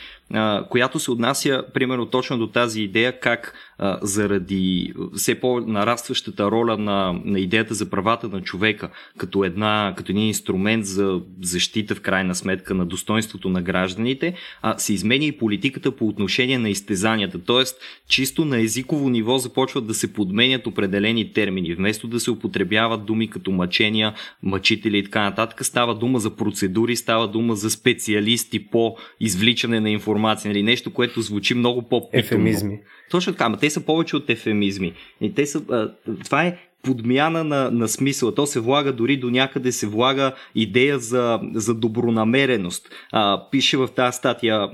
която 0.70 0.98
се 0.98 1.10
отнася 1.10 1.64
примерно 1.74 2.06
точно 2.06 2.38
до 2.38 2.46
тази 2.46 2.82
идея 2.82 3.20
как 3.20 3.54
заради 4.02 4.92
все 5.16 5.34
по-нарастващата 5.34 6.50
роля 6.50 6.76
на, 6.76 7.20
на 7.24 7.40
идеята 7.40 7.74
за 7.74 7.90
правата 7.90 8.28
на 8.28 8.42
човека 8.42 8.90
като, 9.18 9.44
една, 9.44 9.94
като 9.96 10.12
един 10.12 10.26
инструмент 10.26 10.86
за 10.86 11.20
защита 11.42 11.94
в 11.94 12.00
крайна 12.00 12.34
сметка 12.34 12.74
на 12.74 12.86
достоинството 12.86 13.48
на 13.48 13.62
гражданите, 13.62 14.34
а, 14.62 14.78
се 14.78 14.94
изменя 14.94 15.24
и 15.24 15.38
политиката 15.38 15.92
по 15.92 16.08
отношение 16.08 16.58
на 16.58 16.70
изтезанията. 16.70 17.38
Тоест, 17.38 17.80
чисто 18.08 18.44
на 18.44 18.60
езиково 18.60 19.08
ниво 19.08 19.38
започват 19.38 19.86
да 19.86 19.94
се 19.94 20.12
подменят 20.12 20.66
определени 20.66 21.32
термини. 21.32 21.74
Вместо 21.74 22.08
да 22.08 22.20
се 22.20 22.30
употребяват 22.30 23.06
думи 23.06 23.30
като 23.30 23.50
мъчения, 23.50 24.14
мъчители 24.42 24.98
и 24.98 25.04
така 25.04 25.22
нататък, 25.22 25.64
става 25.64 25.94
дума 25.94 26.18
за 26.18 26.36
процедури, 26.36 26.96
става 26.96 27.28
дума 27.28 27.56
за 27.56 27.70
специалисти 27.70 28.66
по 28.66 28.96
извличане 29.20 29.80
на 29.80 29.90
информация 29.90 30.48
нали? 30.48 30.62
нещо, 30.62 30.92
което 30.92 31.20
звучи 31.20 31.54
много 31.54 31.88
по 31.88 32.08
Ефемизми. 32.12 32.78
Точно 33.10 33.32
така, 33.32 33.48
те 33.66 33.70
са 33.70 33.80
повече 33.80 34.16
от 34.16 34.30
ефемизми. 34.30 34.92
И 35.20 35.34
те 35.34 35.46
са, 35.46 35.62
а, 35.70 35.90
това 36.24 36.42
е 36.42 36.58
подмяна 36.82 37.44
на, 37.44 37.70
на 37.70 37.88
смисъл. 37.88 38.34
То 38.34 38.46
се 38.46 38.60
влага 38.60 38.92
дори 38.92 39.16
до 39.16 39.30
някъде 39.30 39.72
се 39.72 39.86
влага 39.86 40.32
идея 40.54 40.98
за, 40.98 41.40
за 41.54 41.74
добронамереност. 41.74 42.88
А, 43.12 43.42
пише 43.50 43.76
в 43.76 43.88
тази 43.88 44.16
статия 44.16 44.70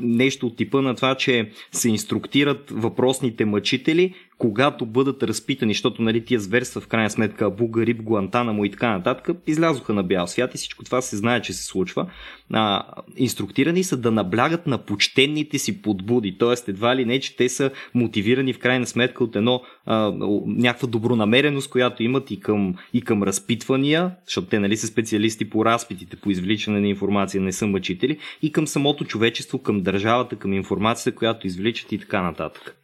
нещо 0.00 0.46
от 0.46 0.56
типа 0.56 0.80
на 0.80 0.94
това, 0.94 1.14
че 1.14 1.50
се 1.72 1.88
инструктират 1.88 2.70
въпросните 2.70 3.44
мъчители 3.44 4.14
когато 4.38 4.86
бъдат 4.86 5.22
разпитани, 5.22 5.74
защото 5.74 6.02
нали, 6.02 6.24
тия 6.24 6.40
зверства 6.40 6.80
в 6.80 6.86
крайна 6.86 7.10
сметка 7.10 7.44
Абу 7.44 7.68
Гариб, 7.68 8.02
Гуантанамо 8.02 8.64
и 8.64 8.70
така 8.70 8.90
нататък, 8.90 9.36
излязоха 9.46 9.92
на 9.92 10.02
бял 10.02 10.26
свят 10.26 10.54
и 10.54 10.58
всичко 10.58 10.84
това 10.84 11.00
се 11.00 11.16
знае, 11.16 11.42
че 11.42 11.52
се 11.52 11.64
случва. 11.64 12.06
А, 12.52 12.84
инструктирани 13.16 13.84
са 13.84 13.96
да 13.96 14.10
наблягат 14.10 14.66
на 14.66 14.78
почтенните 14.78 15.58
си 15.58 15.82
подбуди, 15.82 16.38
т.е. 16.38 16.70
едва 16.70 16.96
ли 16.96 17.04
не, 17.04 17.20
че 17.20 17.36
те 17.36 17.48
са 17.48 17.70
мотивирани 17.94 18.52
в 18.52 18.58
крайна 18.58 18.86
сметка 18.86 19.24
от 19.24 19.36
едно 19.36 19.62
а, 19.86 20.12
някаква 20.46 20.88
добронамереност, 20.88 21.70
която 21.70 22.02
имат 22.02 22.30
и 22.30 22.40
към, 22.40 22.74
и 22.92 23.02
към 23.02 23.22
разпитвания, 23.22 24.10
защото 24.24 24.46
те 24.46 24.58
нали, 24.58 24.76
са 24.76 24.86
специалисти 24.86 25.50
по 25.50 25.64
разпитите, 25.64 26.16
по 26.16 26.30
извличане 26.30 26.80
на 26.80 26.88
информация, 26.88 27.40
не 27.40 27.52
са 27.52 27.66
мъчители, 27.66 28.18
и 28.42 28.52
към 28.52 28.66
самото 28.66 29.04
човечество, 29.04 29.58
към 29.58 29.82
държавата, 29.82 30.36
към 30.36 30.52
информацията, 30.52 31.18
която 31.18 31.46
извличат 31.46 31.92
и 31.92 31.98
така 31.98 32.22
нататък. 32.22 32.76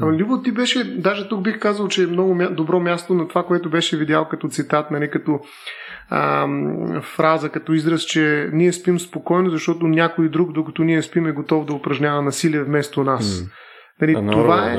Ама 0.00 0.12
Любо, 0.12 0.42
ти 0.42 0.52
беше, 0.52 0.84
даже 0.84 1.28
тук 1.28 1.42
бих 1.42 1.58
казал, 1.58 1.88
че 1.88 2.02
е 2.02 2.06
много 2.06 2.34
мя... 2.34 2.50
добро 2.50 2.80
място 2.80 3.14
на 3.14 3.28
това, 3.28 3.42
което 3.42 3.70
беше 3.70 3.96
видял 3.96 4.28
като 4.28 4.48
цитат, 4.48 4.90
нали, 4.90 5.10
като 5.10 5.40
ам, 6.10 7.00
фраза, 7.02 7.48
като 7.48 7.72
израз, 7.72 8.02
че 8.02 8.50
ние 8.52 8.72
спим 8.72 8.98
спокойно, 8.98 9.50
защото 9.50 9.86
някой 9.86 10.28
друг, 10.28 10.52
докато 10.52 10.84
ние 10.84 11.02
спим, 11.02 11.26
е 11.26 11.32
готов 11.32 11.64
да 11.64 11.72
упражнява 11.72 12.22
насилие 12.22 12.62
вместо 12.62 13.04
нас. 13.04 13.24
Mm. 13.24 13.50
Нали, 14.00 14.14
а, 14.18 14.30
това 14.30 14.72
е... 14.72 14.76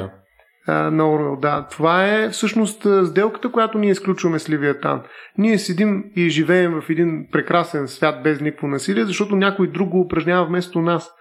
Да. 0.67 0.91
на 0.91 1.12
Орвел, 1.12 1.36
да. 1.36 1.67
Това 1.71 2.06
е 2.08 2.30
всъщност 2.30 2.88
сделката, 3.06 3.52
която 3.52 3.78
ние 3.78 3.91
изключваме 3.91 4.39
с 4.39 4.49
Ливиятан. 4.49 5.02
Ние 5.38 5.58
седим 5.58 6.04
и 6.15 6.30
живеем 6.30 6.82
в 6.82 6.89
един 6.89 7.28
прекрасен 7.32 7.88
свят 7.88 8.23
без 8.23 8.41
никакво 8.41 8.67
насилие, 8.67 9.06
защото 9.06 9.36
някой 9.36 9.67
друг 9.67 9.89
го 9.89 10.02
упражнява 10.02 10.45
вместо 10.45 10.82
нас 10.82 11.12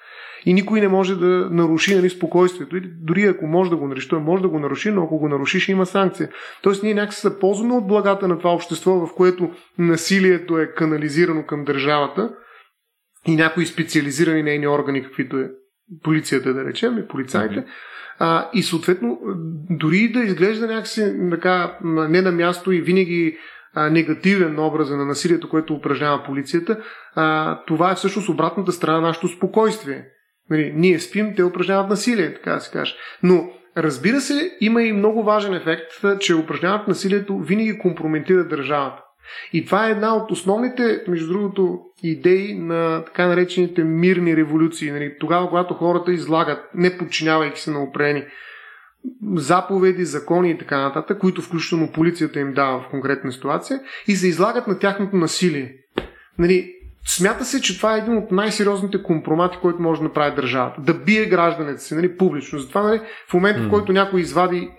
и 0.46 0.54
никой 0.54 0.80
не 0.80 0.88
може 0.88 1.16
да 1.16 1.48
наруши 1.50 1.94
нали, 1.94 2.10
спокойствието. 2.10 2.76
Или 2.76 2.90
дори 3.00 3.22
ако 3.22 3.46
може 3.46 3.70
да 3.70 3.76
го 3.76 3.88
наруши, 3.88 4.08
той 4.08 4.20
може 4.20 4.42
да 4.42 4.48
го 4.48 4.58
наруши, 4.58 4.90
но 4.90 5.02
ако 5.04 5.18
го 5.18 5.28
наруши, 5.28 5.60
ще 5.60 5.72
има 5.72 5.86
санкция. 5.86 6.28
Тоест 6.62 6.82
ние 6.82 6.94
някакси 6.94 7.20
се 7.20 7.38
ползваме 7.38 7.74
от 7.74 7.86
благата 7.86 8.28
на 8.28 8.38
това 8.38 8.54
общество, 8.54 9.06
в 9.06 9.14
което 9.16 9.50
насилието 9.78 10.58
е 10.58 10.74
канализирано 10.74 11.46
към 11.46 11.64
държавата 11.64 12.30
и 13.26 13.36
някои 13.36 13.66
специализирани 13.66 14.42
нейни 14.42 14.68
органи, 14.68 15.02
каквито 15.02 15.36
е 15.36 15.50
полицията, 16.02 16.54
да 16.54 16.64
речем, 16.64 16.98
и 16.98 17.08
полицайите. 17.08 17.54
Mm-hmm. 17.54 17.66
А, 18.18 18.50
и 18.54 18.62
съответно, 18.62 19.18
дори 19.70 20.08
да 20.08 20.20
изглежда 20.20 20.66
някакси 20.66 21.14
така, 21.30 21.78
не 21.84 22.22
на 22.22 22.32
място 22.32 22.72
и 22.72 22.80
винаги 22.80 23.38
а, 23.74 23.90
негативен 23.90 24.58
образ 24.58 24.90
на 24.90 25.04
насилието, 25.04 25.48
което 25.48 25.74
упражнява 25.74 26.24
полицията, 26.24 26.78
а, 27.14 27.58
това 27.66 27.90
е 27.90 27.94
всъщност 27.94 28.28
обратната 28.28 28.72
страна 28.72 29.00
на 29.00 29.06
нашето 29.06 29.28
спокойствие. 29.28 30.04
Нали, 30.52 30.72
ние 30.76 30.98
спим, 30.98 31.34
те 31.36 31.44
упражняват 31.44 31.90
насилие, 31.90 32.34
така 32.34 32.52
да 32.52 32.60
се 32.60 32.70
каже. 32.70 32.94
Но 33.22 33.50
разбира 33.76 34.20
се, 34.20 34.56
има 34.60 34.82
и 34.82 34.92
много 34.92 35.22
важен 35.22 35.54
ефект, 35.54 35.92
че 36.20 36.34
упражняват 36.34 36.88
насилието 36.88 37.38
винаги 37.38 37.78
компрометира 37.78 38.48
държавата. 38.48 39.02
И 39.52 39.64
това 39.64 39.88
е 39.88 39.90
една 39.90 40.16
от 40.16 40.30
основните, 40.30 41.04
между 41.08 41.32
другото, 41.32 41.80
идеи 42.02 42.58
на 42.58 43.04
така 43.04 43.26
наречените 43.26 43.84
мирни 43.84 44.36
революции. 44.36 44.90
Нали, 44.90 45.16
тогава, 45.20 45.48
когато 45.48 45.74
хората 45.74 46.12
излагат, 46.12 46.58
не 46.74 46.98
подчинявайки 46.98 47.60
се 47.60 47.70
на 47.70 47.82
опрени, 47.82 48.24
заповеди, 49.34 50.04
закони 50.04 50.50
и 50.50 50.58
така 50.58 50.80
нататък, 50.80 51.18
които 51.18 51.42
включително 51.42 51.92
полицията 51.92 52.40
им 52.40 52.52
дава 52.52 52.80
в 52.80 52.88
конкретна 52.90 53.32
ситуация, 53.32 53.80
и 54.08 54.16
се 54.16 54.28
излагат 54.28 54.66
на 54.66 54.78
тяхното 54.78 55.16
насилие. 55.16 55.74
Нали, 56.38 56.74
Смята 57.06 57.44
се, 57.44 57.60
че 57.60 57.76
това 57.76 57.94
е 57.94 57.98
един 57.98 58.18
от 58.18 58.30
най-сериозните 58.30 59.02
компромати, 59.02 59.58
който 59.62 59.82
може 59.82 60.00
да 60.00 60.04
направи 60.04 60.36
държавата. 60.36 60.80
Да 60.80 60.94
бие 60.94 61.26
гражданите 61.26 61.82
си, 61.82 61.94
нали, 61.94 62.16
публично. 62.16 62.58
Затова, 62.58 62.82
нали, 62.82 63.00
в 63.30 63.34
момента, 63.34 63.60
mm. 63.60 63.66
в 63.66 63.70
който 63.70 63.92
някой 63.92 64.20
извади 64.20 64.70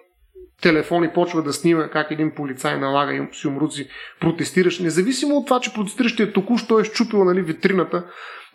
телефон 0.62 1.04
и 1.04 1.14
почва 1.14 1.44
да 1.44 1.54
снима 1.54 1.88
как 1.88 2.12
един 2.12 2.32
полицай 2.36 2.80
налага 2.80 3.14
им 3.14 3.30
си 3.32 3.48
умруци, 3.48 3.88
протестираш, 4.20 4.80
независимо 4.80 5.36
от 5.36 5.48
това, 5.48 5.60
че 5.60 5.74
протестиращия 5.74 6.34
току-що 6.34 6.80
е 6.80 6.84
щупил 6.84 7.24
нали, 7.24 7.42
витрината, 7.42 8.04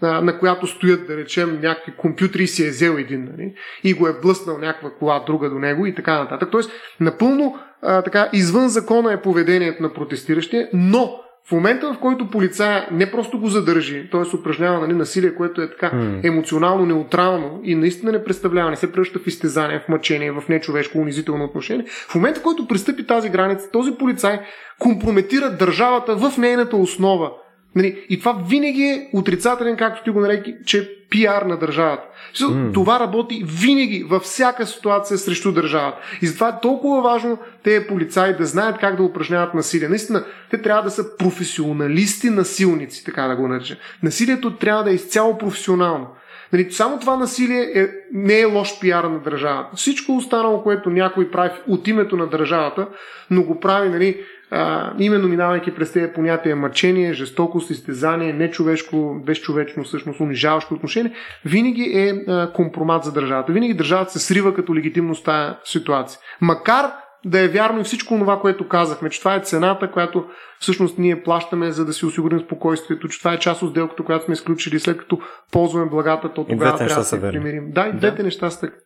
на 0.02 0.38
която 0.38 0.66
стоят, 0.66 1.06
да 1.06 1.16
речем, 1.16 1.60
някакви 1.62 1.92
компютри 1.96 2.42
и 2.42 2.46
си 2.46 2.66
е 2.66 2.70
взел 2.70 2.92
един, 2.98 3.24
нали, 3.24 3.54
и 3.84 3.94
го 3.94 4.08
е 4.08 4.20
блъснал 4.22 4.58
някаква 4.58 4.90
кола 4.90 5.24
друга 5.26 5.50
до 5.50 5.58
него 5.58 5.86
и 5.86 5.94
така 5.94 6.18
нататък. 6.18 6.48
Тоест, 6.52 6.70
напълно 7.00 7.58
а, 7.82 8.02
така, 8.02 8.28
извън 8.32 8.68
закона 8.68 9.12
е 9.12 9.22
поведението 9.22 9.82
на 9.82 9.92
протестиращия, 9.92 10.68
но 10.72 11.20
в 11.48 11.52
момента, 11.52 11.92
в 11.92 11.98
който 11.98 12.30
полицая 12.30 12.88
не 12.92 13.10
просто 13.10 13.38
го 13.38 13.48
задържи, 13.48 14.08
т.е. 14.12 14.36
упражнява 14.36 14.80
нали, 14.80 14.92
насилие, 14.92 15.34
което 15.34 15.62
е 15.62 15.70
така 15.70 15.90
mm. 15.90 16.26
емоционално 16.28 16.86
неутрално 16.86 17.60
и 17.64 17.74
наистина 17.74 18.12
не 18.12 18.24
представлява, 18.24 18.70
не 18.70 18.76
се 18.76 18.92
превръща 18.92 19.18
в 19.18 19.26
изтезание, 19.26 19.80
в 19.80 19.88
мъчение, 19.88 20.32
в 20.32 20.42
нечовешко 20.48 20.98
унизително 20.98 21.44
отношение, 21.44 21.84
в 22.08 22.14
момента, 22.14 22.40
в 22.40 22.42
който 22.42 22.66
пристъпи 22.66 23.06
тази 23.06 23.28
граница, 23.28 23.70
този 23.70 23.92
полицай 23.98 24.40
компрометира 24.78 25.50
държавата 25.50 26.16
в 26.16 26.38
нейната 26.38 26.76
основа. 26.76 27.30
Нали, 27.74 28.06
и 28.08 28.18
това 28.18 28.42
винаги 28.48 28.82
е 28.82 29.10
отрицателен, 29.12 29.76
както 29.76 30.04
ти 30.04 30.10
го 30.10 30.20
наречи, 30.20 30.56
че 30.66 30.98
пиар 31.10 31.42
на 31.42 31.56
държавата. 31.56 32.02
Mm. 32.36 32.74
Това 32.74 33.00
работи 33.00 33.44
винаги, 33.46 34.04
във 34.08 34.22
всяка 34.22 34.66
ситуация 34.66 35.18
срещу 35.18 35.52
държавата. 35.52 35.98
И 36.22 36.26
затова 36.26 36.48
е 36.48 36.60
толкова 36.62 37.02
важно 37.02 37.38
тези 37.62 37.86
полицаи 37.86 38.36
да 38.36 38.46
знаят 38.46 38.78
как 38.78 38.96
да 38.96 39.02
упражняват 39.02 39.54
насилие. 39.54 39.88
Наистина, 39.88 40.24
те 40.50 40.62
трябва 40.62 40.82
да 40.82 40.90
са 40.90 41.16
професионалисти 41.16 42.30
насилници, 42.30 43.04
така 43.04 43.22
да 43.22 43.36
го 43.36 43.48
нареча. 43.48 43.76
Насилието 44.02 44.56
трябва 44.56 44.84
да 44.84 44.90
е 44.90 44.94
изцяло 44.94 45.38
професионално. 45.38 46.06
Нали, 46.52 46.72
само 46.72 47.00
това 47.00 47.16
насилие 47.16 47.72
е, 47.74 47.88
не 48.12 48.40
е 48.40 48.44
лош 48.44 48.80
пиар 48.80 49.04
на 49.04 49.18
държавата. 49.18 49.76
Всичко 49.76 50.16
останало, 50.16 50.62
което 50.62 50.90
някой 50.90 51.30
прави 51.30 51.50
от 51.68 51.88
името 51.88 52.16
на 52.16 52.26
държавата, 52.26 52.88
но 53.30 53.42
го 53.42 53.60
прави 53.60 53.88
нали, 53.88 54.24
а, 54.50 54.92
именно 54.98 55.28
минавайки 55.28 55.74
през 55.74 55.92
тези 55.92 56.12
понятия 56.12 56.56
мъчение, 56.56 57.12
жестокост, 57.12 57.70
изтезание, 57.70 58.32
нечовешко, 58.32 59.20
безчовечно, 59.26 59.84
всъщност 59.84 60.20
унижаващо 60.20 60.74
отношение, 60.74 61.12
винаги 61.44 61.82
е 61.82 62.32
а, 62.32 62.52
компромат 62.52 63.04
за 63.04 63.12
държавата. 63.12 63.52
Винаги 63.52 63.74
държавата 63.74 64.12
се 64.12 64.18
срива 64.18 64.54
като 64.54 64.74
легитимност 64.74 65.24
тази 65.24 65.54
ситуация. 65.64 66.20
Макар 66.40 66.92
да 67.24 67.40
е 67.40 67.48
вярно 67.48 67.80
и 67.80 67.84
всичко 67.84 68.18
това, 68.18 68.40
което 68.40 68.68
казахме, 68.68 69.10
че 69.10 69.18
това 69.18 69.34
е 69.34 69.40
цената, 69.40 69.90
която 69.90 70.24
всъщност 70.60 70.98
ние 70.98 71.22
плащаме, 71.22 71.70
за 71.70 71.84
да 71.84 71.92
си 71.92 72.06
осигурим 72.06 72.40
спокойствието, 72.40 73.08
че 73.08 73.18
това 73.18 73.32
е 73.32 73.38
част 73.38 73.62
от 73.62 73.70
сделката, 73.70 74.04
която 74.04 74.24
сме 74.24 74.32
изключили, 74.32 74.80
след 74.80 74.98
като 74.98 75.18
ползваме 75.52 75.90
благата, 75.90 76.32
то 76.32 76.44
тогава 76.44 76.78
трябва 76.78 76.94
да 76.94 77.04
се 77.04 77.20
примирим. 77.20 77.70
Да, 77.70 77.86
и 77.86 77.92
двете 77.92 78.16
да. 78.16 78.22
неща 78.22 78.50
са 78.50 78.60
така. 78.60 78.76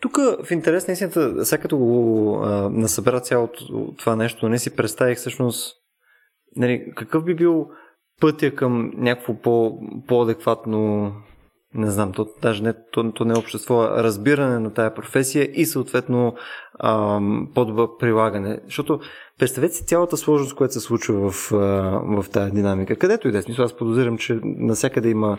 Тук 0.00 0.16
в 0.16 0.50
интерес 0.50 0.88
на 0.88 0.92
истината, 0.92 1.44
сега 1.44 1.62
като 1.62 1.78
го 1.78 2.40
а, 2.44 2.70
насъбра 2.70 3.20
цялото 3.20 3.94
това 3.98 4.16
нещо, 4.16 4.48
не 4.48 4.58
си 4.58 4.76
представих 4.76 5.18
всъщност 5.18 5.76
нали, 6.56 6.92
какъв 6.96 7.24
би 7.24 7.34
бил 7.34 7.68
пътя 8.20 8.54
към 8.54 8.92
някакво 8.94 9.34
по, 9.34 9.80
по-адекватно 10.08 11.12
не 11.74 11.90
знам, 11.90 12.12
то, 12.12 12.28
даже 12.42 12.62
не, 12.62 12.74
то, 12.92 13.12
то 13.12 13.24
не 13.24 13.34
е 13.34 13.38
общество, 13.38 13.82
а 13.82 14.02
разбиране 14.02 14.58
на 14.58 14.74
тая 14.74 14.94
професия 14.94 15.50
и 15.54 15.66
съответно 15.66 16.34
ам, 16.78 17.50
по-добро 17.54 17.96
прилагане. 17.98 18.60
Защото 18.64 19.00
представете 19.38 19.74
си 19.74 19.86
цялата 19.86 20.16
сложност, 20.16 20.54
която 20.56 20.74
се 20.74 20.80
случва 20.80 21.30
в, 21.30 21.50
в 22.20 22.24
тази 22.32 22.52
динамика. 22.52 22.96
Където 22.96 23.28
и 23.28 23.32
да 23.32 23.38
е. 23.38 23.42
Аз 23.58 23.76
подозирам, 23.76 24.18
че 24.18 24.40
насякъде 24.42 25.08
има, 25.08 25.38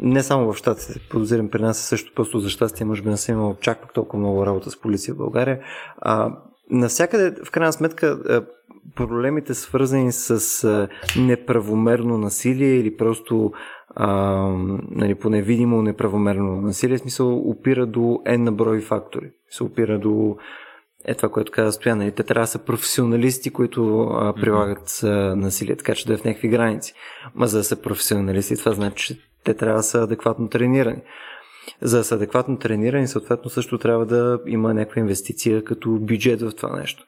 не 0.00 0.22
само 0.22 0.52
в 0.52 0.56
Штатите, 0.56 1.00
подозирам 1.10 1.48
при 1.48 1.62
нас 1.62 1.80
е 1.80 1.86
също 1.86 2.12
просто 2.14 2.38
за 2.38 2.48
щастие, 2.48 2.86
може 2.86 3.02
би 3.02 3.08
не 3.08 3.16
съм 3.16 3.34
имал 3.34 3.56
чак 3.60 3.92
толкова 3.92 4.18
много 4.18 4.46
работа 4.46 4.70
с 4.70 4.80
полиция 4.80 5.14
в 5.14 5.18
България. 5.18 5.60
А, 5.98 6.36
навсякъде, 6.70 7.34
в 7.44 7.50
крайна 7.50 7.72
сметка, 7.72 8.18
проблемите 8.96 9.54
свързани 9.54 10.12
с 10.12 10.88
неправомерно 11.16 12.18
насилие 12.18 12.74
или 12.74 12.96
просто 12.96 13.52
а, 13.94 14.16
нали, 14.90 15.14
по 15.14 15.30
неправомерно 15.30 16.60
насилие, 16.60 16.98
смисъл 16.98 17.50
опира 17.50 17.86
до 17.86 18.00
N 18.26 18.36
на 18.36 18.52
брой 18.52 18.80
фактори. 18.80 19.30
Се 19.50 19.64
опира 19.64 19.98
до 19.98 20.36
е 21.04 21.14
това, 21.14 21.28
което 21.28 21.52
каза 21.52 21.72
Стоян. 21.72 21.98
Нали, 21.98 22.12
те 22.12 22.22
трябва 22.22 22.42
да 22.42 22.50
са 22.50 22.58
професионалисти, 22.58 23.50
които 23.50 24.00
а, 24.00 24.32
прилагат 24.32 24.88
mm-hmm. 24.88 25.34
насилие, 25.34 25.76
така 25.76 25.94
че 25.94 26.06
да 26.06 26.14
е 26.14 26.16
в 26.16 26.24
някакви 26.24 26.48
граници. 26.48 26.94
Ма 27.34 27.46
за 27.46 27.58
да 27.58 27.64
са 27.64 27.82
професионалисти, 27.82 28.56
това 28.56 28.72
значи, 28.72 29.06
че 29.06 29.20
те 29.44 29.54
трябва 29.54 29.76
да 29.76 29.82
са 29.82 30.02
адекватно 30.02 30.48
тренирани. 30.48 31.02
За 31.82 31.98
да 31.98 32.04
са 32.04 32.14
адекватно 32.14 32.58
тренирани, 32.58 33.08
съответно 33.08 33.50
също 33.50 33.78
трябва 33.78 34.06
да 34.06 34.40
има 34.46 34.74
някаква 34.74 35.00
инвестиция 35.00 35.64
като 35.64 35.90
бюджет 35.90 36.40
в 36.40 36.52
това 36.56 36.80
нещо. 36.80 37.04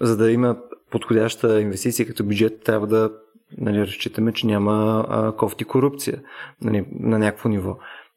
За 0.00 0.16
да 0.16 0.32
има 0.32 0.56
подходяща 0.90 1.60
инвестиция 1.60 2.06
като 2.06 2.24
бюджет, 2.24 2.62
трябва 2.64 2.86
да 2.86 3.10
нали, 3.58 3.80
разчитаме, 3.80 4.32
че 4.32 4.46
няма 4.46 5.06
а, 5.08 5.32
кофти 5.32 5.64
корупция 5.64 6.22
нали, 6.62 6.86
на 7.00 7.18
някакво 7.18 7.48
ниво. 7.48 7.76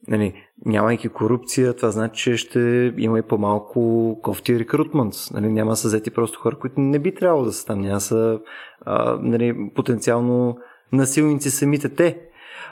Нали, 0.10 0.34
нямайки 0.66 1.10
корупция, 1.10 1.74
това 1.74 1.92
значи, 1.92 2.24
че 2.24 2.38
ще 2.38 2.94
има 2.98 3.20
и 3.20 3.22
по-малко 3.22 4.20
кофти 4.24 4.60
рекрутмент. 4.60 5.14
Нали, 5.34 5.52
няма 5.52 5.72
да 5.72 5.76
са 5.76 5.88
взети 5.88 6.12
просто 6.12 6.40
хора, 6.40 6.60
които 6.60 6.80
не 6.80 7.00
би 7.00 7.16
трябвало 7.16 7.46
да 7.46 7.52
са 7.52 7.66
там. 7.66 7.82
Няма 7.82 8.00
са 8.00 8.40
а, 8.82 9.20
нали, 9.22 9.56
потенциално 9.76 10.58
насилници 10.94 11.52
самите 11.52 11.90
те. 11.90 12.22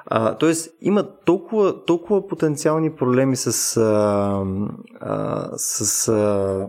А, 0.05 0.37
тоест, 0.37 0.77
има 0.81 1.15
толкова, 1.25 1.85
толкова 1.85 2.27
потенциални 2.27 2.95
проблеми 2.95 3.35
с, 3.35 3.77
а, 3.77 4.43
а, 4.99 5.49
с, 5.57 6.07
а, 6.07 6.67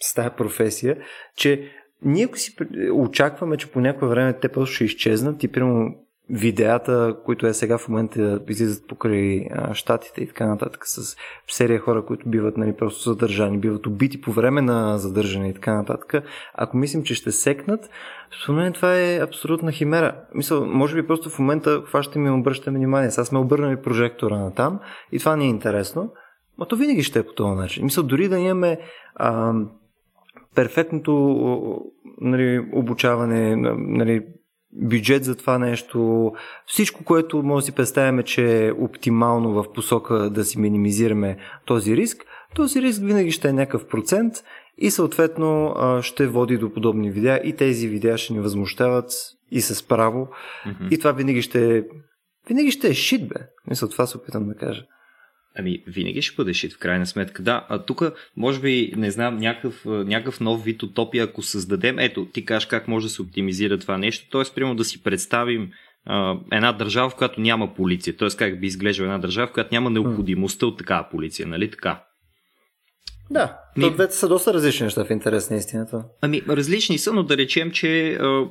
с 0.00 0.14
тази 0.14 0.30
професия, 0.36 0.98
че 1.36 1.70
ние 2.02 2.24
ако 2.24 2.38
си 2.38 2.56
очакваме, 2.92 3.56
че 3.56 3.70
по 3.70 3.80
някое 3.80 4.08
време 4.08 4.38
те 4.38 4.48
просто 4.48 4.74
ще 4.74 4.84
изчезнат 4.84 5.44
и 5.44 5.48
примерно 5.48 6.05
видеята, 6.30 7.16
които 7.24 7.46
е 7.46 7.54
сега 7.54 7.78
в 7.78 7.88
момента 7.88 8.40
излизат 8.48 8.88
покрай 8.88 9.46
а, 9.50 9.74
щатите 9.74 10.20
и 10.20 10.28
така 10.28 10.46
нататък 10.46 10.86
с 10.86 11.16
серия 11.48 11.80
хора, 11.80 12.04
които 12.04 12.28
биват 12.28 12.56
нали, 12.56 12.76
просто 12.76 13.10
задържани, 13.10 13.58
биват 13.58 13.86
убити 13.86 14.20
по 14.20 14.32
време 14.32 14.62
на 14.62 14.98
задържане 14.98 15.48
и 15.48 15.54
така 15.54 15.74
нататък. 15.74 16.14
Ако 16.54 16.76
мислим, 16.76 17.02
че 17.02 17.14
ще 17.14 17.32
секнат, 17.32 17.90
според 18.42 18.56
мен 18.56 18.72
това 18.72 19.00
е 19.00 19.18
абсолютна 19.18 19.72
химера. 19.72 20.16
Мисъл, 20.34 20.66
може 20.66 20.94
би 20.94 21.06
просто 21.06 21.30
в 21.30 21.38
момента 21.38 21.82
хващаме 21.86 22.28
и 22.28 22.32
обръщаме 22.32 22.78
внимание. 22.78 23.10
Сега 23.10 23.24
сме 23.24 23.38
обърнали 23.38 23.82
прожектора 23.82 24.38
на 24.38 24.54
там 24.54 24.80
и 25.12 25.18
това 25.18 25.36
ни 25.36 25.44
е 25.44 25.48
интересно. 25.48 26.12
Но 26.58 26.66
то 26.66 26.76
винаги 26.76 27.02
ще 27.02 27.18
е 27.18 27.22
по 27.22 27.32
този 27.32 27.56
начин. 27.56 27.84
Мисля, 27.84 28.02
дори 28.02 28.28
да 28.28 28.38
имаме 28.38 28.78
а, 29.14 29.52
перфектното 30.54 31.12
нали, 32.20 32.68
обучаване, 32.72 33.56
нали, 33.76 34.26
бюджет 34.76 35.24
за 35.24 35.36
това 35.36 35.58
нещо, 35.58 36.32
всичко, 36.66 37.04
което 37.04 37.42
може 37.42 37.62
да 37.62 37.66
си 37.66 37.74
представяме, 37.74 38.22
че 38.22 38.66
е 38.66 38.72
оптимално 38.72 39.52
в 39.52 39.72
посока 39.72 40.30
да 40.30 40.44
си 40.44 40.58
минимизираме 40.58 41.36
този 41.64 41.96
риск, 41.96 42.24
този 42.54 42.82
риск 42.82 43.02
винаги 43.02 43.30
ще 43.30 43.48
е 43.48 43.52
някакъв 43.52 43.86
процент 43.86 44.34
и 44.78 44.90
съответно 44.90 45.74
ще 46.02 46.26
води 46.26 46.58
до 46.58 46.72
подобни 46.72 47.10
видеа 47.10 47.40
и 47.44 47.56
тези 47.56 47.88
видеа 47.88 48.18
ще 48.18 48.32
ни 48.32 48.40
възмущават 48.40 49.10
и 49.50 49.60
с 49.60 49.88
право 49.88 50.28
mm-hmm. 50.66 50.88
и 50.90 50.98
това 50.98 51.12
винаги 51.12 51.42
ще 51.42 51.76
е 51.76 51.82
винаги 52.48 52.70
ще 52.70 52.88
е 52.88 52.94
шит, 52.94 53.28
бе. 53.28 53.40
Мисля, 53.70 53.88
това 53.88 54.06
се 54.06 54.16
опитам 54.16 54.48
да 54.48 54.54
кажа. 54.54 54.82
Ами, 55.58 55.82
винаги 55.86 56.22
ще 56.22 56.36
бъде 56.36 56.54
шит, 56.54 56.72
в 56.72 56.78
крайна 56.78 57.06
сметка. 57.06 57.42
Да, 57.42 57.66
а 57.68 57.78
тук, 57.78 58.02
може 58.36 58.60
би, 58.60 58.92
не 58.96 59.10
знам, 59.10 59.38
някакъв, 59.38 59.84
някакъв 59.84 60.40
нов 60.40 60.64
вид 60.64 60.82
утопия, 60.82 61.24
ако 61.24 61.42
създадем, 61.42 61.98
ето, 61.98 62.26
ти 62.26 62.44
кажеш 62.44 62.66
как 62.66 62.88
може 62.88 63.06
да 63.06 63.10
се 63.10 63.22
оптимизира 63.22 63.78
това 63.78 63.98
нещо, 63.98 64.30
т.е. 64.30 64.54
примерно 64.54 64.74
да 64.74 64.84
си 64.84 65.02
представим 65.02 65.70
а, 66.04 66.36
една 66.52 66.72
държава, 66.72 67.10
в 67.10 67.16
която 67.16 67.40
няма 67.40 67.74
полиция, 67.74 68.16
т.е. 68.16 68.28
как 68.28 68.60
би 68.60 68.66
изглеждала 68.66 69.08
една 69.08 69.18
държава, 69.18 69.46
в 69.46 69.52
която 69.52 69.74
няма 69.74 69.90
необходимостта 69.90 70.66
от 70.66 70.78
такава 70.78 71.06
полиция, 71.10 71.46
нали 71.46 71.70
така? 71.70 72.02
Да, 73.30 73.58
то 73.80 73.90
двете 73.90 74.14
са 74.14 74.28
доста 74.28 74.54
различни 74.54 74.84
неща 74.84 75.04
в 75.04 75.10
интерес 75.10 75.50
на 75.50 75.56
истината. 75.56 76.04
Ами, 76.22 76.42
различни 76.48 76.98
са, 76.98 77.12
но 77.12 77.22
да 77.22 77.36
речем, 77.36 77.70
че 77.70 78.12
а, 78.14 78.44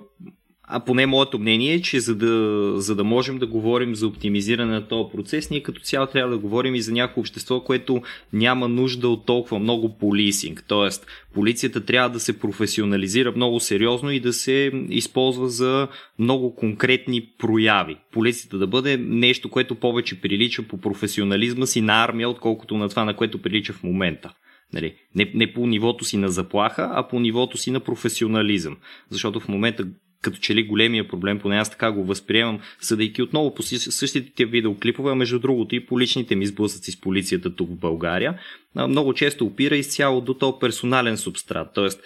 а 0.67 0.79
поне 0.79 1.05
моето 1.05 1.39
мнение 1.39 1.73
е, 1.73 1.81
че 1.81 1.99
за 1.99 2.15
да, 2.15 2.73
за 2.81 2.95
да 2.95 3.03
можем 3.03 3.37
да 3.37 3.47
говорим 3.47 3.95
за 3.95 4.07
оптимизиране 4.07 4.71
на 4.71 4.87
този 4.87 5.11
процес, 5.11 5.49
ние 5.49 5.63
като 5.63 5.81
цяло 5.81 6.07
трябва 6.07 6.31
да 6.31 6.37
говорим 6.37 6.75
и 6.75 6.81
за 6.81 6.91
някакво 6.91 7.21
общество, 7.21 7.61
което 7.61 8.01
няма 8.33 8.67
нужда 8.67 9.09
от 9.09 9.25
толкова 9.25 9.59
много 9.59 9.97
полисинг. 9.97 10.63
Тоест, 10.67 11.07
полицията 11.33 11.85
трябва 11.85 12.09
да 12.09 12.19
се 12.19 12.39
професионализира 12.39 13.33
много 13.35 13.59
сериозно 13.59 14.11
и 14.11 14.19
да 14.19 14.33
се 14.33 14.71
използва 14.89 15.49
за 15.49 15.87
много 16.19 16.55
конкретни 16.55 17.29
прояви. 17.37 17.97
Полицията 18.11 18.57
да 18.57 18.67
бъде 18.67 18.97
нещо, 18.97 19.49
което 19.49 19.75
повече 19.75 20.21
прилича 20.21 20.63
по 20.63 20.77
професионализма 20.77 21.65
си 21.65 21.81
на 21.81 22.03
армия, 22.03 22.29
отколкото 22.29 22.77
на 22.77 22.89
това, 22.89 23.05
на 23.05 23.15
което 23.15 23.41
прилича 23.41 23.73
в 23.73 23.83
момента. 23.83 24.33
Нали, 24.73 24.95
не, 25.15 25.31
не 25.33 25.53
по 25.53 25.67
нивото 25.67 26.05
си 26.05 26.17
на 26.17 26.29
заплаха, 26.29 26.89
а 26.93 27.07
по 27.07 27.19
нивото 27.19 27.57
си 27.57 27.71
на 27.71 27.79
професионализъм. 27.79 28.77
Защото 29.09 29.39
в 29.39 29.47
момента 29.47 29.87
като 30.25 30.37
че 30.37 30.55
ли 30.55 30.63
големия 30.63 31.07
проблем, 31.07 31.39
поне 31.39 31.57
аз 31.57 31.71
така 31.71 31.91
го 31.91 32.03
възприемам, 32.03 32.59
съдейки 32.81 33.21
отново 33.21 33.55
по 33.55 33.63
същите 33.63 34.45
видеоклипове, 34.45 35.11
а 35.11 35.15
между 35.15 35.39
другото 35.39 35.75
и 35.75 35.85
по 35.85 35.99
личните 35.99 36.35
ми 36.35 36.47
сблъсъци 36.47 36.91
с 36.91 37.01
полицията 37.01 37.55
тук 37.55 37.69
в 37.69 37.79
България, 37.79 38.39
много 38.75 39.13
често 39.13 39.45
опира 39.45 39.77
изцяло 39.77 40.21
до 40.21 40.33
този 40.33 40.53
персонален 40.59 41.17
субстрат. 41.17 41.67
Тоест, 41.73 42.01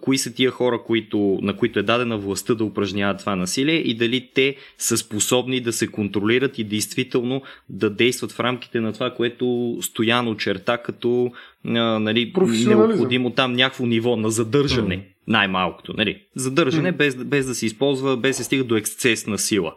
кои 0.00 0.18
са 0.18 0.34
тия 0.34 0.50
хора, 0.50 0.82
които, 0.86 1.38
на 1.42 1.56
които 1.56 1.78
е 1.78 1.82
дадена 1.82 2.18
властта 2.18 2.54
да 2.54 2.64
упражняват 2.64 3.18
това 3.18 3.36
насилие 3.36 3.74
и 3.76 3.94
дали 3.94 4.28
те 4.34 4.56
са 4.78 4.98
способни 4.98 5.60
да 5.60 5.72
се 5.72 5.86
контролират 5.86 6.58
и 6.58 6.64
действително 6.64 7.42
да 7.68 7.90
действат 7.90 8.32
в 8.32 8.40
рамките 8.40 8.80
на 8.80 8.92
това, 8.92 9.10
което 9.10 9.78
Стоян 9.80 10.36
черта 10.36 10.78
като 10.78 11.32
а, 11.66 11.70
нали, 11.98 12.32
необходимо 12.66 13.30
там 13.30 13.52
някакво 13.52 13.86
ниво 13.86 14.16
на 14.16 14.30
задържане. 14.30 15.11
Най-малкото. 15.28 15.94
Нали? 15.96 16.22
Задържане 16.36 16.92
mm. 16.92 16.96
без, 16.96 17.16
без 17.16 17.46
да 17.46 17.54
се 17.54 17.66
използва, 17.66 18.16
без 18.16 18.36
да 18.36 18.42
се 18.42 18.44
стига 18.44 18.64
до 18.64 18.76
ексцес 18.76 19.26
на 19.26 19.38
сила. 19.38 19.74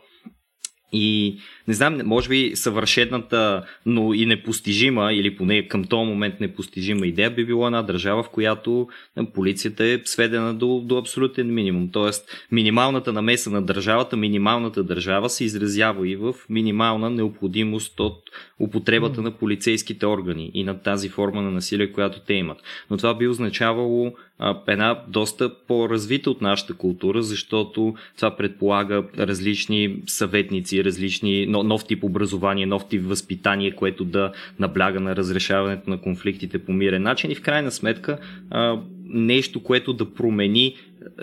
И 0.94 1.38
не 1.68 1.74
знам, 1.74 2.02
може 2.06 2.30
би 2.30 2.52
съвършената, 2.56 3.66
но 3.86 4.14
и 4.14 4.26
непостижима, 4.26 5.14
или 5.14 5.36
поне 5.36 5.68
към 5.68 5.84
този 5.84 6.10
момент 6.10 6.40
непостижима 6.40 7.08
идея 7.08 7.32
би 7.32 7.46
била 7.46 7.66
една 7.66 7.82
държава, 7.82 8.24
в 8.24 8.30
която 8.30 8.88
полицията 9.34 9.86
е 9.86 10.00
сведена 10.06 10.54
до, 10.54 10.82
до 10.86 10.98
абсолютен 10.98 11.54
минимум. 11.54 11.90
Тоест, 11.92 12.48
минималната 12.52 13.14
намеса 13.14 13.50
на 13.50 13.62
държавата, 13.62 14.18
минималната 14.18 14.84
държава 14.84 15.30
се 15.30 15.44
изразява 15.44 16.08
и 16.08 16.16
в 16.16 16.34
минимална 16.50 17.10
необходимост 17.10 18.00
от 18.00 18.22
употребата 18.60 19.22
на 19.22 19.32
полицейските 19.32 20.06
органи 20.06 20.52
и 20.54 20.64
на 20.64 20.82
тази 20.82 21.10
форма 21.10 21.42
на 21.42 21.52
насилие, 21.52 21.92
която 21.92 22.20
те 22.20 22.34
имат. 22.34 22.58
Но 22.90 22.98
това 22.98 23.14
би 23.14 23.28
означавало 23.28 24.14
една 24.68 25.04
доста 25.08 25.56
по-развита 25.68 26.30
от 26.30 26.42
нашата 26.42 26.74
култура, 26.74 27.24
защото 27.24 27.96
това 28.18 28.36
предполага 28.36 29.04
различни 29.18 29.98
съветници, 30.08 30.84
различни 30.86 31.46
нов 31.46 31.86
тип 31.86 32.04
образование, 32.04 32.66
нов 32.66 32.88
тип 32.88 33.02
възпитание, 33.06 33.72
което 33.72 34.06
да 34.06 34.32
набляга 34.60 35.00
на 35.00 35.16
разрешаването 35.16 35.90
на 35.90 36.02
конфликтите 36.02 36.60
по 36.60 36.74
мирен 36.74 37.04
начин 37.04 37.32
и 37.32 37.36
в 37.36 37.42
крайна 37.42 37.72
сметка 37.72 38.18
нещо, 39.06 39.64
което 39.64 39.94
да 39.94 40.14
промени, 40.14 40.76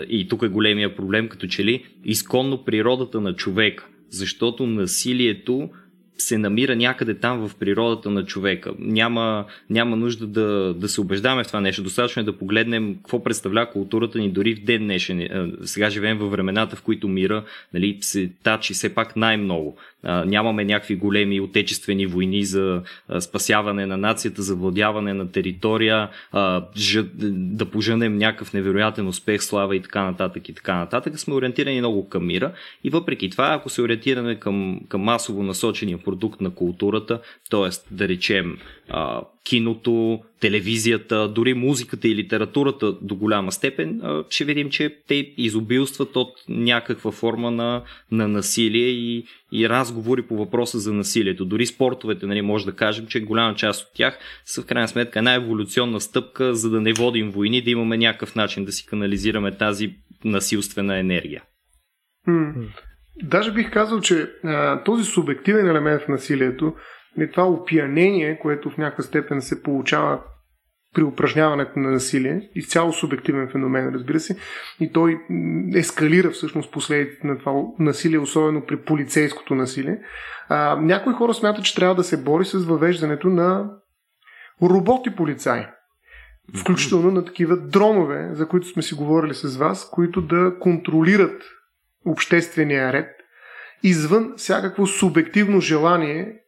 и 0.09 0.27
тук 0.27 0.43
е 0.43 0.47
големия 0.47 0.95
проблем, 0.95 1.27
като 1.27 1.47
че 1.47 1.65
ли, 1.65 1.85
изконно 2.05 2.63
природата 2.63 3.21
на 3.21 3.35
човека. 3.35 3.87
Защото 4.09 4.67
насилието 4.67 5.69
се 6.17 6.37
намира 6.37 6.75
някъде 6.75 7.13
там 7.13 7.47
в 7.47 7.55
природата 7.55 8.09
на 8.09 8.25
човека. 8.25 8.73
Няма, 8.79 9.45
няма 9.69 9.95
нужда 9.95 10.27
да, 10.27 10.73
да 10.73 10.89
се 10.89 11.01
убеждаваме 11.01 11.43
в 11.43 11.47
това 11.47 11.61
нещо. 11.61 11.83
Достатъчно 11.83 12.21
е 12.21 12.25
да 12.25 12.37
погледнем 12.37 12.95
какво 12.95 13.23
представлява 13.23 13.71
културата 13.71 14.19
ни 14.19 14.29
дори 14.29 14.55
в 14.55 14.63
ден 14.63 14.81
днешен. 14.81 15.19
Е, 15.19 15.29
сега 15.63 15.89
живеем 15.89 16.17
във 16.17 16.31
времената, 16.31 16.75
в 16.75 16.81
които 16.81 17.07
мира 17.07 17.43
нали, 17.73 17.97
се 18.01 18.29
тачи 18.43 18.73
все 18.73 18.93
пак 18.93 19.15
най-много 19.15 19.77
нямаме 20.03 20.63
някакви 20.63 20.95
големи 20.95 21.41
отечествени 21.41 22.05
войни 22.05 22.43
за 22.45 22.81
спасяване 23.19 23.85
на 23.85 23.97
нацията, 23.97 24.41
за 24.41 24.55
владяване 24.55 25.13
на 25.13 25.31
територия, 25.31 26.09
да 27.31 27.65
поженем 27.65 28.17
някакъв 28.17 28.53
невероятен 28.53 29.07
успех, 29.07 29.43
слава 29.43 29.75
и 29.75 29.81
така 29.81 30.03
нататък 30.03 30.49
и 30.49 30.53
така 30.53 30.75
нататък. 30.75 31.19
Сме 31.19 31.33
ориентирани 31.33 31.79
много 31.79 32.09
към 32.09 32.27
мира 32.27 32.51
и 32.83 32.89
въпреки 32.89 33.29
това, 33.29 33.53
ако 33.53 33.69
се 33.69 33.81
ориентираме 33.81 34.35
към, 34.35 34.79
към 34.89 35.01
масово 35.01 35.43
насочения 35.43 35.97
продукт 36.03 36.41
на 36.41 36.55
културата, 36.55 37.21
т.е. 37.49 37.95
да 37.95 38.07
речем 38.07 38.57
а, 38.89 39.21
киното, 39.45 40.19
телевизията, 40.39 41.27
дори 41.27 41.53
музиката 41.53 42.07
и 42.07 42.15
литературата 42.15 42.91
до 43.01 43.15
голяма 43.15 43.51
степен, 43.51 44.01
а, 44.03 44.23
ще 44.29 44.45
видим, 44.45 44.69
че 44.69 44.97
те 45.07 45.33
изобилстват 45.37 46.15
от 46.15 46.33
някаква 46.49 47.11
форма 47.11 47.51
на, 47.51 47.83
на 48.11 48.27
насилие 48.27 48.87
и, 48.87 49.25
и 49.51 49.69
разговори 49.69 50.21
по 50.21 50.37
въпроса 50.37 50.79
за 50.79 50.93
насилието. 50.93 51.45
Дори 51.45 51.65
спортовете, 51.65 52.25
нали, 52.25 52.41
може 52.41 52.65
да 52.65 52.75
кажем, 52.75 53.07
че 53.07 53.19
голяма 53.19 53.55
част 53.55 53.81
от 53.81 53.93
тях 53.95 54.19
са 54.45 54.61
в 54.61 54.65
крайна 54.65 54.87
сметка 54.87 55.19
една 55.19 55.33
еволюционна 55.33 56.01
стъпка, 56.01 56.55
за 56.55 56.69
да 56.69 56.81
не 56.81 56.93
водим 56.93 57.31
войни, 57.31 57.61
да 57.61 57.71
имаме 57.71 57.97
някакъв 57.97 58.35
начин 58.35 58.65
да 58.65 58.71
си 58.71 58.85
канализираме 58.85 59.57
тази 59.57 59.95
насилствена 60.25 60.97
енергия. 60.97 61.43
Даже 63.23 63.53
бих 63.53 63.71
казал, 63.71 63.99
че 63.99 64.31
а, 64.43 64.83
този 64.83 65.03
субективен 65.03 65.67
елемент 65.67 66.01
в 66.01 66.07
насилието, 66.07 66.75
и 67.17 67.31
това 67.31 67.47
опиянение, 67.47 68.39
което 68.39 68.69
в 68.69 68.77
някаква 68.77 69.03
степен 69.03 69.41
се 69.41 69.63
получава 69.63 70.19
при 70.93 71.03
упражняването 71.03 71.79
на 71.79 71.91
насилие, 71.91 72.49
изцяло 72.55 72.93
субективен 72.93 73.49
феномен, 73.51 73.91
разбира 73.93 74.19
се, 74.19 74.37
и 74.79 74.91
той 74.91 75.19
ескалира 75.75 76.31
всъщност 76.31 76.71
последиците 76.71 77.27
на 77.27 77.37
това 77.37 77.53
насилие, 77.79 78.19
особено 78.19 78.65
при 78.65 78.77
полицейското 78.77 79.55
насилие. 79.55 79.99
А, 80.49 80.75
някои 80.75 81.13
хора 81.13 81.33
смятат, 81.33 81.65
че 81.65 81.75
трябва 81.75 81.95
да 81.95 82.03
се 82.03 82.23
бори 82.23 82.45
с 82.45 82.65
въвеждането 82.65 83.27
на 83.27 83.69
роботи 84.61 85.15
полицаи. 85.15 85.65
Включително 86.59 87.11
на 87.11 87.25
такива 87.25 87.57
дронове, 87.57 88.29
за 88.33 88.47
които 88.47 88.67
сме 88.67 88.81
си 88.81 88.95
говорили 88.95 89.33
с 89.33 89.57
вас, 89.57 89.89
които 89.91 90.21
да 90.21 90.59
контролират 90.59 91.41
обществения 92.05 92.93
ред, 92.93 93.09
извън 93.83 94.33
всякакво 94.37 94.87
субективно 94.87 95.61
желание 95.61 96.39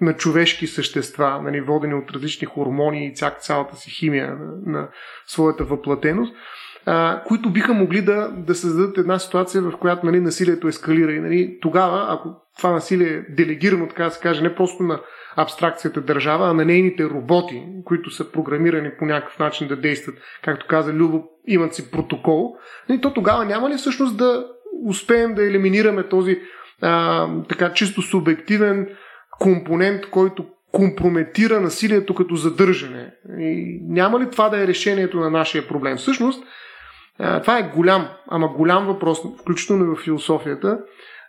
на 0.00 0.16
човешки 0.16 0.66
същества, 0.66 1.40
нали, 1.42 1.60
водени 1.60 1.94
от 1.94 2.10
различни 2.10 2.46
хормони 2.46 3.06
и 3.06 3.14
цялата 3.40 3.76
си 3.76 3.90
химия 3.90 4.26
на, 4.26 4.72
на 4.72 4.88
своята 5.26 5.64
въплатеност, 5.64 6.34
а, 6.86 7.22
които 7.26 7.52
биха 7.52 7.74
могли 7.74 8.02
да, 8.02 8.28
да 8.28 8.54
създадат 8.54 8.98
една 8.98 9.18
ситуация, 9.18 9.62
в 9.62 9.76
която 9.80 10.06
нали, 10.06 10.20
насилието 10.20 10.68
ескалира. 10.68 11.12
И 11.12 11.20
нали, 11.20 11.58
тогава, 11.62 12.06
ако 12.08 12.28
това 12.56 12.70
насилие 12.70 13.08
е 13.08 13.20
делегирано, 13.20 13.88
така 13.88 14.04
да 14.04 14.10
се 14.10 14.20
каже, 14.20 14.42
не 14.42 14.54
просто 14.54 14.82
на 14.82 15.00
абстракцията 15.36 16.00
държава, 16.00 16.48
а 16.48 16.52
на 16.52 16.64
нейните 16.64 17.04
роботи, 17.04 17.66
които 17.84 18.10
са 18.10 18.32
програмирани 18.32 18.90
по 18.98 19.04
някакъв 19.04 19.38
начин 19.38 19.68
да 19.68 19.76
действат, 19.76 20.14
както 20.42 20.66
каза 20.68 20.92
Любо, 20.92 21.24
имат 21.46 21.74
си 21.74 21.90
протокол, 21.90 22.56
нали, 22.88 23.00
то 23.00 23.12
тогава 23.12 23.44
няма 23.44 23.70
ли 23.70 23.76
всъщност 23.76 24.16
да 24.16 24.46
успеем 24.86 25.34
да 25.34 25.46
елиминираме 25.46 26.08
този 26.08 26.38
а, 26.82 27.28
така 27.48 27.72
чисто 27.72 28.02
субективен 28.02 28.88
компонент, 29.38 30.10
който 30.10 30.46
компрометира 30.72 31.60
насилието 31.60 32.14
като 32.14 32.36
задържане. 32.36 33.10
И 33.38 33.80
няма 33.82 34.20
ли 34.20 34.30
това 34.30 34.48
да 34.48 34.62
е 34.64 34.66
решението 34.66 35.20
на 35.20 35.30
нашия 35.30 35.68
проблем? 35.68 35.96
Всъщност, 35.96 36.44
това 37.18 37.58
е 37.58 37.70
голям, 37.74 38.08
ама 38.28 38.48
голям 38.48 38.86
въпрос, 38.86 39.18
включително 39.40 39.84
и 39.84 39.96
в 39.96 40.00
философията. 40.00 40.78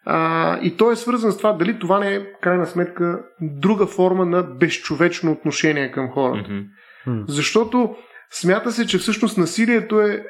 А, 0.06 0.60
и 0.62 0.78
той 0.78 0.94
е 0.94 0.96
свързан 0.96 1.32
с 1.32 1.38
това 1.38 1.54
дали 1.54 1.80
това 1.80 2.00
не 2.00 2.16
е, 2.16 2.26
крайна 2.42 2.66
сметка, 2.66 3.22
друга 3.42 3.86
форма 3.86 4.26
на 4.26 4.44
безчовечно 4.44 5.32
отношение 5.32 5.92
към 5.92 6.12
хората. 6.12 6.50
Mm-hmm. 6.50 7.24
Защото 7.28 7.96
смята 8.32 8.72
се, 8.72 8.88
че 8.88 8.98
всъщност 8.98 9.38
насилието 9.38 10.02
е 10.02 10.24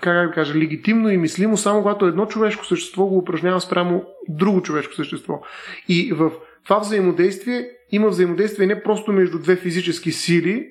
как 0.00 0.28
да 0.28 0.32
кажа, 0.34 0.54
легитимно 0.54 1.10
и 1.10 1.16
мислимо 1.16 1.56
само 1.56 1.82
когато 1.82 2.06
едно 2.06 2.26
човешко 2.26 2.66
същество 2.66 3.06
го 3.06 3.18
упражнява 3.18 3.60
спрямо 3.60 4.04
друго 4.28 4.62
човешко 4.62 4.94
същество. 4.94 5.42
И 5.88 6.12
в 6.12 6.30
това 6.64 6.78
взаимодействие 6.78 7.68
има 7.92 8.08
взаимодействие 8.08 8.66
не 8.66 8.82
просто 8.82 9.12
между 9.12 9.38
две 9.38 9.56
физически 9.56 10.12
сили 10.12 10.68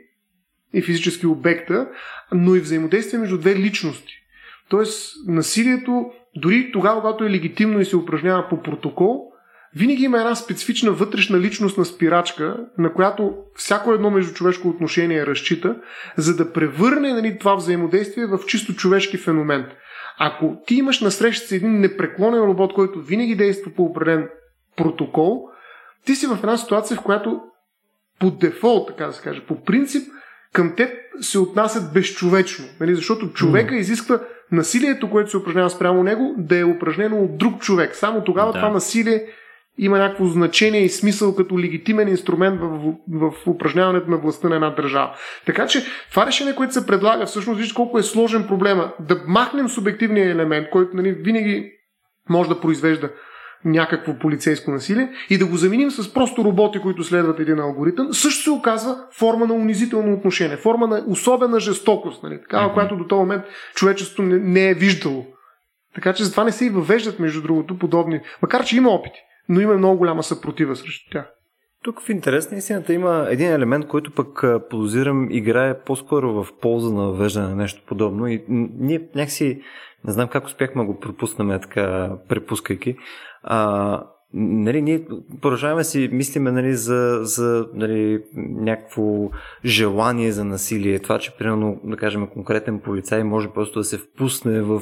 и 0.73 0.81
физически 0.81 1.27
обекта, 1.27 1.89
но 2.33 2.55
и 2.55 2.59
взаимодействие 2.59 3.19
между 3.19 3.37
две 3.37 3.55
личности. 3.55 4.13
Тоест, 4.69 5.13
насилието, 5.27 6.11
дори 6.35 6.71
тогава, 6.71 7.01
когато 7.01 7.23
е 7.23 7.29
легитимно 7.29 7.79
и 7.79 7.85
се 7.85 7.97
упражнява 7.97 8.49
по 8.49 8.61
протокол, 8.61 9.31
винаги 9.75 10.03
има 10.03 10.17
една 10.17 10.35
специфична 10.35 10.91
вътрешна 10.91 11.39
личностна 11.39 11.85
спирачка, 11.85 12.57
на 12.77 12.93
която 12.93 13.33
всяко 13.55 13.93
едно 13.93 14.11
междучовешко 14.11 14.67
отношение 14.67 15.25
разчита, 15.25 15.75
за 16.17 16.35
да 16.35 16.53
превърне 16.53 17.13
нали, 17.13 17.37
това 17.39 17.55
взаимодействие 17.55 18.25
в 18.25 18.39
чисто 18.47 18.75
човешки 18.75 19.17
феномен. 19.17 19.65
Ако 20.19 20.57
ти 20.67 20.75
имаш 20.75 21.01
насреща 21.01 21.47
с 21.47 21.51
един 21.51 21.79
непреклонен 21.79 22.43
робот, 22.43 22.73
който 22.73 23.01
винаги 23.01 23.35
действа 23.35 23.71
по 23.75 23.83
определен 23.83 24.29
протокол, 24.77 25.49
ти 26.05 26.15
си 26.15 26.27
в 26.27 26.37
една 26.37 26.57
ситуация, 26.57 26.97
в 26.97 27.03
която 27.03 27.41
по 28.19 28.31
дефолт, 28.31 28.87
така 28.87 29.05
да 29.05 29.13
се 29.13 29.21
каже, 29.21 29.41
по 29.41 29.63
принцип, 29.63 30.07
към 30.53 30.75
теб 30.75 30.89
се 31.21 31.39
отнасят 31.39 31.93
безчовечно. 31.93 32.65
Нали? 32.79 32.95
Защото 32.95 33.33
човека 33.33 33.75
изисква 33.75 34.19
насилието, 34.51 35.09
което 35.09 35.29
се 35.29 35.37
упражнява 35.37 35.69
спрямо 35.69 36.03
него, 36.03 36.35
да 36.37 36.59
е 36.59 36.63
упражнено 36.63 37.17
от 37.17 37.37
друг 37.37 37.61
човек. 37.61 37.95
Само 37.95 38.23
тогава 38.23 38.51
да. 38.51 38.59
това 38.59 38.69
насилие 38.69 39.25
има 39.77 39.97
някакво 39.97 40.25
значение 40.25 40.81
и 40.81 40.89
смисъл 40.89 41.35
като 41.35 41.59
легитимен 41.59 42.07
инструмент 42.07 42.59
в, 42.61 42.93
в, 43.07 43.31
в 43.31 43.47
упражняването 43.47 44.11
на 44.11 44.17
властта 44.17 44.49
на 44.49 44.55
една 44.55 44.69
държава. 44.69 45.15
Така 45.45 45.67
че 45.67 45.85
това 46.09 46.25
решение, 46.25 46.55
което 46.55 46.73
се 46.73 46.85
предлага, 46.85 47.25
всъщност 47.25 47.59
вижте 47.59 47.75
колко 47.75 47.99
е 47.99 48.03
сложен 48.03 48.47
проблема. 48.47 48.93
Да 48.99 49.21
махнем 49.27 49.69
субективния 49.69 50.31
елемент, 50.31 50.69
който 50.69 50.95
нали, 50.95 51.11
винаги 51.11 51.71
може 52.29 52.49
да 52.49 52.61
произвежда 52.61 53.09
някакво 53.65 54.19
полицейско 54.19 54.71
насилие 54.71 55.09
и 55.29 55.37
да 55.37 55.45
го 55.45 55.57
заменим 55.57 55.91
с 55.91 56.13
просто 56.13 56.43
роботи, 56.43 56.79
които 56.79 57.03
следват 57.03 57.39
един 57.39 57.59
алгоритъм, 57.59 58.13
също 58.13 58.43
се 58.43 58.51
оказва 58.51 58.97
форма 59.11 59.45
на 59.45 59.53
унизително 59.53 60.13
отношение, 60.13 60.57
форма 60.57 60.87
на 60.87 61.03
особена 61.07 61.59
жестокост, 61.59 62.23
нали? 62.23 62.41
такава, 62.41 62.69
mm-hmm. 62.69 62.73
която 62.73 62.95
до 62.95 63.07
този 63.07 63.19
момент 63.19 63.43
човечеството 63.75 64.21
не, 64.21 64.39
не 64.39 64.69
е 64.69 64.73
виждало. 64.73 65.25
Така 65.95 66.13
че 66.13 66.23
затова 66.23 66.43
не 66.43 66.51
се 66.51 66.65
и 66.65 66.69
въвеждат, 66.69 67.19
между 67.19 67.41
другото, 67.41 67.77
подобни, 67.77 68.19
макар 68.41 68.65
че 68.65 68.77
има 68.77 68.89
опити, 68.89 69.19
но 69.49 69.61
има 69.61 69.73
много 69.73 69.97
голяма 69.97 70.23
съпротива 70.23 70.75
срещу 70.75 71.09
тях. 71.11 71.31
Тук 71.83 72.01
в 72.01 72.09
интерес 72.09 72.51
на 72.51 72.57
истината 72.57 72.93
има 72.93 73.27
един 73.29 73.51
елемент, 73.51 73.87
който 73.87 74.11
пък 74.11 74.43
подозирам 74.69 75.31
играе 75.31 75.79
по-скоро 75.79 76.43
в 76.43 76.47
полза 76.61 76.93
на 76.93 77.01
въвеждане 77.03 77.47
на 77.47 77.55
нещо 77.55 77.83
подобно 77.87 78.27
и 78.27 78.45
ние 78.49 79.09
някакси 79.15 79.61
не 80.07 80.13
знам 80.13 80.27
как 80.27 80.45
успяхме 80.45 80.85
го 80.85 80.99
пропуснем 80.99 81.59
така, 81.61 82.11
препускайки. 82.29 82.95
А, 83.43 84.03
нали, 84.37 84.81
ние 84.81 85.07
продължаваме 85.41 85.83
си 85.83 86.09
мислиме 86.11 86.51
нали, 86.51 86.75
за, 86.75 87.19
за 87.21 87.67
нали, 87.73 88.23
някакво 88.37 89.29
желание 89.65 90.31
за 90.31 90.45
насилие. 90.45 90.99
Това, 90.99 91.19
че 91.19 91.37
примерно, 91.37 91.79
да 91.83 91.97
кажем, 91.97 92.27
конкретен 92.27 92.79
полицай 92.79 93.23
може 93.23 93.49
просто 93.49 93.79
да 93.79 93.83
се 93.83 93.97
впусне 93.97 94.61
в 94.61 94.81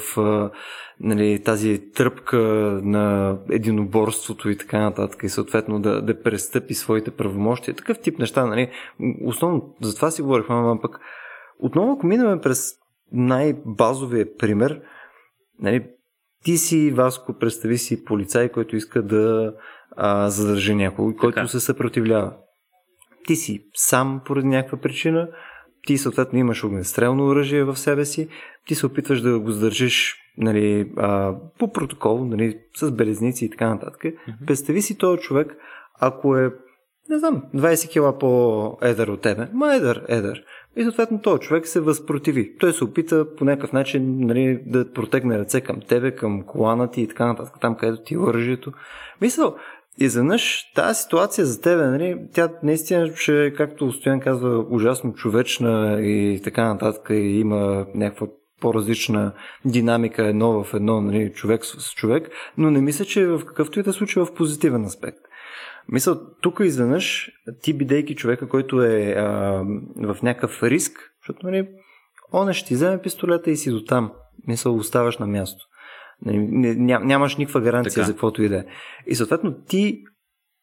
нали, 1.00 1.44
тази 1.44 1.92
тръпка 1.92 2.38
на 2.84 3.38
единоборството 3.52 4.50
и 4.50 4.58
така 4.58 4.80
нататък 4.80 5.24
и 5.24 5.30
съответно 5.30 5.80
да, 5.80 6.02
да 6.02 6.22
престъпи 6.22 6.74
своите 6.74 7.12
правомощия. 7.12 7.76
Такъв 7.76 8.00
тип 8.00 8.20
неща. 8.20 8.46
Нали. 8.46 8.70
Основно 9.26 9.76
за 9.82 9.96
това 9.96 10.12
си 10.12 10.22
говорихме, 10.22 10.56
но 10.56 10.80
пък 10.82 11.00
отново 11.60 11.92
ако 11.92 12.08
минаме 12.08 12.42
през 12.42 12.72
най-базовия 13.12 14.38
пример, 14.38 14.82
нали, 15.60 15.86
ти 16.44 16.58
си, 16.58 16.92
Васко, 16.92 17.34
представи 17.34 17.78
си 17.78 18.04
полицай, 18.04 18.50
който 18.50 18.76
иска 18.76 19.02
да 19.02 19.54
а, 19.96 20.30
задържи 20.30 20.76
някого, 20.76 21.16
който 21.16 21.48
се 21.48 21.60
съпротивлява. 21.60 22.34
Ти 23.28 23.36
си 23.36 23.66
сам 23.74 24.22
поради 24.26 24.48
някаква 24.48 24.78
причина, 24.78 25.30
ти 25.88 25.98
съответно 25.98 26.40
имаш 26.40 26.64
огнестрелно 26.64 27.26
оръжие 27.26 27.64
в 27.64 27.76
себе 27.76 28.06
си, 28.06 28.28
ти 28.68 28.76
се 28.76 28.86
опитваш 28.86 29.22
да 29.22 29.40
го 29.40 29.52
задържиш 29.52 30.16
нали, 30.38 30.92
а, 30.98 31.36
по 31.60 31.72
протокол, 31.72 32.26
нали, 32.26 32.60
с 32.76 32.92
белезници 32.92 33.46
и 33.46 33.50
така 33.50 33.70
нататък. 33.70 34.02
Mm-hmm. 34.04 34.46
Представи 34.48 34.82
си 34.82 34.98
този 34.98 35.22
човек, 35.22 35.56
ако 36.00 36.38
е, 36.38 36.52
не 37.10 37.20
знам, 37.20 37.44
20 37.56 37.92
кила 37.92 38.18
по-едър 38.18 39.08
от 39.08 39.22
тебе, 39.22 39.48
ма 39.54 39.76
едър, 39.76 40.06
едър. 40.08 40.44
И 40.76 40.84
съответно 40.84 41.22
този 41.22 41.42
човек 41.42 41.68
се 41.68 41.80
възпротиви. 41.80 42.58
Той 42.60 42.74
се 42.74 42.84
опита 42.84 43.36
по 43.36 43.46
някакъв 43.46 43.74
начин 43.74 44.18
нали, 44.20 44.60
да 44.66 44.92
протегне 44.92 45.40
ръце 45.40 45.62
към 45.62 45.82
тебе, 45.88 46.16
към 46.16 46.44
колана 46.44 46.92
ти 46.92 47.02
и 47.02 47.08
така 47.08 47.26
нататък, 47.26 47.54
там 47.62 47.76
където 47.76 48.04
ти 48.04 48.14
е 48.14 48.20
оръжието. 48.20 48.72
Мисъл, 49.22 49.56
изведнъж 49.98 50.72
тази 50.76 51.02
ситуация 51.02 51.46
за 51.46 51.62
тебе, 51.62 51.86
нали, 51.86 52.18
тя 52.34 52.50
наистина 52.64 53.12
ще, 53.16 53.54
както 53.54 53.92
Стоян 53.92 54.20
казва, 54.20 54.66
ужасно 54.70 55.14
човечна 55.14 56.02
и 56.02 56.42
така 56.44 56.66
нататък, 56.66 57.08
и 57.10 57.14
има 57.14 57.86
някаква 57.96 58.28
по-различна 58.62 59.32
динамика 59.66 60.28
едно 60.28 60.64
в 60.64 60.74
едно, 60.74 61.02
нали, 61.02 61.32
човек 61.34 61.66
с 61.66 61.94
човек, 61.94 62.30
но 62.58 62.72
не 62.72 62.82
мисля, 62.82 63.06
че 63.06 63.28
в 63.28 63.46
какъвто 63.46 63.80
и 63.80 63.84
да 63.84 63.94
случва 63.94 64.26
в 64.26 64.34
позитивен 64.34 64.86
аспект. 64.86 65.20
Мисля, 65.92 66.20
тук 66.42 66.60
изведнъж 66.60 67.32
ти 67.62 67.74
бидейки 67.74 68.16
човека, 68.16 68.50
който 68.50 68.82
е 68.82 69.16
а, 69.18 69.64
в 69.98 70.18
някакъв 70.24 70.64
риск, 70.64 71.12
защото 71.22 71.46
нали, 71.46 71.68
он 72.34 72.54
ще 72.54 72.68
ти 72.68 72.74
вземе 72.74 73.02
пистолета 73.02 73.52
и 73.52 73.58
си 73.58 73.72
до 73.72 73.84
там. 73.84 74.12
Мисля, 74.48 74.72
оставаш 74.72 75.18
на 75.18 75.28
място. 75.28 75.66
Нали, 76.26 76.38
нямаш 76.80 77.38
никаква 77.38 77.62
гаранция 77.62 77.94
така. 77.94 78.06
за 78.06 78.14
каквото 78.14 78.44
и 78.44 78.50
да 78.50 78.58
е. 78.58 78.64
И 79.08 79.16
съответно 79.16 79.56
ти 79.68 80.04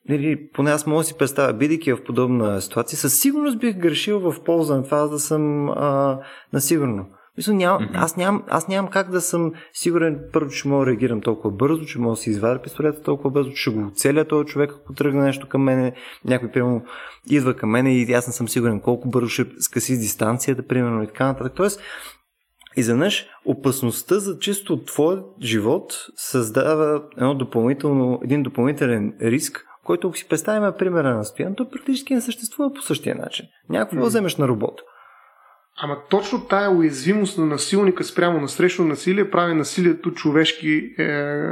Нали, 0.08 0.50
поне 0.52 0.70
аз 0.70 0.86
мога 0.86 1.00
да 1.00 1.04
си 1.04 1.18
представя, 1.18 1.52
бидейки 1.52 1.92
в 1.92 2.04
подобна 2.04 2.60
ситуация, 2.60 2.98
със 2.98 3.20
сигурност 3.20 3.58
бих 3.58 3.76
грешил 3.76 4.20
в 4.20 4.44
полза 4.44 4.76
на 4.76 4.84
това 4.84 5.06
да 5.06 5.18
съм 5.18 5.68
а, 5.68 6.20
насигурно. 6.52 7.06
Мисля, 7.40 7.54
ням, 7.54 7.78
mm-hmm. 7.78 7.90
аз, 7.94 8.16
нямам, 8.16 8.42
аз 8.48 8.68
нямам 8.68 8.90
как 8.90 9.10
да 9.10 9.20
съм 9.20 9.52
сигурен, 9.72 10.20
първо, 10.32 10.50
че 10.50 10.68
мога 10.68 10.84
да 10.84 10.90
реагирам 10.90 11.20
толкова 11.20 11.50
бързо, 11.50 11.84
че 11.84 11.98
мога 11.98 12.12
да 12.12 12.16
си 12.16 12.30
извадя 12.30 12.62
пистолета 12.62 13.02
толкова 13.02 13.30
бързо, 13.30 13.50
че 13.50 13.62
ще 13.62 13.70
го 13.70 13.86
оцеля 13.86 14.24
този 14.24 14.46
човек, 14.46 14.70
ако 14.70 14.92
тръгне 14.92 15.22
нещо 15.22 15.48
към 15.48 15.62
мене, 15.62 15.92
някой, 16.24 16.50
примерно, 16.50 16.82
идва 17.30 17.54
към 17.54 17.70
мене 17.70 17.94
и 17.94 18.12
аз 18.12 18.26
не 18.26 18.32
съм 18.32 18.48
сигурен 18.48 18.80
колко 18.80 19.08
бързо 19.08 19.28
ще 19.28 19.46
скъси 19.58 19.98
дистанцията, 19.98 20.66
примерно, 20.66 21.02
и 21.02 21.06
така 21.06 21.26
нататък. 21.26 21.52
Тоест, 21.56 21.80
изведнъж 22.76 23.26
опасността 23.44 24.18
за 24.18 24.38
чисто 24.38 24.84
твой 24.84 25.22
живот 25.42 25.92
създава 26.16 27.02
едно 27.16 27.34
допълнително, 27.34 28.20
един 28.24 28.42
допълнителен 28.42 29.14
риск, 29.22 29.66
който 29.84 30.08
ако 30.08 30.16
си 30.16 30.28
представим 30.28 30.72
примера 30.78 31.16
на 31.16 31.24
Стоян, 31.24 31.54
то 31.54 31.70
практически 31.70 32.14
не 32.14 32.20
съществува 32.20 32.74
по 32.74 32.82
същия 32.82 33.14
начин. 33.14 33.46
Някакво 33.68 34.04
mm. 34.04 34.06
вземеш 34.06 34.36
на 34.36 34.48
работа. 34.48 34.82
Ама 35.82 35.96
точно 36.10 36.40
тая 36.40 36.70
уязвимост 36.70 37.38
на 37.38 37.46
насилника 37.46 38.04
спрямо 38.04 38.40
на 38.40 38.48
срещу 38.48 38.84
насилие 38.84 39.30
прави 39.30 39.54
насилието 39.54 40.10
човешки 40.10 40.94
е, 40.98 41.42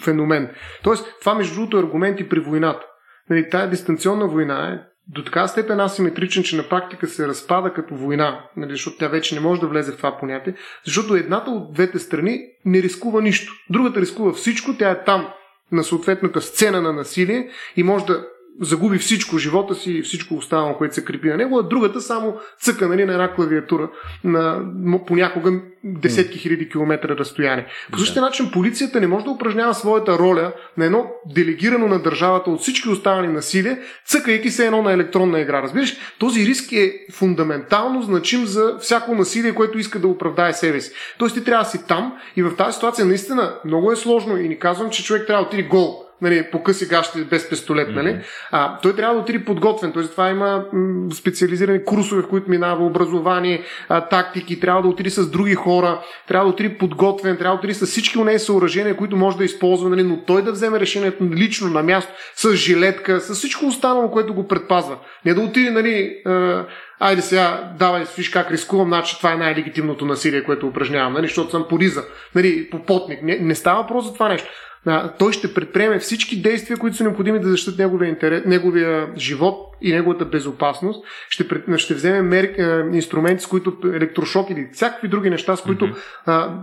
феномен. 0.00 0.50
Тоест, 0.82 1.14
това 1.20 1.34
между 1.34 1.54
другото 1.54 1.76
е 1.76 1.80
аргументи 1.80 2.28
при 2.28 2.40
войната. 2.40 2.86
Нали, 3.30 3.50
тая 3.50 3.70
дистанционна 3.70 4.28
война 4.28 4.72
е 4.72 4.78
до 5.08 5.24
така 5.24 5.48
степен 5.48 5.80
асиметричен, 5.80 6.42
че 6.42 6.56
на 6.56 6.62
практика 6.62 7.06
се 7.06 7.28
разпада 7.28 7.72
като 7.72 7.94
война, 7.94 8.44
нали, 8.56 8.70
защото 8.70 8.98
тя 8.98 9.08
вече 9.08 9.34
не 9.34 9.40
може 9.40 9.60
да 9.60 9.66
влезе 9.66 9.92
в 9.92 9.96
това 9.96 10.18
понятие, 10.18 10.54
защото 10.84 11.14
едната 11.14 11.50
от 11.50 11.72
двете 11.72 11.98
страни 11.98 12.40
не 12.64 12.82
рискува 12.82 13.22
нищо. 13.22 13.52
Другата 13.70 14.00
рискува 14.00 14.32
всичко, 14.32 14.76
тя 14.78 14.90
е 14.90 15.04
там 15.04 15.28
на 15.72 15.84
съответната 15.84 16.40
сцена 16.40 16.82
на 16.82 16.92
насилие 16.92 17.50
и 17.76 17.82
може 17.82 18.04
да 18.04 18.26
загуби 18.60 18.98
всичко, 18.98 19.38
живота 19.38 19.74
си 19.74 19.92
и 19.92 20.02
всичко 20.02 20.34
останало, 20.34 20.76
което 20.76 20.94
се 20.94 21.04
крепи 21.04 21.28
на 21.28 21.36
него, 21.36 21.58
а 21.58 21.62
другата 21.62 22.00
само 22.00 22.36
цъка 22.60 22.88
нали, 22.88 23.04
на 23.04 23.12
една 23.12 23.34
клавиатура 23.34 23.90
на 24.24 24.60
понякога 25.06 25.60
десетки 25.84 26.38
хиляди 26.38 26.68
километра 26.68 27.16
разстояние. 27.16 27.66
По 27.92 27.98
същия 27.98 28.22
начин 28.22 28.50
полицията 28.52 29.00
не 29.00 29.06
може 29.06 29.24
да 29.24 29.30
упражнява 29.30 29.74
своята 29.74 30.18
роля 30.18 30.52
на 30.76 30.84
едно 30.84 31.06
делегирано 31.26 31.88
на 31.88 32.02
държавата 32.02 32.50
от 32.50 32.60
всички 32.60 32.88
останали 32.88 33.28
насилие, 33.28 33.78
цъкайки 34.06 34.50
се 34.50 34.66
едно 34.66 34.82
на 34.82 34.92
електронна 34.92 35.40
игра. 35.40 35.62
Разбираш, 35.62 35.96
този 36.18 36.46
риск 36.46 36.72
е 36.72 36.92
фундаментално 37.12 38.02
значим 38.02 38.46
за 38.46 38.76
всяко 38.80 39.14
насилие, 39.14 39.54
което 39.54 39.78
иска 39.78 39.98
да 39.98 40.08
оправдае 40.08 40.52
себе 40.52 40.80
си. 40.80 40.92
Тоест 41.18 41.34
ти 41.34 41.44
трябва 41.44 41.64
да 41.64 41.70
си 41.70 41.86
там 41.88 42.12
и 42.36 42.42
в 42.42 42.56
тази 42.56 42.74
ситуация 42.74 43.06
наистина 43.06 43.54
много 43.64 43.92
е 43.92 43.96
сложно 43.96 44.36
и 44.36 44.48
ни 44.48 44.58
казвам, 44.58 44.90
че 44.90 45.04
човек 45.04 45.26
трябва 45.26 45.42
да 45.42 45.48
отиде 45.48 45.62
гол 45.62 46.07
нали, 46.22 46.46
по 46.52 46.62
къси 46.62 46.88
гащи 46.88 47.24
без 47.24 47.48
пистолет, 47.48 47.88
нали? 47.88 48.08
Mm-hmm. 48.08 48.24
А, 48.50 48.78
той 48.78 48.96
трябва 48.96 49.14
да 49.14 49.20
отиде 49.20 49.44
подготвен. 49.44 49.92
Т.е. 49.92 50.02
това 50.02 50.30
има 50.30 50.64
м- 50.72 51.14
специализирани 51.14 51.84
курсове, 51.84 52.22
в 52.22 52.28
които 52.28 52.50
минава 52.50 52.86
образование, 52.86 53.62
а, 53.88 54.00
тактики, 54.00 54.60
трябва 54.60 54.82
да 54.82 54.88
отиде 54.88 55.10
с 55.10 55.30
други 55.30 55.54
хора, 55.54 56.00
трябва 56.28 56.46
да 56.46 56.52
отиде 56.52 56.78
подготвен, 56.78 57.36
трябва 57.36 57.56
да 57.56 57.58
отиде 57.58 57.74
с 57.74 57.86
всички 57.86 58.18
от 58.18 58.40
съоръжения, 58.40 58.96
които 58.96 59.16
може 59.16 59.36
да 59.36 59.44
използва, 59.44 59.88
нали? 59.90 60.02
но 60.02 60.22
той 60.24 60.42
да 60.42 60.52
вземе 60.52 60.80
решението 60.80 61.24
лично 61.24 61.68
на 61.70 61.82
място, 61.82 62.12
с 62.34 62.54
жилетка, 62.54 63.20
с 63.20 63.34
всичко 63.34 63.66
останало, 63.66 64.10
което 64.10 64.34
го 64.34 64.48
предпазва. 64.48 64.96
Не 65.24 65.34
да 65.34 65.40
отиде, 65.40 65.70
нали, 65.70 66.16
а, 66.26 66.64
айде 67.00 67.22
сега, 67.22 67.72
давай, 67.78 68.04
виж 68.16 68.28
как 68.28 68.50
рискувам, 68.50 68.88
значи 68.88 69.16
това 69.16 69.32
е 69.32 69.36
най-легитимното 69.36 70.06
насилие, 70.06 70.44
което 70.44 70.66
упражнявам, 70.66 71.12
нали, 71.12 71.26
защото 71.26 71.50
съм 71.50 71.66
пориза, 71.68 72.04
нали, 72.34 72.70
попотник. 72.70 73.22
Не, 73.22 73.38
не 73.38 73.54
става 73.54 73.82
въпрос 73.82 74.06
за 74.06 74.14
това 74.14 74.28
нещо 74.28 74.48
а, 74.86 75.12
той 75.12 75.32
ще 75.32 75.54
предприеме 75.54 75.98
всички 75.98 76.42
действия, 76.42 76.78
които 76.78 76.96
са 76.96 77.04
необходими 77.04 77.40
да 77.40 77.48
защитат 77.48 77.78
неговия, 77.78 78.08
интерес, 78.08 78.42
неговия 78.46 79.08
живот 79.16 79.76
и 79.82 79.92
неговата 79.92 80.24
безопасност. 80.24 81.04
Ще, 81.28 81.48
пред, 81.48 81.78
ще 81.78 81.94
вземе 81.94 82.22
мер, 82.22 82.44
а, 82.44 82.96
инструменти, 82.96 83.44
с 83.44 83.46
които 83.46 83.78
електрошок 83.84 84.50
или 84.50 84.68
всякакви 84.72 85.08
други 85.08 85.30
неща, 85.30 85.56
с 85.56 85.62
които 85.62 85.84
mm-hmm. 85.84 85.96
а, 86.26 86.60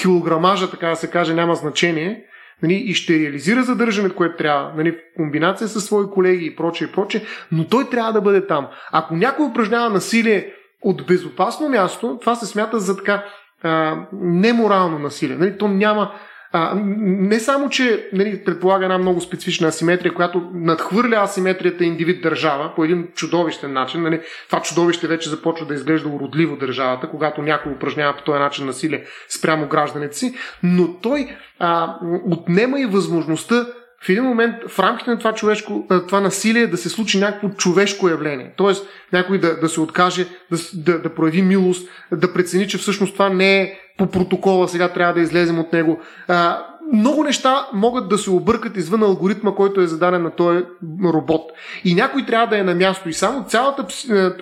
килограмажа, 0.00 0.70
така 0.70 0.88
да 0.88 0.96
се 0.96 1.10
каже, 1.10 1.34
няма 1.34 1.54
значение 1.54 2.24
нали, 2.62 2.74
и 2.74 2.94
ще 2.94 3.18
реализира 3.18 3.62
задържането, 3.62 4.14
което 4.14 4.36
трябва, 4.36 4.72
нали, 4.76 4.92
в 4.92 4.96
комбинация 5.16 5.68
с 5.68 5.80
свои 5.80 6.06
колеги 6.10 6.46
и 6.46 6.56
прочее, 6.56 6.88
и 6.88 6.92
прочее, 6.92 7.22
но 7.52 7.64
той 7.64 7.90
трябва 7.90 8.12
да 8.12 8.20
бъде 8.20 8.46
там. 8.46 8.68
Ако 8.92 9.16
някой 9.16 9.46
упражнява 9.46 9.90
насилие 9.90 10.52
от 10.82 11.06
безопасно 11.06 11.68
място, 11.68 12.18
това 12.20 12.34
се 12.34 12.46
смята 12.46 12.80
за 12.80 12.96
така 12.96 13.24
а, 13.62 13.96
неморално 14.12 14.98
насилие. 14.98 15.36
Нали, 15.36 15.58
то 15.58 15.68
няма 15.68 16.12
а, 16.52 16.74
не 16.84 17.40
само, 17.40 17.68
че 17.68 18.08
нали, 18.12 18.44
предполага 18.44 18.84
една 18.84 18.98
много 18.98 19.20
специфична 19.20 19.68
асиметрия, 19.68 20.14
която 20.14 20.50
надхвърля 20.54 21.16
асиметрията 21.16 21.84
индивид-държава 21.84 22.72
по 22.76 22.84
един 22.84 23.08
чудовищен 23.14 23.72
начин. 23.72 24.02
Нали, 24.02 24.20
това 24.46 24.62
чудовище 24.62 25.06
вече 25.06 25.30
започва 25.30 25.66
да 25.66 25.74
изглежда 25.74 26.08
уродливо 26.08 26.56
държавата, 26.56 27.10
когато 27.10 27.42
някой 27.42 27.72
упражнява 27.72 28.16
по 28.16 28.22
този 28.22 28.38
начин 28.38 28.66
насилие 28.66 29.04
спрямо 29.28 29.68
гражданите 29.68 30.16
си, 30.16 30.34
но 30.62 31.00
той 31.00 31.36
а, 31.58 31.96
отнема 32.26 32.80
и 32.80 32.86
възможността 32.86 33.66
в 34.02 34.08
един 34.08 34.24
момент 34.24 34.54
в 34.68 34.78
рамките 34.78 35.10
на 35.10 35.18
това, 35.18 35.34
човешко, 35.34 35.86
това 36.06 36.20
насилие 36.20 36.66
да 36.66 36.76
се 36.76 36.88
случи 36.88 37.18
някакво 37.18 37.48
човешко 37.48 38.08
явление. 38.08 38.52
Тоест 38.56 38.88
някой 39.12 39.38
да, 39.38 39.60
да 39.60 39.68
се 39.68 39.80
откаже, 39.80 40.26
да, 40.50 40.58
да, 40.74 41.02
да 41.02 41.14
прояви 41.14 41.42
милост, 41.42 41.88
да 42.12 42.32
прецени, 42.32 42.68
че 42.68 42.78
всъщност 42.78 43.12
това 43.12 43.28
не 43.28 43.60
е 43.60 43.78
по 44.00 44.06
протокола, 44.06 44.68
сега 44.68 44.88
трябва 44.88 45.14
да 45.14 45.20
излезем 45.20 45.58
от 45.58 45.72
него. 45.72 46.00
А, 46.28 46.66
много 46.92 47.24
неща 47.24 47.66
могат 47.72 48.08
да 48.08 48.18
се 48.18 48.30
объркат 48.30 48.76
извън 48.76 49.02
алгоритма, 49.02 49.54
който 49.54 49.80
е 49.80 49.86
зададен 49.86 50.22
на 50.22 50.30
този 50.30 50.64
робот. 51.04 51.50
И 51.84 51.94
някой 51.94 52.26
трябва 52.26 52.46
да 52.46 52.58
е 52.58 52.62
на 52.62 52.74
място. 52.74 53.08
И 53.08 53.12
само 53.12 53.44
цялата 53.44 53.86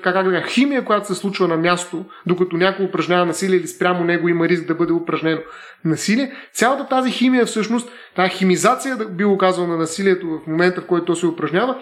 как, 0.02 0.14
как, 0.14 0.32
как, 0.32 0.48
химия, 0.48 0.84
която 0.84 1.06
се 1.06 1.14
случва 1.14 1.48
на 1.48 1.56
място, 1.56 2.04
докато 2.26 2.56
някой 2.56 2.84
упражнява 2.84 3.26
насилие 3.26 3.58
или 3.58 3.66
спрямо 3.66 4.04
него 4.04 4.28
има 4.28 4.48
риск 4.48 4.66
да 4.66 4.74
бъде 4.74 4.92
упражнено 4.92 5.40
насилие, 5.84 6.32
цялата 6.52 6.88
тази 6.88 7.10
химия 7.10 7.46
всъщност, 7.46 7.88
тази 8.16 8.30
химизация, 8.30 8.96
да 8.96 9.04
би 9.08 9.24
го 9.24 9.38
казал 9.38 9.66
на 9.66 9.76
насилието 9.76 10.26
в 10.26 10.46
момента, 10.46 10.80
в 10.80 10.86
който 10.86 11.04
то 11.04 11.16
се 11.16 11.26
упражнява, 11.26 11.76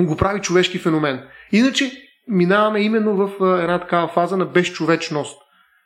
го 0.00 0.16
прави 0.16 0.40
човешки 0.40 0.78
феномен. 0.78 1.22
Иначе 1.52 1.92
минаваме 2.28 2.80
именно 2.80 3.16
в 3.16 3.30
една 3.62 3.78
такава 3.78 4.08
фаза 4.08 4.36
на 4.36 4.44
безчовечност. 4.44 5.40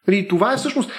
И 0.08 0.10
нали, 0.10 0.28
това 0.28 0.52
е 0.52 0.56
всъщност 0.56 0.90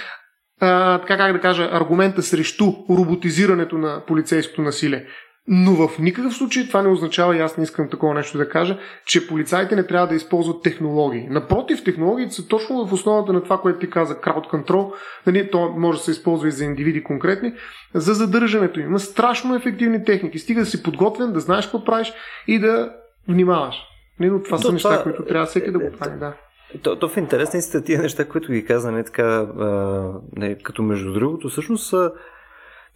а, 0.61 0.99
така 0.99 1.17
как 1.17 1.33
да 1.33 1.41
кажа, 1.41 1.69
аргумента 1.71 2.21
срещу 2.21 2.73
роботизирането 2.89 3.77
на 3.77 4.03
полицейското 4.07 4.61
насилие. 4.61 5.05
Но 5.47 5.87
в 5.87 5.99
никакъв 5.99 6.33
случай 6.33 6.67
това 6.67 6.81
не 6.81 6.89
означава, 6.89 7.37
и 7.37 7.39
аз 7.39 7.57
не 7.57 7.63
искам 7.63 7.89
такова 7.89 8.13
нещо 8.13 8.37
да 8.37 8.49
кажа, 8.49 8.77
че 9.05 9.27
полицаите 9.27 9.75
не 9.75 9.87
трябва 9.87 10.07
да 10.07 10.15
използват 10.15 10.63
технологии. 10.63 11.27
Напротив, 11.29 11.83
технологиите 11.83 12.33
са 12.33 12.47
точно 12.47 12.85
в 12.85 12.93
основата 12.93 13.33
на 13.33 13.43
това, 13.43 13.57
което 13.61 13.79
ти 13.79 13.89
каза, 13.89 14.15
crowd 14.15 14.51
control. 14.51 14.93
Нали, 15.27 15.51
то 15.51 15.73
може 15.77 15.97
да 15.97 16.03
се 16.03 16.11
използва 16.11 16.47
и 16.47 16.51
за 16.51 16.65
индивиди 16.65 17.03
конкретни, 17.03 17.53
за 17.93 18.13
задържането 18.13 18.79
им. 18.79 18.85
Има 18.85 18.99
страшно 18.99 19.55
ефективни 19.55 20.03
техники. 20.03 20.39
Стига 20.39 20.59
да 20.59 20.65
си 20.65 20.83
подготвен, 20.83 21.33
да 21.33 21.39
знаеш 21.39 21.65
какво 21.65 21.83
правиш 21.83 22.13
и 22.47 22.59
да 22.59 22.91
внимаваш. 23.27 23.75
Нали, 24.19 24.29
но 24.29 24.43
това 24.43 24.57
то, 24.57 24.63
са 24.63 24.73
неща, 24.73 24.89
това... 24.89 25.03
които 25.03 25.25
трябва 25.25 25.45
всеки 25.45 25.71
да 25.71 25.79
го 25.79 25.91
прави. 25.99 26.19
Да. 26.19 26.33
То, 26.81 26.95
то 26.95 27.09
в 27.09 27.17
интересни 27.17 27.61
са 27.61 27.83
тия 27.83 28.01
неща, 28.01 28.25
които 28.25 28.51
ги 28.51 28.65
каза, 28.65 28.91
не 28.91 29.03
така, 29.03 29.23
а, 29.23 30.11
не, 30.35 30.55
като 30.55 30.83
между 30.83 31.13
другото, 31.13 31.49
всъщност 31.49 31.93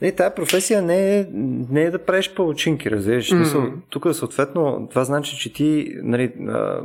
не, 0.01 0.11
тая 0.11 0.35
професия 0.35 0.81
не 0.81 1.19
е, 1.19 1.25
не 1.69 1.81
е 1.81 1.91
да 1.91 1.99
правиш 1.99 2.33
палачинки, 2.35 2.91
разбираш. 2.91 3.29
Mm-hmm. 3.29 3.71
Тук 3.89 4.15
съответно 4.15 4.87
това 4.89 5.03
значи, 5.03 5.37
че 5.37 5.53
ти, 5.53 5.95
нали, 6.03 6.33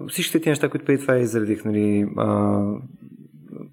всичките 0.09 0.41
ти 0.41 0.49
неща, 0.49 0.69
които 0.69 0.87
преди 0.87 1.03
това 1.03 1.17
изредих, 1.17 1.65
нали, 1.65 2.07
а, 2.17 2.61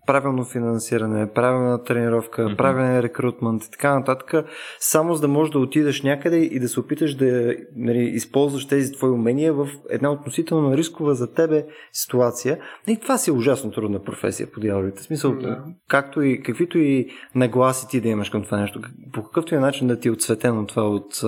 правилно 0.08 0.46
финансиране, 0.46 1.34
правилна 1.34 1.84
тренировка, 1.84 2.42
mm-hmm. 2.42 2.58
правилен 2.58 3.00
рекрутмент 3.00 3.64
и 3.64 3.72
така 3.72 4.00
нататък, 4.00 4.46
само 4.80 5.16
за 5.16 5.22
да 5.22 5.28
можеш 5.28 5.52
да 5.52 5.60
отидеш 5.60 6.04
някъде 6.04 6.38
и 6.38 6.60
да 6.60 6.68
се 6.68 6.80
опиташ 6.80 7.16
да 7.16 7.56
нали, 7.76 8.04
използваш 8.04 8.68
тези 8.68 8.92
твои 8.92 9.10
умения 9.10 9.54
в 9.54 9.68
една 9.90 10.12
относително 10.12 10.78
рискова 10.78 11.14
за 11.14 11.34
тебе 11.34 11.66
ситуация. 11.92 12.60
И 12.88 12.98
това 12.98 13.18
си 13.18 13.30
е 13.30 13.34
ужасно 13.34 13.72
трудна 13.72 14.04
професия 14.04 14.52
по 14.52 14.60
дяволите. 14.60 15.04
Смисъл, 15.04 15.32
mm-hmm. 15.32 15.58
както 15.88 16.22
и 16.22 16.44
каквито 16.44 16.78
и 16.78 17.10
нагласи 17.36 17.88
ти 17.88 18.02
да 18.02 18.10
имаш 18.10 18.30
към 18.30 18.44
това 18.44 18.58
нещо, 18.58 18.82
по 19.14 19.24
какъвто 19.24 19.56
и 19.56 19.58
начин 19.58 19.88
да 19.88 20.00
ти 20.00 20.08
е 20.08 20.12
отсветено 20.12 20.66
това 20.66 20.90
от 20.90 21.24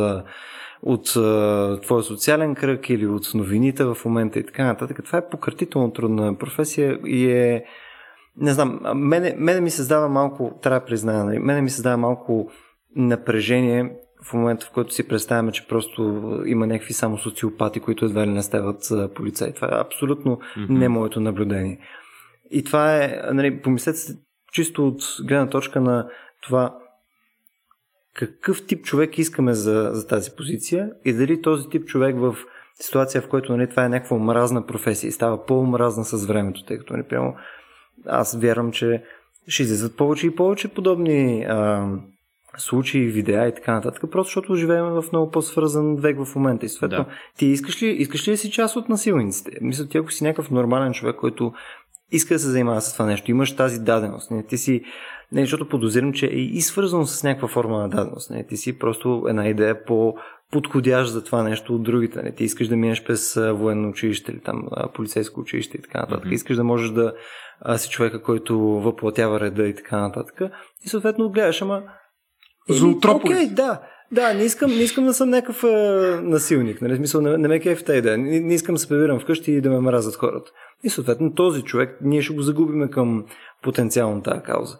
от 0.85 1.05
твоя 1.81 2.03
социален 2.03 2.55
кръг 2.55 2.89
или 2.89 3.07
от 3.07 3.33
новините 3.33 3.83
в 3.83 3.97
момента 4.05 4.39
и 4.39 4.45
така 4.45 4.65
нататък. 4.65 4.99
Това 5.05 5.17
е 5.17 5.29
пократително 5.29 5.91
трудна 5.91 6.37
професия 6.37 6.99
и 7.05 7.31
е 7.31 7.65
не 8.37 8.53
знам, 8.53 8.79
мене, 8.95 9.35
мене 9.37 9.61
ми 9.61 9.69
създава 9.69 10.09
малко, 10.09 10.59
трябва 10.61 10.79
да 10.79 10.85
призная, 10.85 11.23
нали, 11.23 11.39
мене 11.39 11.61
ми 11.61 11.69
създава 11.69 11.97
малко 11.97 12.51
напрежение 12.95 13.95
в 14.29 14.33
момента, 14.33 14.65
в 14.65 14.71
който 14.71 14.93
си 14.93 15.07
представяме, 15.07 15.51
че 15.51 15.67
просто 15.67 16.01
има 16.45 16.67
някакви 16.67 16.93
само 16.93 17.17
социопати, 17.17 17.79
които 17.79 18.05
едва 18.05 18.27
ли 18.27 18.31
не 18.31 18.43
стават 18.43 18.91
полицаи. 19.15 19.53
Това 19.53 19.67
е 19.67 19.81
абсолютно 19.81 20.37
mm-hmm. 20.37 20.69
не 20.69 20.89
моето 20.89 21.19
наблюдение. 21.19 21.79
И 22.51 22.63
това 22.63 23.03
е, 23.03 23.21
нали, 23.31 23.61
помислете 23.61 23.97
се 23.97 24.17
чисто 24.51 24.87
от 24.87 25.01
гледна 25.27 25.49
точка 25.49 25.81
на 25.81 26.09
това 26.41 26.77
какъв 28.13 28.65
тип 28.65 28.85
човек 28.85 29.17
искаме 29.17 29.53
за, 29.53 29.89
за 29.93 30.07
тази 30.07 30.31
позиция 30.37 30.91
и 31.05 31.13
дали 31.13 31.41
този 31.41 31.69
тип 31.69 31.85
човек 31.85 32.15
в 32.19 32.35
ситуация, 32.81 33.21
в 33.21 33.29
която 33.29 33.57
нали, 33.57 33.69
това 33.69 33.85
е 33.85 33.89
някаква 33.89 34.17
омразна 34.17 34.65
професия 34.65 35.07
и 35.07 35.11
става 35.11 35.45
по-омразна 35.45 36.05
с 36.05 36.25
времето, 36.25 36.65
тъй 36.65 36.77
като, 36.77 36.93
нали, 36.93 37.03
прямо, 37.03 37.35
аз 38.05 38.37
вярвам, 38.41 38.71
че 38.71 39.03
ще 39.47 39.63
излизат 39.63 39.97
повече 39.97 40.27
и 40.27 40.35
повече 40.35 40.67
подобни 40.67 41.43
а, 41.43 41.89
случаи, 42.57 43.07
видеа 43.07 43.47
и 43.47 43.55
така 43.55 43.73
нататък, 43.73 44.03
просто 44.11 44.29
защото 44.29 44.55
живеем 44.55 44.85
в 44.85 45.03
много 45.11 45.31
по-свързан 45.31 45.95
век 45.95 46.23
в 46.23 46.35
момента. 46.35 46.65
И 46.65 46.69
съответно, 46.69 47.05
да. 47.05 47.11
ти 47.37 47.45
искаш 47.45 47.83
ли, 47.83 47.87
искаш 47.87 48.27
ли 48.27 48.31
да 48.31 48.37
си 48.37 48.51
част 48.51 48.75
от 48.75 48.89
насилниците? 48.89 49.51
Мисля, 49.61 49.87
ти 49.87 49.97
ако 49.97 50.11
си 50.11 50.23
някакъв 50.23 50.51
нормален 50.51 50.93
човек, 50.93 51.15
който 51.15 51.53
иска 52.11 52.33
да 52.33 52.39
се 52.39 52.49
занимава 52.49 52.81
с 52.81 52.93
това 52.93 53.05
нещо, 53.05 53.31
имаш 53.31 53.55
тази 53.55 53.79
даденост, 53.79 54.31
не, 54.31 54.43
ти 54.43 54.57
си, 54.57 54.83
не, 55.31 55.41
защото 55.41 55.69
подозирам, 55.69 56.13
че 56.13 56.25
е 56.25 56.39
и 56.39 56.61
свързано 56.61 57.05
с 57.05 57.23
някаква 57.23 57.47
форма 57.47 57.79
на 57.79 57.89
даденост. 57.89 58.29
Не, 58.29 58.47
ти 58.47 58.57
си 58.57 58.79
просто 58.79 59.25
една 59.27 59.47
идея 59.47 59.85
по 59.85 60.15
подходящ 60.53 61.11
за 61.11 61.23
това 61.23 61.43
нещо 61.43 61.75
от 61.75 61.83
другите. 61.83 62.23
Не, 62.23 62.31
ти 62.31 62.43
искаш 62.43 62.67
да 62.67 62.75
минеш 62.75 63.03
през 63.03 63.33
военно 63.35 63.89
училище 63.89 64.31
или 64.31 64.39
там 64.39 64.67
полицейско 64.93 65.39
училище 65.39 65.77
и 65.77 65.81
така 65.81 65.99
нататък. 65.99 66.25
Mm-hmm. 66.25 66.33
Искаш 66.33 66.55
да 66.57 66.63
можеш 66.63 66.89
да 66.89 67.13
а, 67.61 67.77
си 67.77 67.89
човека, 67.89 68.21
който 68.21 68.59
въплатява 68.59 69.39
реда 69.39 69.67
и 69.67 69.75
така 69.75 69.99
нататък. 69.99 70.41
И 70.85 70.89
съответно 70.89 71.29
гледаш, 71.29 71.61
ама... 71.61 71.83
Зоотрополис. 72.69 73.37
Окей, 73.37 73.49
да. 73.49 73.81
Да, 74.11 74.33
не 74.33 74.43
искам, 74.43 74.71
не 74.71 74.81
искам 74.81 75.05
да 75.05 75.13
съм 75.13 75.29
някакъв 75.29 75.63
а, 75.63 75.67
насилник. 76.23 76.81
Нали? 76.81 76.95
Смисъл, 76.95 77.21
не, 77.21 77.37
не 77.37 77.47
ме 77.47 77.59
кеф 77.59 77.83
тази 77.83 77.99
идея. 77.99 78.17
Не, 78.17 78.39
не 78.39 78.53
искам 78.53 78.75
да 78.75 78.79
се 78.79 78.89
прибирам 78.89 79.19
вкъщи 79.19 79.51
и 79.51 79.61
да 79.61 79.69
ме 79.69 79.79
мразят 79.79 80.15
хората. 80.15 80.51
И 80.83 80.89
съответно 80.89 81.33
този 81.33 81.61
човек, 81.61 81.97
ние 82.01 82.21
ще 82.21 82.33
го 82.33 82.41
загубиме 82.41 82.89
към 82.89 83.25
потенциално 83.63 84.21
тази 84.21 84.41
кауза. 84.41 84.77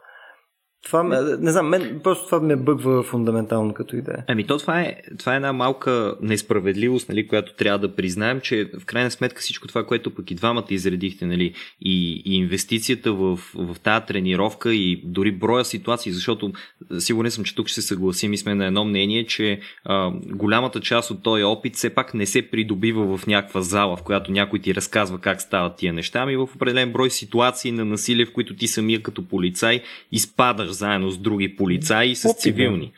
Това, 0.84 1.03
не 1.39 1.51
знам, 1.51 1.67
мен 1.67 1.99
просто 2.03 2.25
това 2.25 2.39
ме 2.39 2.55
бъгва 2.55 3.03
фундаментално 3.03 3.73
като 3.73 3.95
идея. 3.95 4.23
Ами 4.27 4.47
то 4.47 4.57
това 4.57 4.81
е, 4.81 4.95
това 5.19 5.34
е 5.34 5.36
една 5.36 5.53
малка 5.53 6.15
несправедливост, 6.21 7.09
нали, 7.09 7.27
която 7.27 7.53
трябва 7.53 7.79
да 7.79 7.95
признаем, 7.95 8.41
че 8.41 8.69
в 8.79 8.86
крайна 8.86 9.11
сметка 9.11 9.41
всичко 9.41 9.67
това, 9.67 9.86
което 9.86 10.15
пък 10.15 10.31
и 10.31 10.36
двамата 10.36 10.65
изредихте, 10.69 11.25
нали, 11.25 11.53
и, 11.81 12.23
и 12.25 12.36
инвестицията 12.36 13.13
в, 13.13 13.39
в 13.55 13.75
тази 13.84 14.05
тренировка 14.05 14.73
и 14.73 15.01
дори 15.05 15.31
броя 15.31 15.65
ситуации, 15.65 16.11
защото 16.11 16.53
сигурен 16.99 17.31
съм, 17.31 17.43
че 17.43 17.55
тук 17.55 17.67
ще 17.67 17.81
се 17.81 17.88
съгласим 17.88 18.34
и 18.34 18.38
сме 18.38 18.55
на 18.55 18.65
едно 18.65 18.86
мнение, 18.86 19.25
че 19.25 19.59
а, 19.86 20.11
голямата 20.25 20.79
част 20.79 21.11
от 21.11 21.23
този 21.23 21.43
опит 21.43 21.75
все 21.75 21.89
пак 21.89 22.13
не 22.13 22.25
се 22.25 22.49
придобива 22.49 23.17
в 23.17 23.27
някаква 23.27 23.61
зала, 23.61 23.97
в 23.97 24.03
която 24.03 24.31
някой 24.31 24.59
ти 24.59 24.75
разказва 24.75 25.19
как 25.19 25.41
стават 25.41 25.75
тия 25.75 25.93
неща, 25.93 26.19
ами 26.19 26.38
в 26.38 26.49
определен 26.55 26.91
брой 26.91 27.09
ситуации 27.09 27.71
на 27.71 27.86
насилие, 27.86 28.25
в 28.25 28.34
които 28.34 28.55
ти 28.55 28.67
самия 28.67 29.01
като 29.03 29.27
полицай 29.27 29.81
изпадаш 30.11 30.72
заедно 30.74 31.11
с 31.11 31.17
други 31.17 31.55
полицаи 31.55 32.09
и 32.11 32.15
с 32.15 32.34
цивилни. 32.34 32.91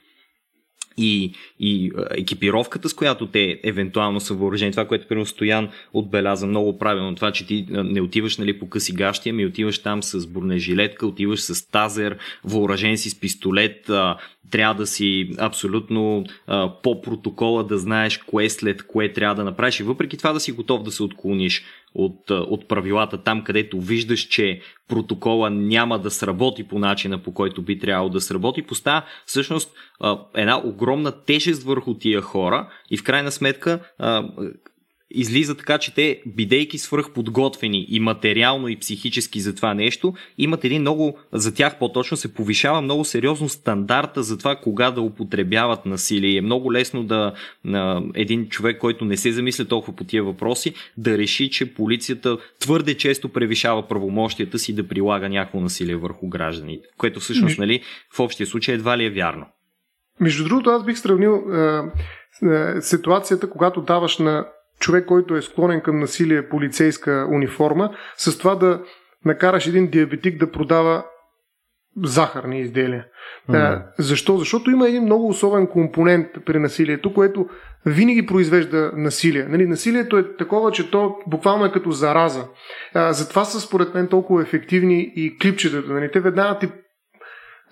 И, 0.98 1.34
и 1.60 1.92
екипировката, 2.12 2.90
с 2.90 2.94
която 2.94 3.28
те 3.28 3.60
евентуално 3.64 4.20
са 4.20 4.34
въоръжени, 4.34 4.72
това, 4.72 4.88
което 4.88 5.08
примерно 5.08 5.26
Стоян 5.26 5.70
отбеляза 5.94 6.48
много 6.48 6.78
правилно, 6.78 7.16
това, 7.16 7.32
че 7.32 7.48
ти 7.48 7.66
не 7.70 8.02
отиваш 8.02 8.38
нали, 8.38 8.60
по 8.60 8.70
къси 8.70 8.94
гащи, 8.94 9.30
ами 9.30 9.46
отиваш 9.46 9.80
там 9.80 10.04
с 10.04 10.28
бронежилетка, 10.28 11.08
отиваш 11.08 11.42
с 11.42 11.68
тазер, 11.72 12.18
въоръжен 12.44 12.98
си 12.98 13.10
с 13.10 13.20
пистолет, 13.20 13.92
трябва 14.52 14.76
да 14.76 14.88
си 14.88 15.30
абсолютно 15.38 16.24
а, 16.48 16.82
по 16.82 17.02
протокола 17.02 17.64
да 17.64 17.78
знаеш 17.78 18.18
кое 18.18 18.50
след 18.50 18.88
кое 18.88 19.14
трябва 19.14 19.36
да 19.36 19.44
направиш. 19.44 19.80
И 19.80 19.84
въпреки 19.84 20.18
това 20.18 20.34
да 20.34 20.40
си 20.40 20.52
готов 20.52 20.84
да 20.84 20.92
се 20.92 21.04
отклониш 21.04 21.64
от, 21.96 22.30
от 22.30 22.68
правилата 22.68 23.18
там, 23.18 23.44
където 23.44 23.82
виждаш, 23.82 24.20
че 24.20 24.62
протокола 24.88 25.50
няма 25.50 26.00
да 26.00 26.12
сработи 26.12 26.64
по 26.64 26.80
начина 26.80 27.18
по 27.18 27.34
който 27.34 27.62
би 27.62 27.80
трябвало 27.80 28.10
да 28.10 28.22
сработи, 28.22 28.62
поставя 28.62 29.02
всъщност 29.26 29.72
една 30.36 30.62
огромна 30.66 31.12
тежест 31.12 31.64
върху 31.64 31.94
тия 31.94 32.22
хора 32.22 32.70
и 32.92 32.98
в 32.98 33.04
крайна 33.04 33.32
сметка 33.32 33.80
излиза 35.12 35.58
така, 35.58 35.78
че 35.78 35.94
те, 35.94 36.22
бидейки 36.26 36.78
свръхподготвени 36.78 37.86
и 37.90 38.00
материално 38.00 38.68
и 38.68 38.80
психически 38.80 39.40
за 39.40 39.56
това 39.56 39.74
нещо, 39.74 40.14
имат 40.38 40.66
един 40.66 40.82
много, 40.82 41.18
за 41.34 41.54
тях 41.54 41.80
по-точно 41.80 42.18
се 42.18 42.34
повишава 42.34 42.82
много 42.82 43.06
сериозно 43.06 43.50
стандарта 43.50 44.24
за 44.24 44.38
това 44.38 44.56
кога 44.56 44.92
да 44.92 45.02
употребяват 45.02 45.86
насилие. 45.86 46.38
Е 46.38 46.42
много 46.42 46.74
лесно 46.74 47.04
да 47.04 47.34
на 47.64 48.04
един 48.14 48.50
човек, 48.50 48.80
който 48.80 49.06
не 49.06 49.18
се 49.18 49.32
замисля 49.32 49.66
толкова 49.66 49.96
по 49.96 50.04
тия 50.04 50.24
въпроси, 50.24 50.74
да 50.98 51.18
реши, 51.18 51.50
че 51.50 51.74
полицията 51.74 52.38
твърде 52.60 52.98
често 52.98 53.30
превишава 53.30 53.88
правомощията 53.88 54.60
си 54.60 54.76
да 54.76 54.88
прилага 54.88 55.30
някакво 55.30 55.60
насилие 55.60 55.96
върху 55.96 56.28
гражданите, 56.28 56.88
което 56.98 57.20
всъщност, 57.20 57.60
нали, 57.60 57.82
в 58.16 58.20
общия 58.20 58.48
случай 58.48 58.76
едва 58.76 58.98
ли 58.98 59.06
е 59.06 59.10
вярно. 59.10 59.46
Между 60.20 60.44
другото, 60.44 60.70
аз 60.70 60.86
бих 60.86 60.98
сравнил 60.98 61.44
е, 61.54 61.82
е, 62.48 62.82
ситуацията, 62.82 63.50
когато 63.50 63.82
даваш 63.82 64.18
на 64.18 64.46
човек, 64.80 65.06
който 65.06 65.36
е 65.36 65.42
склонен 65.42 65.82
към 65.82 66.00
насилие, 66.00 66.50
полицейска 66.50 67.28
униформа, 67.32 67.96
с 68.18 68.38
това 68.38 68.56
да 68.56 68.82
накараш 69.26 69.68
един 69.68 69.88
диабетик 69.88 70.40
да 70.40 70.52
продава 70.52 71.04
захарни 72.04 72.60
изделия. 72.60 73.06
Mm. 73.50 73.84
Защо? 74.00 74.38
Защото 74.38 74.72
има 74.72 74.88
един 74.88 75.04
много 75.04 75.28
особен 75.28 75.68
компонент 75.68 76.28
при 76.46 76.60
насилието, 76.60 77.14
което 77.14 77.48
винаги 77.86 78.26
произвежда 78.26 78.92
насилие. 78.96 79.44
Нали, 79.44 79.68
насилието 79.68 80.18
е 80.18 80.36
такова, 80.38 80.72
че 80.72 80.92
то 80.92 81.16
буквално 81.28 81.66
е 81.66 81.72
като 81.72 81.92
зараза. 81.92 82.48
А, 82.94 83.14
затова 83.14 83.46
са 83.46 83.60
според 83.60 83.94
мен 83.94 84.08
толкова 84.08 84.42
ефективни 84.42 85.14
и 85.16 85.38
клипчетата. 85.38 85.94
Нали, 85.94 86.12
те 86.12 86.20
веднага 86.20 86.60
ти 86.60 86.68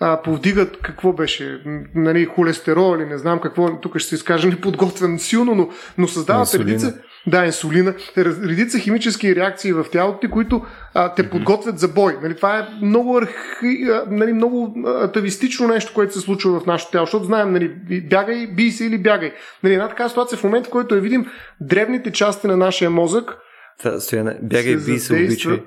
а, 0.06 0.22
повдигат 0.22 0.78
какво 0.82 1.12
беше, 1.12 1.60
нали, 1.94 2.24
холестерол 2.24 2.96
или 2.96 3.06
не 3.06 3.18
знам 3.18 3.40
какво, 3.40 3.76
тук 3.80 3.98
ще 3.98 4.08
се 4.08 4.14
изкажа 4.14 4.48
неподготвен 4.48 5.18
силно, 5.18 5.54
но, 5.54 5.68
но 5.98 6.08
създават 6.08 6.54
редица, 6.54 6.94
да, 7.26 7.46
инсулина, 7.46 7.94
редица 8.16 8.78
химически 8.78 9.36
реакции 9.36 9.72
в 9.72 9.86
тялото 9.92 10.18
ти, 10.18 10.30
които 10.30 10.62
а, 10.94 11.14
те 11.14 11.30
подготвят 11.30 11.78
за 11.78 11.88
бой. 11.88 12.16
Нали, 12.22 12.36
това 12.36 12.58
е 12.58 12.66
много, 12.82 13.16
архи, 13.16 13.84
а, 13.90 14.04
нали, 14.10 14.32
много 14.32 14.74
атавистично 14.86 15.68
нещо, 15.68 15.92
което 15.94 16.12
се 16.12 16.20
случва 16.20 16.60
в 16.60 16.66
нашото 16.66 16.92
тяло, 16.92 17.06
защото 17.06 17.24
знаем, 17.24 17.52
нали, 17.52 17.68
бягай, 18.00 18.46
бий 18.46 18.70
се 18.70 18.86
или 18.86 18.98
бягай. 18.98 19.32
Нали, 19.62 19.74
една 19.74 19.88
така 19.88 20.08
ситуация 20.08 20.38
в 20.38 20.44
момента, 20.44 20.68
в 20.68 20.72
който 20.72 20.94
я 20.94 21.00
видим 21.00 21.26
древните 21.60 22.12
части 22.12 22.46
на 22.46 22.56
нашия 22.56 22.90
мозък, 22.90 23.38
Та, 23.82 24.00
стояне, 24.00 24.38
бягай, 24.42 24.76
би 24.76 24.98
се 24.98 25.12
обичай. 25.14 25.62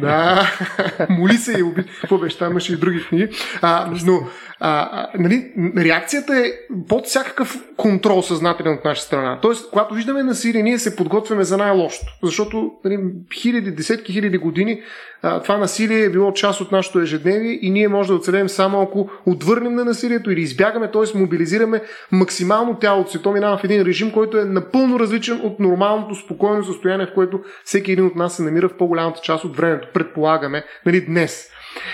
Да, 0.00 0.50
моли 1.10 1.34
се 1.34 1.58
и 1.58 1.62
обичай. 1.62 1.92
Какво 2.00 2.18
беше, 2.18 2.38
там 2.38 2.50
имаше 2.50 2.72
и 2.72 2.76
други 2.76 3.04
книги. 3.08 3.28
А, 3.62 3.92
но 4.04 4.28
а, 4.60 5.06
нали, 5.18 5.52
реакцията 5.76 6.36
е 6.36 6.52
под 6.88 7.06
всякакъв 7.06 7.64
контрол 7.76 8.22
съзнателен 8.22 8.72
от 8.72 8.84
наша 8.84 9.02
страна. 9.02 9.38
Тоест, 9.42 9.70
когато 9.70 9.94
виждаме 9.94 10.22
насилие, 10.22 10.62
ние 10.62 10.78
се 10.78 10.96
подготвяме 10.96 11.44
за 11.44 11.56
най-лошото. 11.56 12.12
Защото 12.22 12.72
нали, 12.84 12.98
хиляди, 13.34 13.70
десетки 13.70 14.12
хиляди 14.12 14.38
години 14.38 14.82
а, 15.22 15.42
това 15.42 15.56
насилие 15.56 16.04
е 16.04 16.10
било 16.10 16.32
част 16.32 16.60
от 16.60 16.72
нашето 16.72 17.00
ежедневие 17.00 17.58
и 17.62 17.70
ние 17.70 17.88
може 17.88 18.08
да 18.08 18.14
оцелем 18.14 18.48
само 18.48 18.82
ако 18.82 19.10
отвърнем 19.26 19.74
на 19.74 19.84
насилието 19.84 20.30
или 20.30 20.40
избягаме, 20.40 20.90
т.е. 20.90 21.18
мобилизираме 21.18 21.82
максимално 22.12 22.78
тялото 22.78 23.10
си. 23.10 23.22
То 23.22 23.32
минава 23.32 23.58
в 23.58 23.64
един 23.64 23.82
режим, 23.82 24.12
който 24.12 24.38
е 24.38 24.44
напълно 24.44 25.00
различен 25.00 25.40
от 25.44 25.60
нормалното 25.60 26.14
спокойно 26.14 26.64
състояние, 26.64 27.06
в 27.06 27.14
което 27.14 27.40
всеки 27.64 27.92
един 27.92 28.06
от 28.06 28.16
нас 28.16 28.36
се 28.36 28.42
намира 28.42 28.68
в 28.68 28.76
по-голямата 28.76 29.20
част 29.20 29.44
от 29.44 29.56
времето. 29.56 29.88
Предполагаме, 29.94 30.64
нали, 30.86 31.00
днес. 31.00 31.48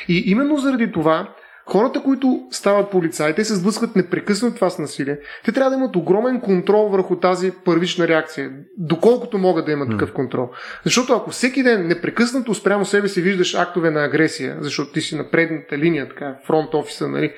И 0.09 0.23
именно 0.27 0.57
заради 0.57 0.93
това 0.93 1.29
Хората, 1.69 2.03
които 2.03 2.41
стават 2.51 2.91
полицаи, 2.91 3.35
те 3.35 3.45
се 3.45 3.55
сблъскват 3.55 3.97
непрекъснато 3.97 4.55
това 4.55 4.71
с 4.71 4.79
насилие. 4.79 5.19
Те 5.45 5.53
трябва 5.53 5.71
да 5.71 5.77
имат 5.77 5.97
огромен 5.97 6.41
контрол 6.41 6.89
върху 6.89 7.17
тази 7.17 7.53
първична 7.64 8.09
реакция, 8.09 8.51
доколкото 8.79 9.39
могат 9.39 9.67
да 9.67 9.73
имат 9.73 9.91
такъв 9.91 10.12
контрол. 10.12 10.51
Защото 10.85 11.12
ако 11.12 11.31
всеки 11.31 11.62
ден 11.62 11.87
непрекъснато 11.87 12.55
спрямо 12.55 12.85
себе 12.85 13.09
си 13.09 13.23
виждаш 13.23 13.55
актове 13.55 13.91
на 13.91 14.05
агресия, 14.05 14.57
защото 14.61 14.93
ти 14.93 15.01
си 15.01 15.17
на 15.17 15.31
предната 15.31 15.79
линия, 15.79 16.09
така, 16.09 16.37
фронт 16.47 16.75
офиса, 16.75 17.09
нали, 17.09 17.33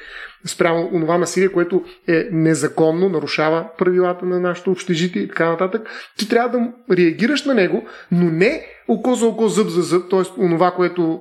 спрямо 0.46 0.90
онова 0.92 1.18
насилие, 1.18 1.48
което 1.48 1.84
е 2.08 2.28
незаконно, 2.32 3.08
нарушава 3.08 3.66
правилата 3.78 4.26
на 4.26 4.40
нашето 4.40 4.70
общежитие 4.70 5.22
и 5.22 5.28
така 5.28 5.50
нататък, 5.50 5.88
ти 6.18 6.28
трябва 6.28 6.58
да 6.58 6.96
реагираш 6.96 7.44
на 7.44 7.54
него, 7.54 7.86
но 8.12 8.24
не 8.24 8.66
око 8.88 9.14
за 9.14 9.26
око, 9.26 9.48
зъб 9.48 9.68
за 9.68 9.82
зъб, 9.82 10.10
т.е. 10.10 10.40
онова, 10.40 10.70
което 10.70 11.20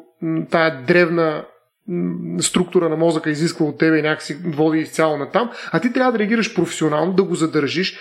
тая 0.51 0.83
древна 0.87 1.45
структура 2.39 2.89
на 2.89 2.95
мозъка 2.95 3.29
изисква 3.29 3.65
от 3.65 3.77
тебе 3.77 3.97
и 3.97 4.01
някакси 4.01 4.37
води 4.45 4.79
изцяло 4.79 5.17
на 5.17 5.31
там, 5.31 5.49
а 5.71 5.79
ти 5.79 5.93
трябва 5.93 6.11
да 6.11 6.19
реагираш 6.19 6.55
професионално, 6.55 7.13
да 7.13 7.23
го 7.23 7.35
задържиш, 7.35 7.97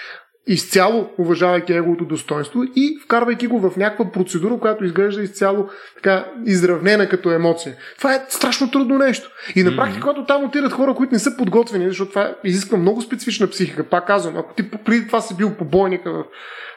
изцяло 0.47 1.11
уважавайки 1.19 1.75
неговото 1.75 2.05
достоинство 2.05 2.63
и 2.77 2.99
вкарвайки 3.05 3.47
го 3.47 3.71
в 3.71 3.77
някаква 3.77 4.13
процедура, 4.13 4.59
която 4.59 4.85
изглежда 4.85 5.23
изцяло 5.23 5.69
така 5.95 6.27
изравнена 6.47 7.09
като 7.09 7.31
емоция. 7.31 7.77
Това 7.99 8.15
е 8.15 8.25
страшно 8.29 8.71
трудно 8.71 8.99
нещо. 8.99 9.31
И 9.57 9.63
на 9.63 9.77
практика, 9.77 10.01
когато 10.01 10.25
там 10.25 10.45
отират 10.45 10.73
хора, 10.73 10.95
които 10.95 11.13
не 11.13 11.19
са 11.19 11.37
подготвени, 11.37 11.89
защото 11.89 12.11
това 12.11 12.35
изисква 12.45 12.79
много 12.79 13.03
специфична 13.03 13.47
психика, 13.47 13.85
пак 13.85 14.07
казвам, 14.07 14.37
ако 14.37 14.55
ти 14.55 14.71
преди 14.71 15.07
това 15.07 15.21
си 15.21 15.37
бил 15.37 15.55
побойника 15.55 16.13
в 16.13 16.25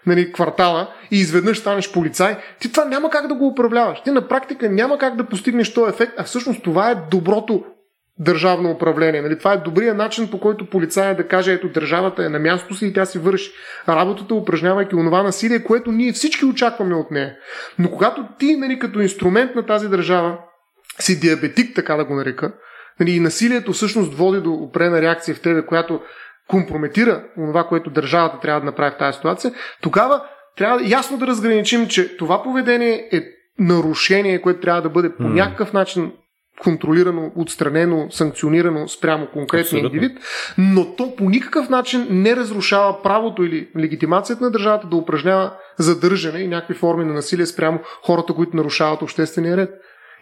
нали, 0.06 0.34
квартала 0.34 0.94
и 1.12 1.20
изведнъж 1.20 1.60
станеш 1.60 1.92
полицай, 1.92 2.38
ти 2.60 2.72
това 2.72 2.86
няма 2.86 3.10
как 3.10 3.28
да 3.28 3.36
го 3.36 3.48
управляваш. 3.48 4.02
Ти 4.04 4.12
на 4.12 4.28
практика 4.28 4.70
няма 4.70 4.98
как 4.98 5.16
да 5.16 5.26
постигнеш 5.26 5.74
този 5.74 5.90
ефект, 5.90 6.14
а 6.18 6.24
всъщност 6.24 6.64
това 6.64 6.92
е 6.92 6.96
доброто 7.12 7.64
държавно 8.20 8.72
управление. 8.72 9.22
Нали? 9.22 9.38
Това 9.38 9.54
е 9.54 9.58
добрият 9.58 9.98
начин, 9.98 10.32
по 10.32 10.40
който 10.40 10.70
полицая 10.70 11.16
да 11.16 11.28
каже, 11.28 11.54
ето 11.54 11.70
държавата 11.70 12.26
е 12.26 12.30
на 12.30 12.40
мястото 12.40 12.76
си 12.76 12.86
и 12.86 12.94
тя 12.94 13.06
си 13.06 13.20
върши 13.20 13.52
работата, 13.90 14.36
упражнявайки 14.36 14.96
онова 14.96 15.24
насилие, 15.24 15.64
което 15.64 15.92
ние 15.92 16.12
всички 16.12 16.46
очакваме 16.46 16.96
от 16.96 17.12
нея. 17.12 17.36
Но 17.80 17.92
когато 17.92 18.28
ти, 18.40 18.58
нали, 18.58 18.80
като 18.80 19.00
инструмент 19.00 19.56
на 19.56 19.66
тази 19.66 19.90
държава, 19.90 20.38
си 21.00 21.20
диабетик, 21.20 21.76
така 21.76 21.96
да 21.96 22.06
го 22.06 22.16
нарека, 22.16 22.54
нали, 23.00 23.12
и 23.12 23.20
насилието 23.20 23.74
всъщност 23.74 24.14
води 24.14 24.42
до 24.42 24.54
опрена 24.54 25.02
реакция 25.02 25.36
в 25.36 25.42
тебе, 25.42 25.66
която 25.66 26.02
компрометира 26.50 27.24
това, 27.36 27.64
което 27.64 27.90
държавата 27.90 28.40
трябва 28.40 28.60
да 28.60 28.66
направи 28.66 28.92
в 28.96 28.98
тази 28.98 29.16
ситуация, 29.16 29.52
тогава 29.82 30.24
трябва 30.58 30.88
ясно 30.88 31.18
да 31.18 31.28
разграничим, 31.28 31.88
че 31.88 32.18
това 32.18 32.44
поведение 32.44 33.10
е 33.12 33.22
нарушение, 33.60 34.42
което 34.42 34.62
трябва 34.62 34.82
да 34.82 34.90
бъде 34.90 35.16
по 35.16 35.24
някакъв 35.24 35.74
начин 35.74 36.12
контролирано, 36.60 37.32
отстранено, 37.36 38.08
санкционирано 38.12 38.88
спрямо 38.88 39.28
конкретния 39.34 39.84
индивид, 39.84 40.18
но 40.58 40.96
то 40.96 41.16
по 41.16 41.30
никакъв 41.30 41.70
начин 41.70 42.08
не 42.10 42.36
разрушава 42.36 43.02
правото 43.04 43.44
или 43.44 43.70
легитимацията 43.80 44.44
на 44.44 44.52
държавата 44.52 44.88
да 44.88 44.96
упражнява 44.96 45.54
задържане 45.78 46.40
и 46.40 46.48
някакви 46.48 46.74
форми 46.74 47.06
на 47.06 47.14
насилие 47.14 47.46
спрямо 47.46 47.80
хората, 48.04 48.34
които 48.34 48.58
нарушават 48.58 49.02
обществения 49.02 49.58
ред. 49.58 49.70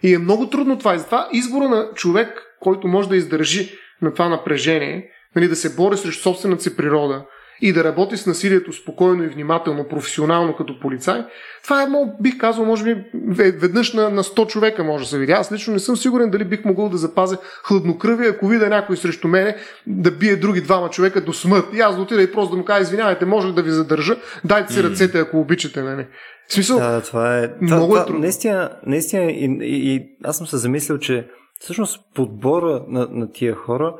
И 0.02 0.14
е 0.14 0.18
много 0.18 0.50
трудно 0.50 0.78
това. 0.78 0.94
И 0.94 0.98
затова 0.98 1.28
избора 1.32 1.68
на 1.68 1.90
човек, 1.94 2.42
който 2.60 2.88
може 2.88 3.08
да 3.08 3.16
издържи 3.16 3.72
на 4.02 4.12
това 4.12 4.28
напрежение, 4.28 5.10
нали, 5.36 5.48
да 5.48 5.56
се 5.56 5.76
бори 5.76 5.96
срещу 5.96 6.22
собствената 6.22 6.62
си 6.62 6.76
природа 6.76 7.24
и 7.60 7.72
да 7.72 7.84
работи 7.84 8.16
с 8.16 8.26
насилието 8.26 8.72
спокойно 8.72 9.24
и 9.24 9.28
внимателно, 9.28 9.88
професионално 9.88 10.56
като 10.56 10.80
полицай, 10.80 11.24
това 11.64 11.82
е, 11.82 11.86
бих 12.20 12.38
казал, 12.38 12.64
може 12.64 12.84
би 12.84 13.04
веднъж 13.50 13.92
на, 13.92 14.10
на 14.10 14.24
100 14.24 14.46
човека 14.46 14.84
може 14.84 15.04
да 15.04 15.10
се 15.10 15.18
види. 15.18 15.32
Аз 15.32 15.52
лично 15.52 15.72
не 15.72 15.78
съм 15.78 15.96
сигурен 15.96 16.30
дали 16.30 16.44
бих 16.44 16.64
могъл 16.64 16.88
да 16.88 16.96
запазя 16.96 17.38
хладнокръвие, 17.62 18.28
ако 18.28 18.48
видя 18.48 18.68
някой 18.68 18.96
срещу 18.96 19.28
мене 19.28 19.56
да 19.86 20.10
бие 20.10 20.36
други 20.36 20.60
двама 20.60 20.90
човека 20.90 21.20
до 21.20 21.32
смърт. 21.32 21.64
И 21.74 21.80
аз 21.80 21.96
да 21.96 22.02
отида 22.02 22.22
и 22.22 22.32
просто 22.32 22.50
да 22.50 22.56
му 22.56 22.64
кажа, 22.64 22.82
извинявайте, 22.82 23.24
може 23.24 23.48
ли 23.48 23.52
да 23.52 23.62
ви 23.62 23.70
задържа, 23.70 24.16
дайте 24.44 24.72
си 24.72 24.82
ръцете, 24.82 25.18
ако 25.18 25.40
обичате. 25.40 25.82
Нали? 25.82 26.06
В 26.48 26.52
смисъл, 26.52 26.78
да, 26.78 27.00
това 27.00 27.38
е, 27.38 27.50
много 27.60 27.86
това, 27.86 28.02
е 28.02 28.04
трудно. 28.04 28.20
Наистина, 28.20 28.70
наистина 28.86 29.24
и, 29.24 29.58
и, 29.62 29.94
и 29.94 30.16
аз 30.24 30.36
съм 30.36 30.46
се 30.46 30.56
замислил, 30.56 30.98
че 30.98 31.28
всъщност 31.60 32.00
подбора 32.14 32.84
на, 32.88 33.08
на 33.10 33.32
тия 33.32 33.54
хора 33.54 33.94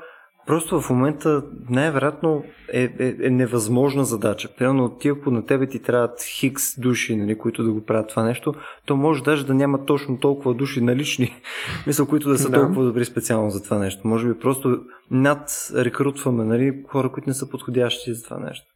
Просто 0.48 0.80
в 0.80 0.90
момента 0.90 1.42
най-вероятно 1.70 2.44
е, 2.72 2.82
е, 2.98 3.14
е 3.22 3.30
невъзможна 3.30 4.04
задача. 4.04 4.48
Примерно 4.58 4.98
ти, 4.98 5.08
ако 5.08 5.30
на 5.30 5.46
тебе 5.46 5.66
ти 5.66 5.82
трябват 5.82 6.22
хикс 6.22 6.80
души, 6.80 7.16
нали, 7.16 7.38
които 7.38 7.62
да 7.62 7.72
го 7.72 7.84
правят 7.84 8.08
това 8.08 8.22
нещо, 8.24 8.54
то 8.86 8.96
може 8.96 9.22
даже 9.22 9.46
да 9.46 9.54
няма 9.54 9.84
точно 9.84 10.18
толкова 10.18 10.54
души 10.54 10.80
налични, 10.80 11.34
мисля, 11.86 12.06
които 12.06 12.28
да 12.28 12.38
са 12.38 12.50
да. 12.50 12.60
толкова 12.60 12.84
добри 12.84 13.04
специално 13.04 13.50
за 13.50 13.62
това 13.62 13.78
нещо. 13.78 14.08
Може 14.08 14.28
би 14.28 14.38
просто 14.38 14.80
над 15.10 15.50
рекрутваме 15.74 16.44
нали, 16.44 16.82
хора, 16.88 17.12
които 17.12 17.28
не 17.28 17.34
са 17.34 17.50
подходящи 17.50 18.14
за 18.14 18.24
това 18.24 18.38
нещо. 18.38 18.66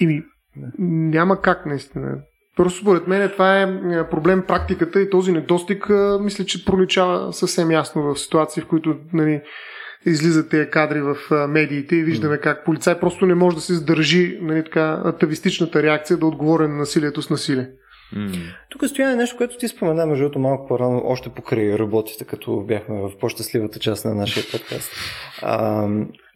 Ими, 0.00 0.22
да. 0.56 0.66
няма 0.78 1.40
как 1.40 1.66
наистина. 1.66 2.18
Просто 2.56 2.80
според 2.80 3.06
мен 3.06 3.30
това 3.30 3.62
е 3.62 4.10
проблем 4.10 4.44
практиката 4.48 5.00
и 5.00 5.10
този 5.10 5.32
недостиг 5.32 5.90
мисля, 6.20 6.44
че 6.44 6.64
проличава 6.64 7.32
съвсем 7.32 7.70
ясно 7.70 8.02
в 8.02 8.18
ситуации, 8.18 8.62
в 8.62 8.66
които 8.66 8.96
нали, 9.12 9.42
излизат 10.10 10.50
тези 10.50 10.70
кадри 10.70 11.00
в 11.00 11.16
медиите 11.48 11.96
и 11.96 12.04
виждаме 12.04 12.38
как 12.38 12.64
полицай 12.64 13.00
просто 13.00 13.26
не 13.26 13.34
може 13.34 13.56
да 13.56 13.62
се 13.62 13.74
сдържи 13.74 14.38
нали, 14.42 14.64
така, 14.64 15.02
атавистичната 15.04 15.82
реакция 15.82 16.16
да 16.16 16.26
отговори 16.26 16.68
на 16.68 16.74
насилието 16.74 17.22
с 17.22 17.30
насилие. 17.30 17.68
Mm. 18.16 18.38
Тук 18.70 18.84
стоя 18.88 19.16
нещо, 19.16 19.36
което 19.36 19.56
ти 19.58 19.68
спомена, 19.68 20.06
между 20.06 20.22
другото, 20.22 20.38
малко 20.38 20.68
по-рано, 20.68 21.02
още 21.04 21.28
покрай 21.28 21.78
работите, 21.78 22.24
като 22.24 22.60
бяхме 22.60 23.00
в 23.00 23.10
по-щастливата 23.20 23.78
част 23.78 24.04
на 24.04 24.14
нашия 24.14 24.44
подкаст. 24.52 24.90
А, 25.42 25.86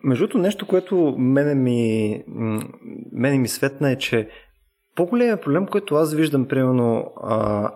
между 0.04 0.26
другото, 0.26 0.38
нещо, 0.38 0.66
което 0.66 1.14
мене 1.18 1.54
ми, 1.54 2.22
мене 3.12 3.38
ми 3.38 3.48
светна 3.48 3.90
е, 3.90 3.98
че 3.98 4.28
по-големият 5.00 5.42
проблем, 5.42 5.66
който 5.66 5.94
аз 5.94 6.14
виждам, 6.14 6.48
примерно, 6.48 7.12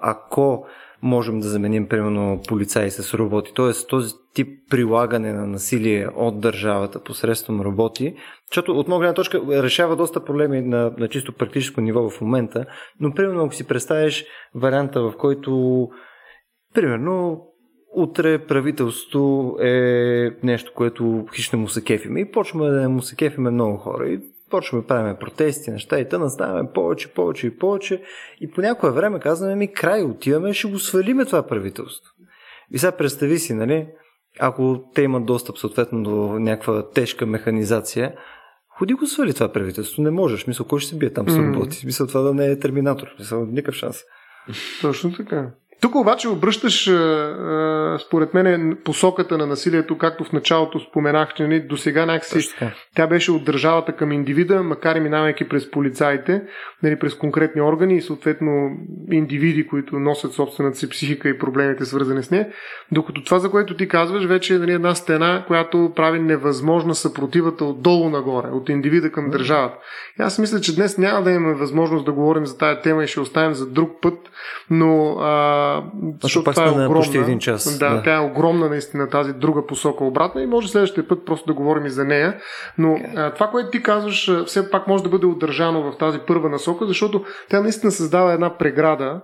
ако 0.01 0.67
можем 1.03 1.41
да 1.41 1.49
заменим, 1.49 1.89
примерно, 1.89 2.41
полицаи 2.49 2.91
с 2.91 3.15
роботи. 3.15 3.53
Тоест, 3.55 3.89
този 3.89 4.15
тип 4.35 4.49
прилагане 4.71 5.33
на 5.33 5.47
насилие 5.47 6.09
от 6.17 6.41
държавата 6.41 7.03
посредством 7.03 7.61
роботи, 7.61 8.15
защото 8.51 8.73
от 8.73 8.89
моя 8.89 8.99
гледна 8.99 9.15
точка 9.15 9.41
решава 9.63 9.97
доста 9.97 10.25
проблеми 10.25 10.61
на, 10.61 10.93
на 10.99 11.09
чисто 11.09 11.33
практическо 11.33 11.81
ниво 11.81 12.11
в 12.11 12.21
момента, 12.21 12.67
но, 13.01 13.15
примерно, 13.15 13.45
ако 13.45 13.55
си 13.55 13.67
представиш 13.67 14.25
варианта, 14.55 15.03
в 15.03 15.13
който, 15.19 15.89
примерно, 16.75 17.47
утре 17.97 18.47
правителството 18.47 19.57
е 19.61 20.31
нещо, 20.43 20.73
което 20.75 21.27
хищно 21.35 21.59
му 21.59 21.69
се 21.69 21.85
кефиме 21.85 22.21
и 22.21 22.31
почваме 22.31 22.71
да 22.71 22.89
му 22.89 23.03
се 23.03 23.17
кефиме 23.17 23.51
много 23.51 23.77
хора. 23.77 24.09
И 24.09 24.21
почваме 24.55 24.83
да 24.83 24.87
правим 24.87 25.17
протести, 25.21 25.71
неща 25.71 26.01
и 26.01 26.09
тъна, 26.09 26.31
ставаме 26.31 26.71
повече, 26.75 27.13
повече 27.13 27.47
и 27.47 27.59
повече 27.59 28.03
и 28.41 28.51
по 28.51 28.61
някое 28.61 28.91
време 28.91 29.21
казваме 29.21 29.55
ми 29.55 29.73
край, 29.73 30.03
отиваме, 30.03 30.55
ще 30.55 30.69
го 30.69 30.79
свалиме 30.79 31.25
това 31.25 31.47
правителство. 31.47 32.13
И 32.71 32.79
сега 32.79 32.93
представи 32.93 33.39
си, 33.39 33.55
нали, 33.55 33.87
ако 34.41 34.85
те 34.95 35.03
имат 35.03 35.27
достъп 35.27 35.59
съответно 35.59 36.03
до 36.03 36.39
някаква 36.39 36.91
тежка 36.91 37.27
механизация, 37.27 38.15
ходи 38.69 38.95
го 38.95 39.07
свали 39.07 39.35
това 39.35 39.53
правителство, 39.53 40.03
не 40.03 40.11
можеш. 40.11 40.47
Мисля, 40.47 40.65
кой 40.65 40.81
ще 40.81 40.91
се 40.91 40.99
бие 40.99 41.13
там 41.13 41.29
с 41.29 41.37
роботи? 41.37 41.77
Mm. 41.77 41.85
Мисля, 41.85 42.07
това 42.07 42.21
да 42.21 42.35
не 42.35 42.47
е 42.47 42.59
терминатор. 42.59 43.09
Мисля, 43.19 43.47
никакъв 43.47 43.75
шанс. 43.75 43.97
Точно 44.81 45.13
така. 45.13 45.51
Тук 45.85 45.95
обаче 45.95 46.29
обръщаш, 46.29 46.83
според 48.07 48.35
мен, 48.35 48.79
посоката 48.85 49.39
на 49.39 49.47
насилието, 49.47 49.99
както 49.99 50.25
в 50.25 50.33
началото 50.33 50.81
споменах, 50.81 51.35
че 51.35 51.43
нали, 51.43 51.61
до 51.61 51.77
сега 51.77 52.07
някакси 52.07 52.55
тя 52.97 53.07
беше 53.07 53.33
от 53.33 53.45
държавата 53.45 53.93
към 53.93 54.13
индивида, 54.13 54.63
макар 54.63 54.97
и 54.97 55.01
минавайки 55.01 55.49
през 55.49 55.71
полицаите, 55.71 56.43
нали, 56.83 56.99
през 56.99 57.15
конкретни 57.15 57.63
органи 57.63 57.97
и 57.97 58.03
съответно 58.03 58.71
индивиди, 59.11 59.67
които 59.67 59.99
носят 59.99 60.33
собствената 60.33 60.79
си 60.79 60.89
психика 60.89 61.29
и 61.29 61.39
проблемите 61.39 61.85
свързани 61.85 62.23
с 62.23 62.31
нея. 62.31 62.49
Докато 62.93 63.25
това, 63.25 63.39
за 63.39 63.51
което 63.51 63.77
ти 63.77 63.89
казваш, 63.89 64.25
вече 64.25 64.55
е 64.55 64.59
нали, 64.59 64.73
една 64.73 64.95
стена, 64.95 65.45
която 65.47 65.93
прави 65.97 66.19
невъзможна 66.19 66.95
съпротивата 66.95 67.65
отдолу 67.65 68.11
нагоре, 68.11 68.49
от 68.49 68.69
индивида 68.69 69.13
към 69.13 69.31
държавата. 69.31 69.77
И 70.21 70.23
аз 70.23 70.39
мисля, 70.39 70.61
че 70.61 70.77
днес 70.77 70.99
няма 70.99 71.23
да 71.23 71.31
имаме 71.31 71.55
възможност 71.55 72.05
да 72.05 72.13
говорим 72.13 72.47
за 72.47 72.59
тази 72.59 72.81
тема 72.81 73.05
и 73.05 73.07
ще 73.07 73.21
оставим 73.21 73.55
за 73.55 73.71
друг 73.71 73.91
път, 74.03 74.19
но 74.71 75.17
а, 75.21 75.74
защото 76.23 76.51
това 76.51 76.67
е 76.67 76.71
огромна. 76.71 76.95
Почти 76.95 77.19
един 77.19 77.39
час. 77.39 77.79
Да, 77.79 77.95
да, 77.95 78.03
тя 78.03 78.15
е 78.15 78.27
огромна 78.27 78.69
наистина 78.69 79.09
тази 79.09 79.33
друга 79.33 79.67
посока 79.67 80.05
обратна 80.05 80.43
и 80.43 80.47
може 80.47 80.69
следващия 80.69 81.09
път 81.09 81.27
просто 81.27 81.47
да 81.47 81.55
говорим 81.55 81.87
и 81.87 81.91
за 81.91 82.05
нея. 82.05 82.37
Но 82.79 82.99
а, 83.17 83.31
това, 83.35 83.47
което 83.47 83.71
ти 83.71 83.83
казваш, 83.83 84.45
все 84.47 84.71
пак 84.71 84.87
може 84.87 85.03
да 85.03 85.09
бъде 85.09 85.27
удържано 85.27 85.93
в 85.93 85.99
тази 85.99 86.19
първа 86.27 86.49
насока, 86.49 86.87
защото 86.87 87.25
тя 87.51 87.61
наистина 87.61 87.93
създава 87.93 88.33
една 88.33 88.59
преграда, 88.59 89.21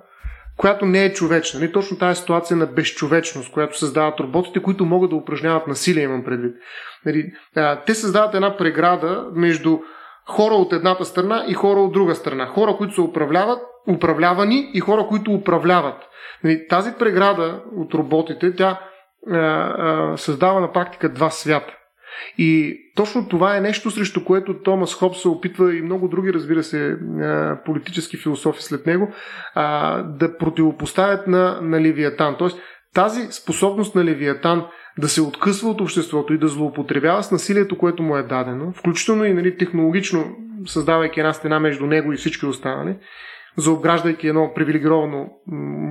която 0.57 0.86
не 0.86 1.05
е 1.05 1.12
човечна. 1.12 1.61
Не 1.61 1.72
точно 1.72 1.98
тази 1.98 2.20
ситуация 2.20 2.57
на 2.57 2.66
безчовечност, 2.66 3.53
която 3.53 3.78
създават 3.78 4.20
роботите, 4.20 4.62
които 4.62 4.84
могат 4.84 5.11
да 5.11 5.16
упражняват 5.16 5.66
насилие, 5.66 6.05
имам 6.05 6.24
предвид. 6.24 6.55
Нали, 7.07 7.32
те 7.86 7.94
създават 7.94 8.34
една 8.34 8.57
преграда 8.57 9.26
между 9.34 9.78
хора 10.28 10.55
от 10.55 10.72
едната 10.72 11.05
страна 11.05 11.44
и 11.48 11.55
хора 11.55 11.80
от 11.80 11.92
друга 11.92 12.14
страна. 12.14 12.46
Хора, 12.46 12.76
които 12.76 12.94
се 12.94 13.01
управляват, 13.01 13.59
управлявани 13.88 14.70
и 14.74 14.80
хора, 14.80 15.07
които 15.09 15.32
управляват. 15.32 15.96
Нали, 16.45 16.68
тази 16.68 16.93
преграда 16.99 17.62
от 17.76 17.95
роботите, 17.95 18.55
тя 18.55 18.80
а, 19.30 19.36
а, 19.36 20.16
създава 20.16 20.61
на 20.61 20.72
практика 20.72 21.09
два 21.09 21.30
свята. 21.30 21.76
И 22.38 22.78
точно 22.97 23.28
това 23.28 23.57
е 23.57 23.61
нещо, 23.61 23.91
срещу 23.91 24.24
което 24.24 24.62
Томас 24.62 24.95
Хобс 24.95 25.22
се 25.22 25.28
опитва 25.28 25.76
и 25.76 25.82
много 25.82 26.09
други, 26.09 26.32
разбира 26.32 26.62
се, 26.62 26.97
политически 27.64 28.16
философи 28.16 28.62
след 28.62 28.86
него, 28.86 29.12
да 30.05 30.36
противопоставят 30.38 31.26
на, 31.26 31.61
на 31.62 31.80
Левиатан. 31.80 32.36
Тоест, 32.38 32.59
тази 32.95 33.20
способност 33.30 33.95
на 33.95 34.05
Левиатан 34.05 34.66
да 34.99 35.09
се 35.09 35.22
откъсва 35.22 35.70
от 35.70 35.80
обществото 35.80 36.34
и 36.34 36.38
да 36.38 36.49
злоупотребява 36.49 37.22
с 37.22 37.30
насилието, 37.32 37.78
което 37.78 38.03
му 38.03 38.16
е 38.16 38.22
дадено, 38.22 38.72
включително 38.72 39.24
и 39.24 39.34
нали, 39.34 39.57
технологично, 39.57 40.36
създавайки 40.66 41.20
една 41.20 41.32
стена 41.32 41.61
между 41.61 41.86
него 41.86 42.12
и 42.12 42.16
всички 42.16 42.47
останали, 42.47 42.97
заобграждайки 43.57 44.28
едно 44.28 44.53
привилегировано 44.55 45.28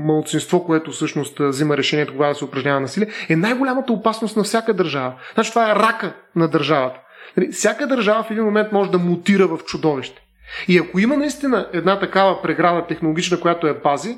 малцинство, 0.06 0.66
което 0.66 0.92
всъщност 0.92 1.40
взима 1.40 1.78
решението 1.78 2.14
кога 2.14 2.28
да 2.28 2.36
се 2.36 2.46
упражнява 2.46 2.80
насилие, 2.80 3.10
е 3.30 3.36
най-голямата 3.36 3.94
опасност 3.94 4.38
на 4.38 4.44
всяка 4.44 4.74
държава. 4.74 5.14
Значи 5.34 5.50
това 5.50 5.72
е 5.72 5.76
рака 5.76 6.14
на 6.36 6.48
държавата. 6.48 7.00
Нали, 7.38 7.52
всяка 7.52 7.88
държава 7.88 8.24
в 8.24 8.32
един 8.32 8.44
момент 8.44 8.72
може 8.72 8.92
да 8.92 8.98
мутира 8.98 9.48
в 9.48 9.60
чудовище. 9.66 10.22
И 10.68 10.78
ако 10.78 11.00
има 11.00 11.18
наистина 11.18 11.70
една 11.74 12.00
такава 12.00 12.42
преграда 12.42 12.88
технологична, 12.88 13.40
която 13.40 13.68
е 13.68 13.82
пази, 13.82 14.18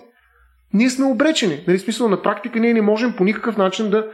ние 0.73 0.89
сме 0.89 1.05
обречени. 1.05 1.63
Нали, 1.67 1.79
смисъл 1.79 2.09
на 2.09 2.21
практика 2.21 2.59
ние 2.59 2.73
не 2.73 2.81
можем 2.81 3.13
по 3.15 3.23
никакъв 3.23 3.57
начин 3.57 3.89
да 3.89 4.07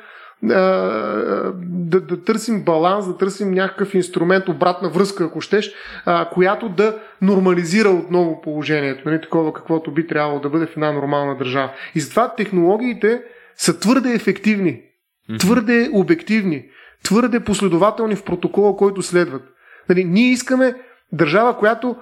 да, 0.43 2.01
да 2.01 2.23
търсим 2.23 2.63
баланс, 2.63 3.07
да 3.07 3.17
търсим 3.17 3.51
някакъв 3.51 3.93
инструмент, 3.93 4.49
обратна 4.49 4.89
връзка, 4.89 5.23
ако 5.23 5.41
щеш, 5.41 5.71
а, 6.05 6.29
която 6.29 6.69
да 6.69 6.99
нормализира 7.21 7.89
отново 7.89 8.41
положението, 8.41 9.09
нали, 9.09 9.21
такова 9.21 9.53
каквото 9.53 9.91
би 9.91 10.07
трябвало 10.07 10.39
да 10.39 10.49
бъде 10.49 10.65
в 10.65 10.71
една 10.71 10.91
нормална 10.91 11.37
държава. 11.37 11.71
И 11.95 11.99
затова 11.99 12.35
технологиите 12.35 13.21
са 13.55 13.79
твърде 13.79 14.13
ефективни, 14.13 14.81
твърде 15.39 15.89
обективни, 15.93 16.65
твърде 17.03 17.39
последователни 17.39 18.15
в 18.15 18.23
протокола, 18.23 18.77
който 18.77 19.01
следват. 19.01 19.43
Нали, 19.89 20.03
ние 20.03 20.31
искаме 20.31 20.75
държава, 21.11 21.57
която 21.57 21.95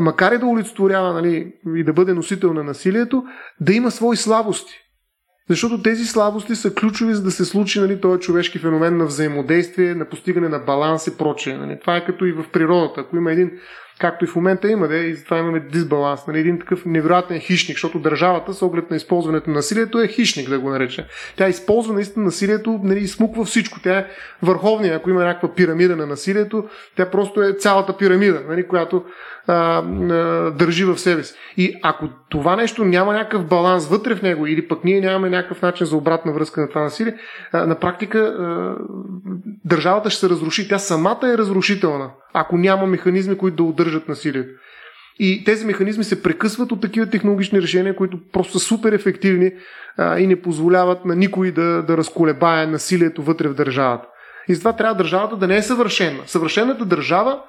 макар 0.00 0.32
и 0.32 0.38
да 0.38 0.46
олицетворява 0.46 1.12
нали, 1.12 1.52
и 1.76 1.84
да 1.84 1.92
бъде 1.92 2.14
носител 2.14 2.52
на 2.52 2.64
насилието, 2.64 3.24
да 3.60 3.72
има 3.72 3.90
свои 3.90 4.16
слабости. 4.16 4.74
Защото 5.48 5.82
тези 5.82 6.04
слабости 6.04 6.54
са 6.54 6.74
ключови 6.74 7.14
за 7.14 7.22
да 7.22 7.30
се 7.30 7.44
случи 7.44 7.80
нали, 7.80 8.00
този 8.00 8.20
човешки 8.20 8.58
феномен 8.58 8.96
на 8.96 9.06
взаимодействие, 9.06 9.94
на 9.94 10.04
постигане 10.04 10.48
на 10.48 10.58
баланс 10.58 11.06
и 11.06 11.18
прочее. 11.18 11.56
Нали. 11.56 11.78
Това 11.80 11.96
е 11.96 12.04
като 12.04 12.24
и 12.24 12.32
в 12.32 12.44
природата. 12.52 13.00
Ако 13.00 13.16
има 13.16 13.32
един 13.32 13.50
както 13.98 14.24
и 14.24 14.28
в 14.28 14.36
момента 14.36 14.70
има, 14.70 14.88
да, 14.88 14.96
и 14.96 15.14
затова 15.14 15.38
имаме 15.38 15.60
дисбаланс. 15.60 16.26
Нали, 16.26 16.38
един 16.38 16.58
такъв 16.58 16.86
невероятен 16.86 17.40
хищник, 17.40 17.76
защото 17.76 17.98
държавата, 17.98 18.54
с 18.54 18.62
оглед 18.62 18.90
на 18.90 18.96
използването 18.96 19.50
на 19.50 19.56
насилието, 19.56 20.00
е 20.00 20.08
хищник, 20.08 20.48
да 20.48 20.58
го 20.58 20.70
нарече. 20.70 21.06
Тя 21.36 21.48
използва 21.48 21.94
наистина 21.94 22.24
насилието, 22.24 22.80
нали, 22.82 23.08
смуква 23.08 23.44
всичко. 23.44 23.80
Тя 23.82 23.98
е 23.98 24.06
върховния, 24.42 24.96
ако 24.96 25.10
има 25.10 25.24
някаква 25.24 25.54
пирамида 25.54 25.96
на 25.96 26.06
насилието, 26.06 26.68
тя 26.96 27.10
просто 27.10 27.42
е 27.42 27.52
цялата 27.52 27.96
пирамида, 27.96 28.42
нали, 28.48 28.68
която 28.68 29.04
а, 29.48 29.54
а, 29.54 29.82
държи 30.50 30.84
в 30.84 30.98
себе 30.98 31.22
си. 31.22 31.34
И 31.56 31.74
ако 31.82 32.08
това 32.28 32.56
нещо 32.56 32.84
няма 32.84 33.12
някакъв 33.12 33.48
баланс 33.48 33.88
вътре 33.88 34.14
в 34.14 34.22
него, 34.22 34.46
или 34.46 34.68
пък 34.68 34.84
ние 34.84 35.00
нямаме 35.00 35.30
някакъв 35.30 35.62
начин 35.62 35.86
за 35.86 35.96
обратна 35.96 36.32
връзка 36.32 36.60
на 36.60 36.68
това 36.68 36.82
насилие, 36.82 37.14
а, 37.52 37.66
на 37.66 37.78
практика 37.78 38.18
а, 38.18 38.74
държавата 39.64 40.10
ще 40.10 40.20
се 40.20 40.28
разруши. 40.28 40.68
Тя 40.68 40.78
самата 40.78 41.32
е 41.34 41.38
разрушителна 41.38 42.10
ако 42.34 42.58
няма 42.58 42.86
механизми, 42.86 43.38
които 43.38 43.56
да 43.56 43.62
удържат 43.62 44.08
насилието. 44.08 44.54
И 45.18 45.44
тези 45.44 45.66
механизми 45.66 46.04
се 46.04 46.22
прекъсват 46.22 46.72
от 46.72 46.80
такива 46.80 47.06
технологични 47.06 47.62
решения, 47.62 47.96
които 47.96 48.18
просто 48.32 48.58
са 48.58 48.66
супер 48.66 48.92
ефективни 48.92 49.52
а, 49.96 50.18
и 50.18 50.26
не 50.26 50.42
позволяват 50.42 51.04
на 51.04 51.16
никой 51.16 51.50
да, 51.50 51.82
да 51.82 51.96
разколебае 51.96 52.66
насилието 52.66 53.22
вътре 53.22 53.48
в 53.48 53.54
държавата. 53.54 54.08
И 54.48 54.54
затова 54.54 54.72
трябва 54.72 54.94
държавата 54.94 55.36
да 55.36 55.46
не 55.46 55.56
е 55.56 55.62
съвършена. 55.62 56.18
Съвършената 56.26 56.84
държава 56.84 57.40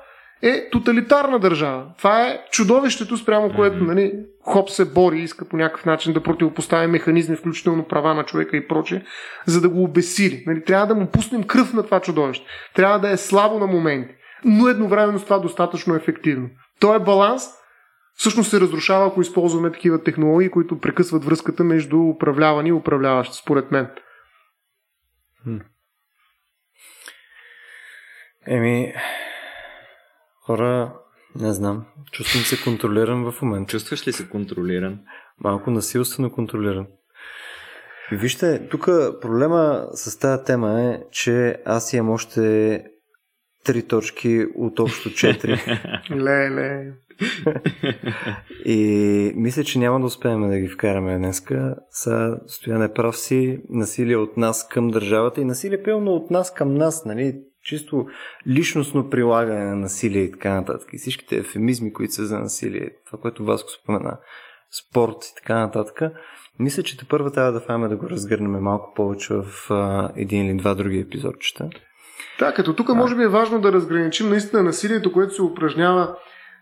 е 0.41 0.69
тоталитарна 0.69 1.39
държава. 1.39 1.85
Това 1.97 2.27
е 2.27 2.41
чудовището, 2.51 3.17
спрямо 3.17 3.53
което 3.55 3.83
нали, 3.83 4.13
Хоп 4.41 4.69
се 4.69 4.85
бори 4.85 5.19
и 5.19 5.23
иска 5.23 5.45
по 5.45 5.57
някакъв 5.57 5.85
начин 5.85 6.13
да 6.13 6.23
противопостави 6.23 6.87
механизми, 6.87 7.35
включително 7.35 7.87
права 7.87 8.13
на 8.13 8.25
човека 8.25 8.57
и 8.57 8.67
прочее, 8.67 9.03
за 9.45 9.61
да 9.61 9.69
го 9.69 9.83
обесили. 9.83 10.43
Нали, 10.47 10.63
трябва 10.63 10.87
да 10.87 10.95
му 10.95 11.07
пуснем 11.07 11.43
кръв 11.43 11.73
на 11.73 11.83
това 11.83 11.99
чудовище. 11.99 12.45
Трябва 12.75 12.99
да 12.99 13.09
е 13.09 13.17
слабо 13.17 13.59
на 13.59 13.67
моменти, 13.67 14.15
но 14.45 14.67
едновременно 14.67 15.19
с 15.19 15.23
това 15.23 15.39
достатъчно 15.39 15.95
ефективно. 15.95 16.49
Той 16.79 16.95
е 16.95 16.99
баланс 16.99 17.43
всъщност 18.15 18.49
се 18.49 18.59
разрушава, 18.59 19.07
ако 19.07 19.21
използваме 19.21 19.71
такива 19.71 20.03
технологии, 20.03 20.49
които 20.49 20.79
прекъсват 20.79 21.25
връзката 21.25 21.63
между 21.63 21.99
управлявани 21.99 22.69
и 22.69 22.73
управляващи, 22.73 23.37
според 23.37 23.71
мен. 23.71 23.89
Еми, 28.47 28.93
хора, 30.49 30.93
не 31.35 31.53
знам. 31.53 31.85
Чувствам 32.11 32.43
се 32.43 32.63
контролиран 32.63 33.31
в 33.31 33.41
момента. 33.41 33.71
Чувстваш 33.71 34.07
ли 34.07 34.11
се 34.11 34.29
контролиран? 34.29 34.99
Малко 35.39 35.71
насилствено 35.71 36.31
контролиран. 36.31 36.87
Вижте, 38.11 38.67
тук 38.69 38.85
проблема 39.21 39.87
с 39.93 40.19
тази 40.19 40.43
тема 40.43 40.81
е, 40.81 40.99
че 41.11 41.57
аз 41.65 41.93
имам 41.93 42.09
още 42.09 42.83
три 43.65 43.87
точки 43.87 44.45
от 44.55 44.79
общо 44.79 45.13
четири. 45.13 45.61
Леле. 46.11 46.93
И 48.65 49.31
мисля, 49.35 49.63
че 49.63 49.79
няма 49.79 49.99
да 49.99 50.05
успеем 50.05 50.49
да 50.49 50.59
ги 50.59 50.67
вкараме 50.67 51.17
днеска. 51.17 51.75
Са 51.89 52.39
стояне 52.47 52.93
прав 52.93 53.17
си, 53.17 53.61
насилие 53.69 54.17
от 54.17 54.37
нас 54.37 54.67
към 54.67 54.87
държавата 54.87 55.41
и 55.41 55.45
насилие 55.45 55.83
пълно 55.83 56.11
от 56.11 56.31
нас 56.31 56.53
към 56.53 56.73
нас, 56.73 57.05
нали? 57.05 57.41
Чисто 57.63 58.07
личностно 58.47 59.09
прилагане 59.09 59.65
на 59.65 59.75
насилие 59.75 60.23
и 60.23 60.31
така 60.31 60.53
нататък. 60.53 60.89
И 60.93 60.97
всичките 60.97 61.37
ефемизми, 61.37 61.93
които 61.93 62.13
са 62.13 62.25
за 62.25 62.39
насилие, 62.39 62.89
това, 63.05 63.19
което 63.19 63.45
вас 63.45 63.63
го 63.63 63.69
спомена, 63.69 64.17
спорт 64.71 65.25
и 65.25 65.35
така 65.35 65.59
нататък. 65.59 66.11
Мисля, 66.59 66.83
че 66.83 66.97
те 66.97 67.05
първа 67.05 67.31
трябва 67.31 67.51
да 67.51 67.59
фаме 67.59 67.87
да 67.87 67.95
го 67.95 68.09
разгърнем 68.09 68.51
малко 68.51 68.93
повече 68.93 69.33
в 69.33 69.71
а, 69.71 70.11
един 70.15 70.45
или 70.45 70.57
два 70.57 70.75
други 70.75 70.99
епизодчета. 70.99 71.69
Да, 72.39 72.53
като 72.53 72.75
тук 72.75 72.89
може 72.89 73.15
би 73.15 73.23
е 73.23 73.27
важно 73.27 73.61
да 73.61 73.71
разграничим 73.71 74.29
наистина 74.29 74.63
насилието, 74.63 75.11
което 75.11 75.33
се 75.33 75.41
упражнява 75.41 76.15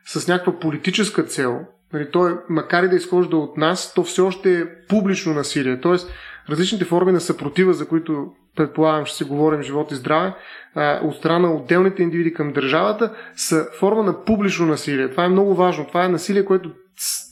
с 0.05 0.27
някаква 0.27 0.59
политическа 0.59 1.23
цел, 1.23 1.59
нали, 1.93 2.11
то 2.11 2.27
е, 2.27 2.37
макар 2.49 2.83
и 2.83 2.89
да 2.89 2.95
изхожда 2.95 3.37
от 3.37 3.57
нас, 3.57 3.93
то 3.93 4.03
все 4.03 4.21
още 4.21 4.59
е 4.59 4.85
публично 4.87 5.33
насилие. 5.33 5.79
Тоест, 5.79 6.11
различните 6.49 6.85
форми 6.85 7.11
на 7.11 7.21
съпротива, 7.21 7.73
за 7.73 7.87
които 7.87 8.27
предполагам 8.55 9.05
ще 9.05 9.17
си 9.17 9.23
говорим 9.23 9.61
живот 9.61 9.91
и 9.91 9.95
здраве, 9.95 10.33
от 11.03 11.15
страна 11.15 11.39
на 11.39 11.55
отделните 11.55 12.03
индивиди 12.03 12.33
към 12.33 12.53
държавата, 12.53 13.13
са 13.35 13.65
форма 13.79 14.03
на 14.03 14.23
публично 14.25 14.65
насилие. 14.65 15.11
Това 15.11 15.25
е 15.25 15.29
много 15.29 15.55
важно. 15.55 15.87
Това 15.87 16.05
е 16.05 16.09
насилие, 16.09 16.45
което 16.45 16.71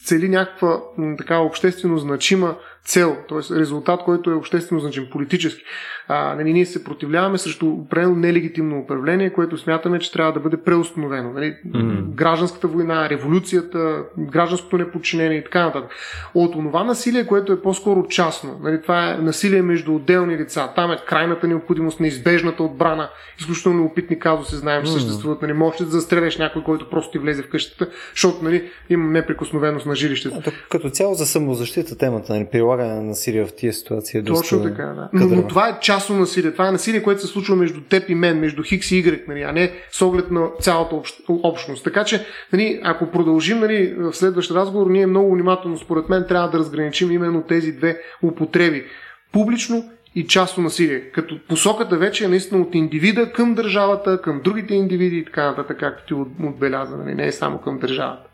цели 0.06 0.30
някаква 0.30 0.80
така 1.18 1.40
обществено 1.40 1.98
значима 1.98 2.56
цел, 2.86 3.18
т.е. 3.30 3.60
резултат, 3.60 4.04
който 4.04 4.32
е 4.32 4.34
обществено 4.34 4.82
значим, 4.82 5.08
политически. 5.12 5.64
А, 6.08 6.36
нали, 6.36 6.54
ние 6.54 6.66
се 6.66 6.84
противляваме 6.84 7.38
срещу 7.38 7.68
определено 7.68 8.16
нелегитимно 8.16 8.80
управление, 8.80 9.34
което 9.34 9.58
смятаме, 9.58 10.00
че 10.00 10.12
трябва 10.12 10.34
да 10.34 10.40
бъде 10.40 10.58
преустановено. 10.58 11.34
Нали, 11.34 11.56
mm-hmm. 11.68 12.02
Гражданската 12.02 12.68
война, 12.68 13.10
революцията, 13.10 14.04
гражданското 14.18 14.78
неподчинение 14.78 15.38
и 15.38 15.44
така 15.44 15.66
нататък. 15.66 15.92
От 16.34 16.52
това 16.52 16.84
насилие, 16.84 17.28
което 17.28 17.54
е 17.54 17.62
по-скоро 17.62 18.08
частно, 18.08 18.60
нали, 18.64 18.82
това 18.82 19.12
е 19.12 19.18
насилие 19.18 19.62
между 19.62 19.96
отделни 19.96 20.38
лица. 20.38 20.70
Там 20.76 20.92
е 20.92 20.98
крайната 21.08 21.48
необходимост, 21.48 22.00
неизбежната 22.00 22.64
отбрана, 22.64 23.10
изключително 23.40 23.86
опитни 23.86 24.20
казуси, 24.20 24.56
знаем, 24.56 24.84
че 24.84 24.92
mm-hmm. 24.92 24.94
съществуват. 24.94 25.42
Нали, 25.42 25.54
можеш 25.54 25.80
да 25.80 25.86
застреляш 25.86 26.38
някой, 26.38 26.64
който 26.64 26.90
просто 26.90 27.12
ти 27.12 27.18
влезе 27.18 27.44
в 27.44 27.50
къщата, 27.50 27.92
защото 28.14 28.44
нали, 28.44 28.70
има 28.90 29.10
неприкосновеност 29.10 29.86
на 29.86 29.95
жилището. 29.96 30.52
Като 30.70 30.90
цяло 30.90 31.14
за 31.14 31.26
самозащита 31.26 31.98
темата, 31.98 32.34
нали, 32.34 32.46
прилагане 32.52 32.94
на 32.94 33.02
насилие 33.02 33.46
в 33.46 33.56
тия 33.56 33.74
ситуации 33.74 34.18
е 34.18 34.22
доста... 34.22 34.42
Точно 34.42 34.64
така, 34.64 34.84
да. 34.86 35.10
Но, 35.14 35.36
но 35.36 35.48
това 35.48 35.70
е 35.70 35.80
частно 35.82 36.18
насилие. 36.18 36.52
Това 36.52 36.68
е 36.68 36.72
насилие, 36.72 37.04
което 37.04 37.22
се 37.22 37.28
случва 37.28 37.56
между 37.56 37.82
теб 37.82 38.10
и 38.10 38.16
мен, 38.16 38.40
между 38.40 38.64
Хикс 38.64 38.92
и 38.92 39.04
Y, 39.04 39.28
нали, 39.28 39.42
а 39.42 39.52
не 39.52 39.72
с 39.92 40.02
оглед 40.02 40.32
на 40.32 40.48
цялата 40.60 40.96
общ... 40.96 41.16
общност. 41.30 41.84
Така 41.84 42.04
че, 42.04 42.26
нали, 42.54 42.80
ако 42.84 43.12
продължим 43.12 43.60
нали, 43.60 43.94
в 43.98 44.14
следващ 44.14 44.52
разговор, 44.52 44.88
ние 44.90 45.08
много 45.08 45.34
внимателно, 45.34 45.78
според 45.78 46.10
мен, 46.10 46.26
трябва 46.28 46.50
да 46.50 46.60
разграничим 46.60 47.12
именно 47.12 47.42
тези 47.42 47.72
две 47.72 48.00
употреби. 48.24 48.84
Публично 49.32 49.90
и 50.16 50.28
частно 50.28 50.64
насилие. 50.64 51.02
Като 51.02 51.40
посоката 51.48 51.98
вече 51.98 52.26
е 52.26 52.28
наистина 52.28 52.62
от 52.62 52.76
индивида 52.76 53.32
към 53.32 53.56
държавата, 53.56 54.22
към 54.22 54.42
другите 54.44 54.76
индивиди 54.76 55.18
и 55.18 55.26
така 55.26 55.46
нататък, 55.46 55.80
както 55.80 56.06
ти 56.06 56.14
отбеляза, 56.44 56.98
нали? 56.98 57.16
не 57.16 57.28
е 57.28 57.32
само 57.32 57.58
към 57.58 57.80
държавата. 57.80 58.30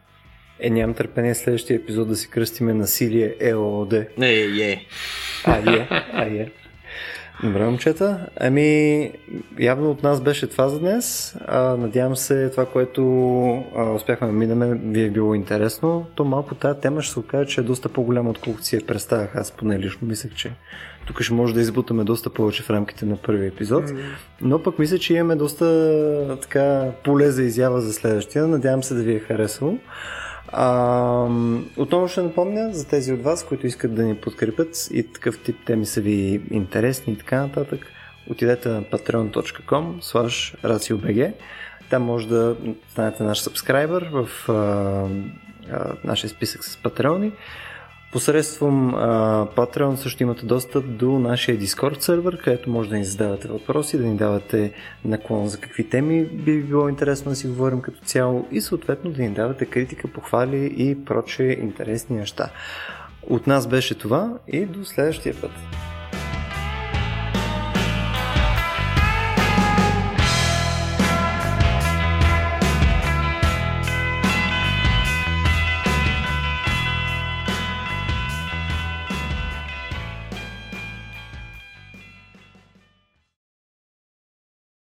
Е, 0.64 0.70
нямам 0.70 0.94
търпение 0.94 1.36
следващия 1.36 1.76
епизод 1.76 2.08
да 2.08 2.16
си 2.16 2.30
кръстиме 2.30 2.74
насилие 2.74 3.36
ЕООД. 3.40 3.94
Е, 3.94 4.08
е. 4.22 4.86
А, 5.46 5.58
е, 5.58 5.88
а, 6.14 6.26
е. 6.26 6.48
Добре, 7.44 7.66
момчета. 7.66 8.30
Ами, 8.40 9.12
явно 9.60 9.92
от 9.92 10.04
нас 10.04 10.22
беше 10.22 10.48
това 10.48 10.70
за 10.70 10.80
днес. 10.80 11.36
А, 11.48 11.78
надявам 11.78 12.16
се 12.16 12.50
това, 12.50 12.66
което 12.66 13.04
а, 13.76 13.92
успяхме 13.92 14.28
да 14.28 14.34
минаме, 14.34 14.80
ви 14.84 15.04
е 15.04 15.10
било 15.10 15.36
интересно. 15.36 16.06
То 16.16 16.26
малко 16.26 16.56
тази 16.56 16.80
тема 16.80 17.02
ще 17.02 17.14
се 17.14 17.20
окаже, 17.20 17.50
че 17.50 17.62
е 17.62 17.64
доста 17.64 17.90
по-голяма, 17.90 18.30
отколкото 18.30 18.66
си 18.66 18.76
я 18.76 18.86
представях. 18.86 19.36
Аз 19.36 19.52
поне 19.52 19.80
лично 19.80 20.08
мислех, 20.08 20.34
че 20.34 20.52
тук 21.08 21.22
ще 21.22 21.34
може 21.34 21.54
да 21.54 21.62
избутаме 21.62 22.04
доста 22.04 22.30
повече 22.30 22.64
в 22.64 22.70
рамките 22.70 23.06
на 23.06 23.18
първи 23.18 23.48
епизод. 23.48 23.84
Но 24.42 24.64
пък 24.64 24.80
мисля, 24.80 24.98
че 24.98 25.14
имаме 25.14 25.36
доста 25.36 26.38
така 26.42 26.92
поле 27.04 27.32
за 27.32 27.44
изява 27.44 27.82
за 27.82 27.94
следващия. 27.94 28.48
Надявам 28.48 28.84
се 28.84 28.94
да 28.94 29.04
ви 29.04 29.16
е 29.16 29.20
харесало. 29.20 29.78
А, 30.54 31.28
отново 31.78 32.08
ще 32.08 32.22
напомня 32.22 32.74
за 32.74 32.88
тези 32.88 33.14
от 33.14 33.24
вас, 33.24 33.46
които 33.46 33.68
искат 33.68 33.96
да 33.96 34.04
ни 34.04 34.16
подкрепят 34.16 34.88
и 34.92 35.04
такъв 35.04 35.40
тип 35.40 35.56
теми 35.66 35.86
са 35.86 36.02
ви 36.02 36.42
интересни 36.52 37.14
и 37.14 37.18
така 37.18 37.42
нататък. 37.42 37.80
Отидете 38.30 38.70
на 38.70 38.84
patreon.com 38.84 40.02
slash 40.02 41.34
Там 41.90 42.04
може 42.04 42.28
да 42.28 42.56
станете 42.92 43.24
наш 43.24 43.40
сабскрайбър 43.42 44.10
в 44.12 44.50
а, 44.50 44.54
а, 45.72 45.94
нашия 46.04 46.30
списък 46.30 46.64
с 46.64 46.78
патреони. 46.78 47.32
Посредством 48.12 48.94
Patreon 49.56 49.96
също 49.96 50.24
имате 50.24 50.46
достъп 50.46 50.98
до 50.98 51.20
нашия 51.20 51.60
Discord 51.60 52.00
сервер, 52.00 52.38
където 52.44 52.70
може 52.70 52.90
да 52.90 52.98
ни 52.98 53.06
задавате 53.06 53.48
въпроси, 53.48 53.98
да 53.98 54.06
ни 54.06 54.18
давате 54.18 54.74
наклон 55.06 55.48
за 55.48 55.60
какви 55.60 55.90
теми 55.90 56.26
би 56.26 56.64
било 56.64 56.90
интересно 56.90 57.32
да 57.32 57.36
си 57.36 57.48
говорим 57.48 57.82
като 57.82 58.06
цяло 58.06 58.48
и 58.52 58.62
съответно 58.62 59.12
да 59.12 59.22
ни 59.22 59.30
давате 59.30 59.66
критика, 59.66 60.08
похвали 60.08 60.74
и 60.78 61.06
прочие 61.06 61.60
интересни 61.60 62.18
неща. 62.18 62.50
От 63.30 63.48
нас 63.48 63.68
беше 63.68 63.98
това 63.98 64.34
и 64.48 64.66
до 64.66 64.86
следващия 64.86 65.36
път. 65.42 65.52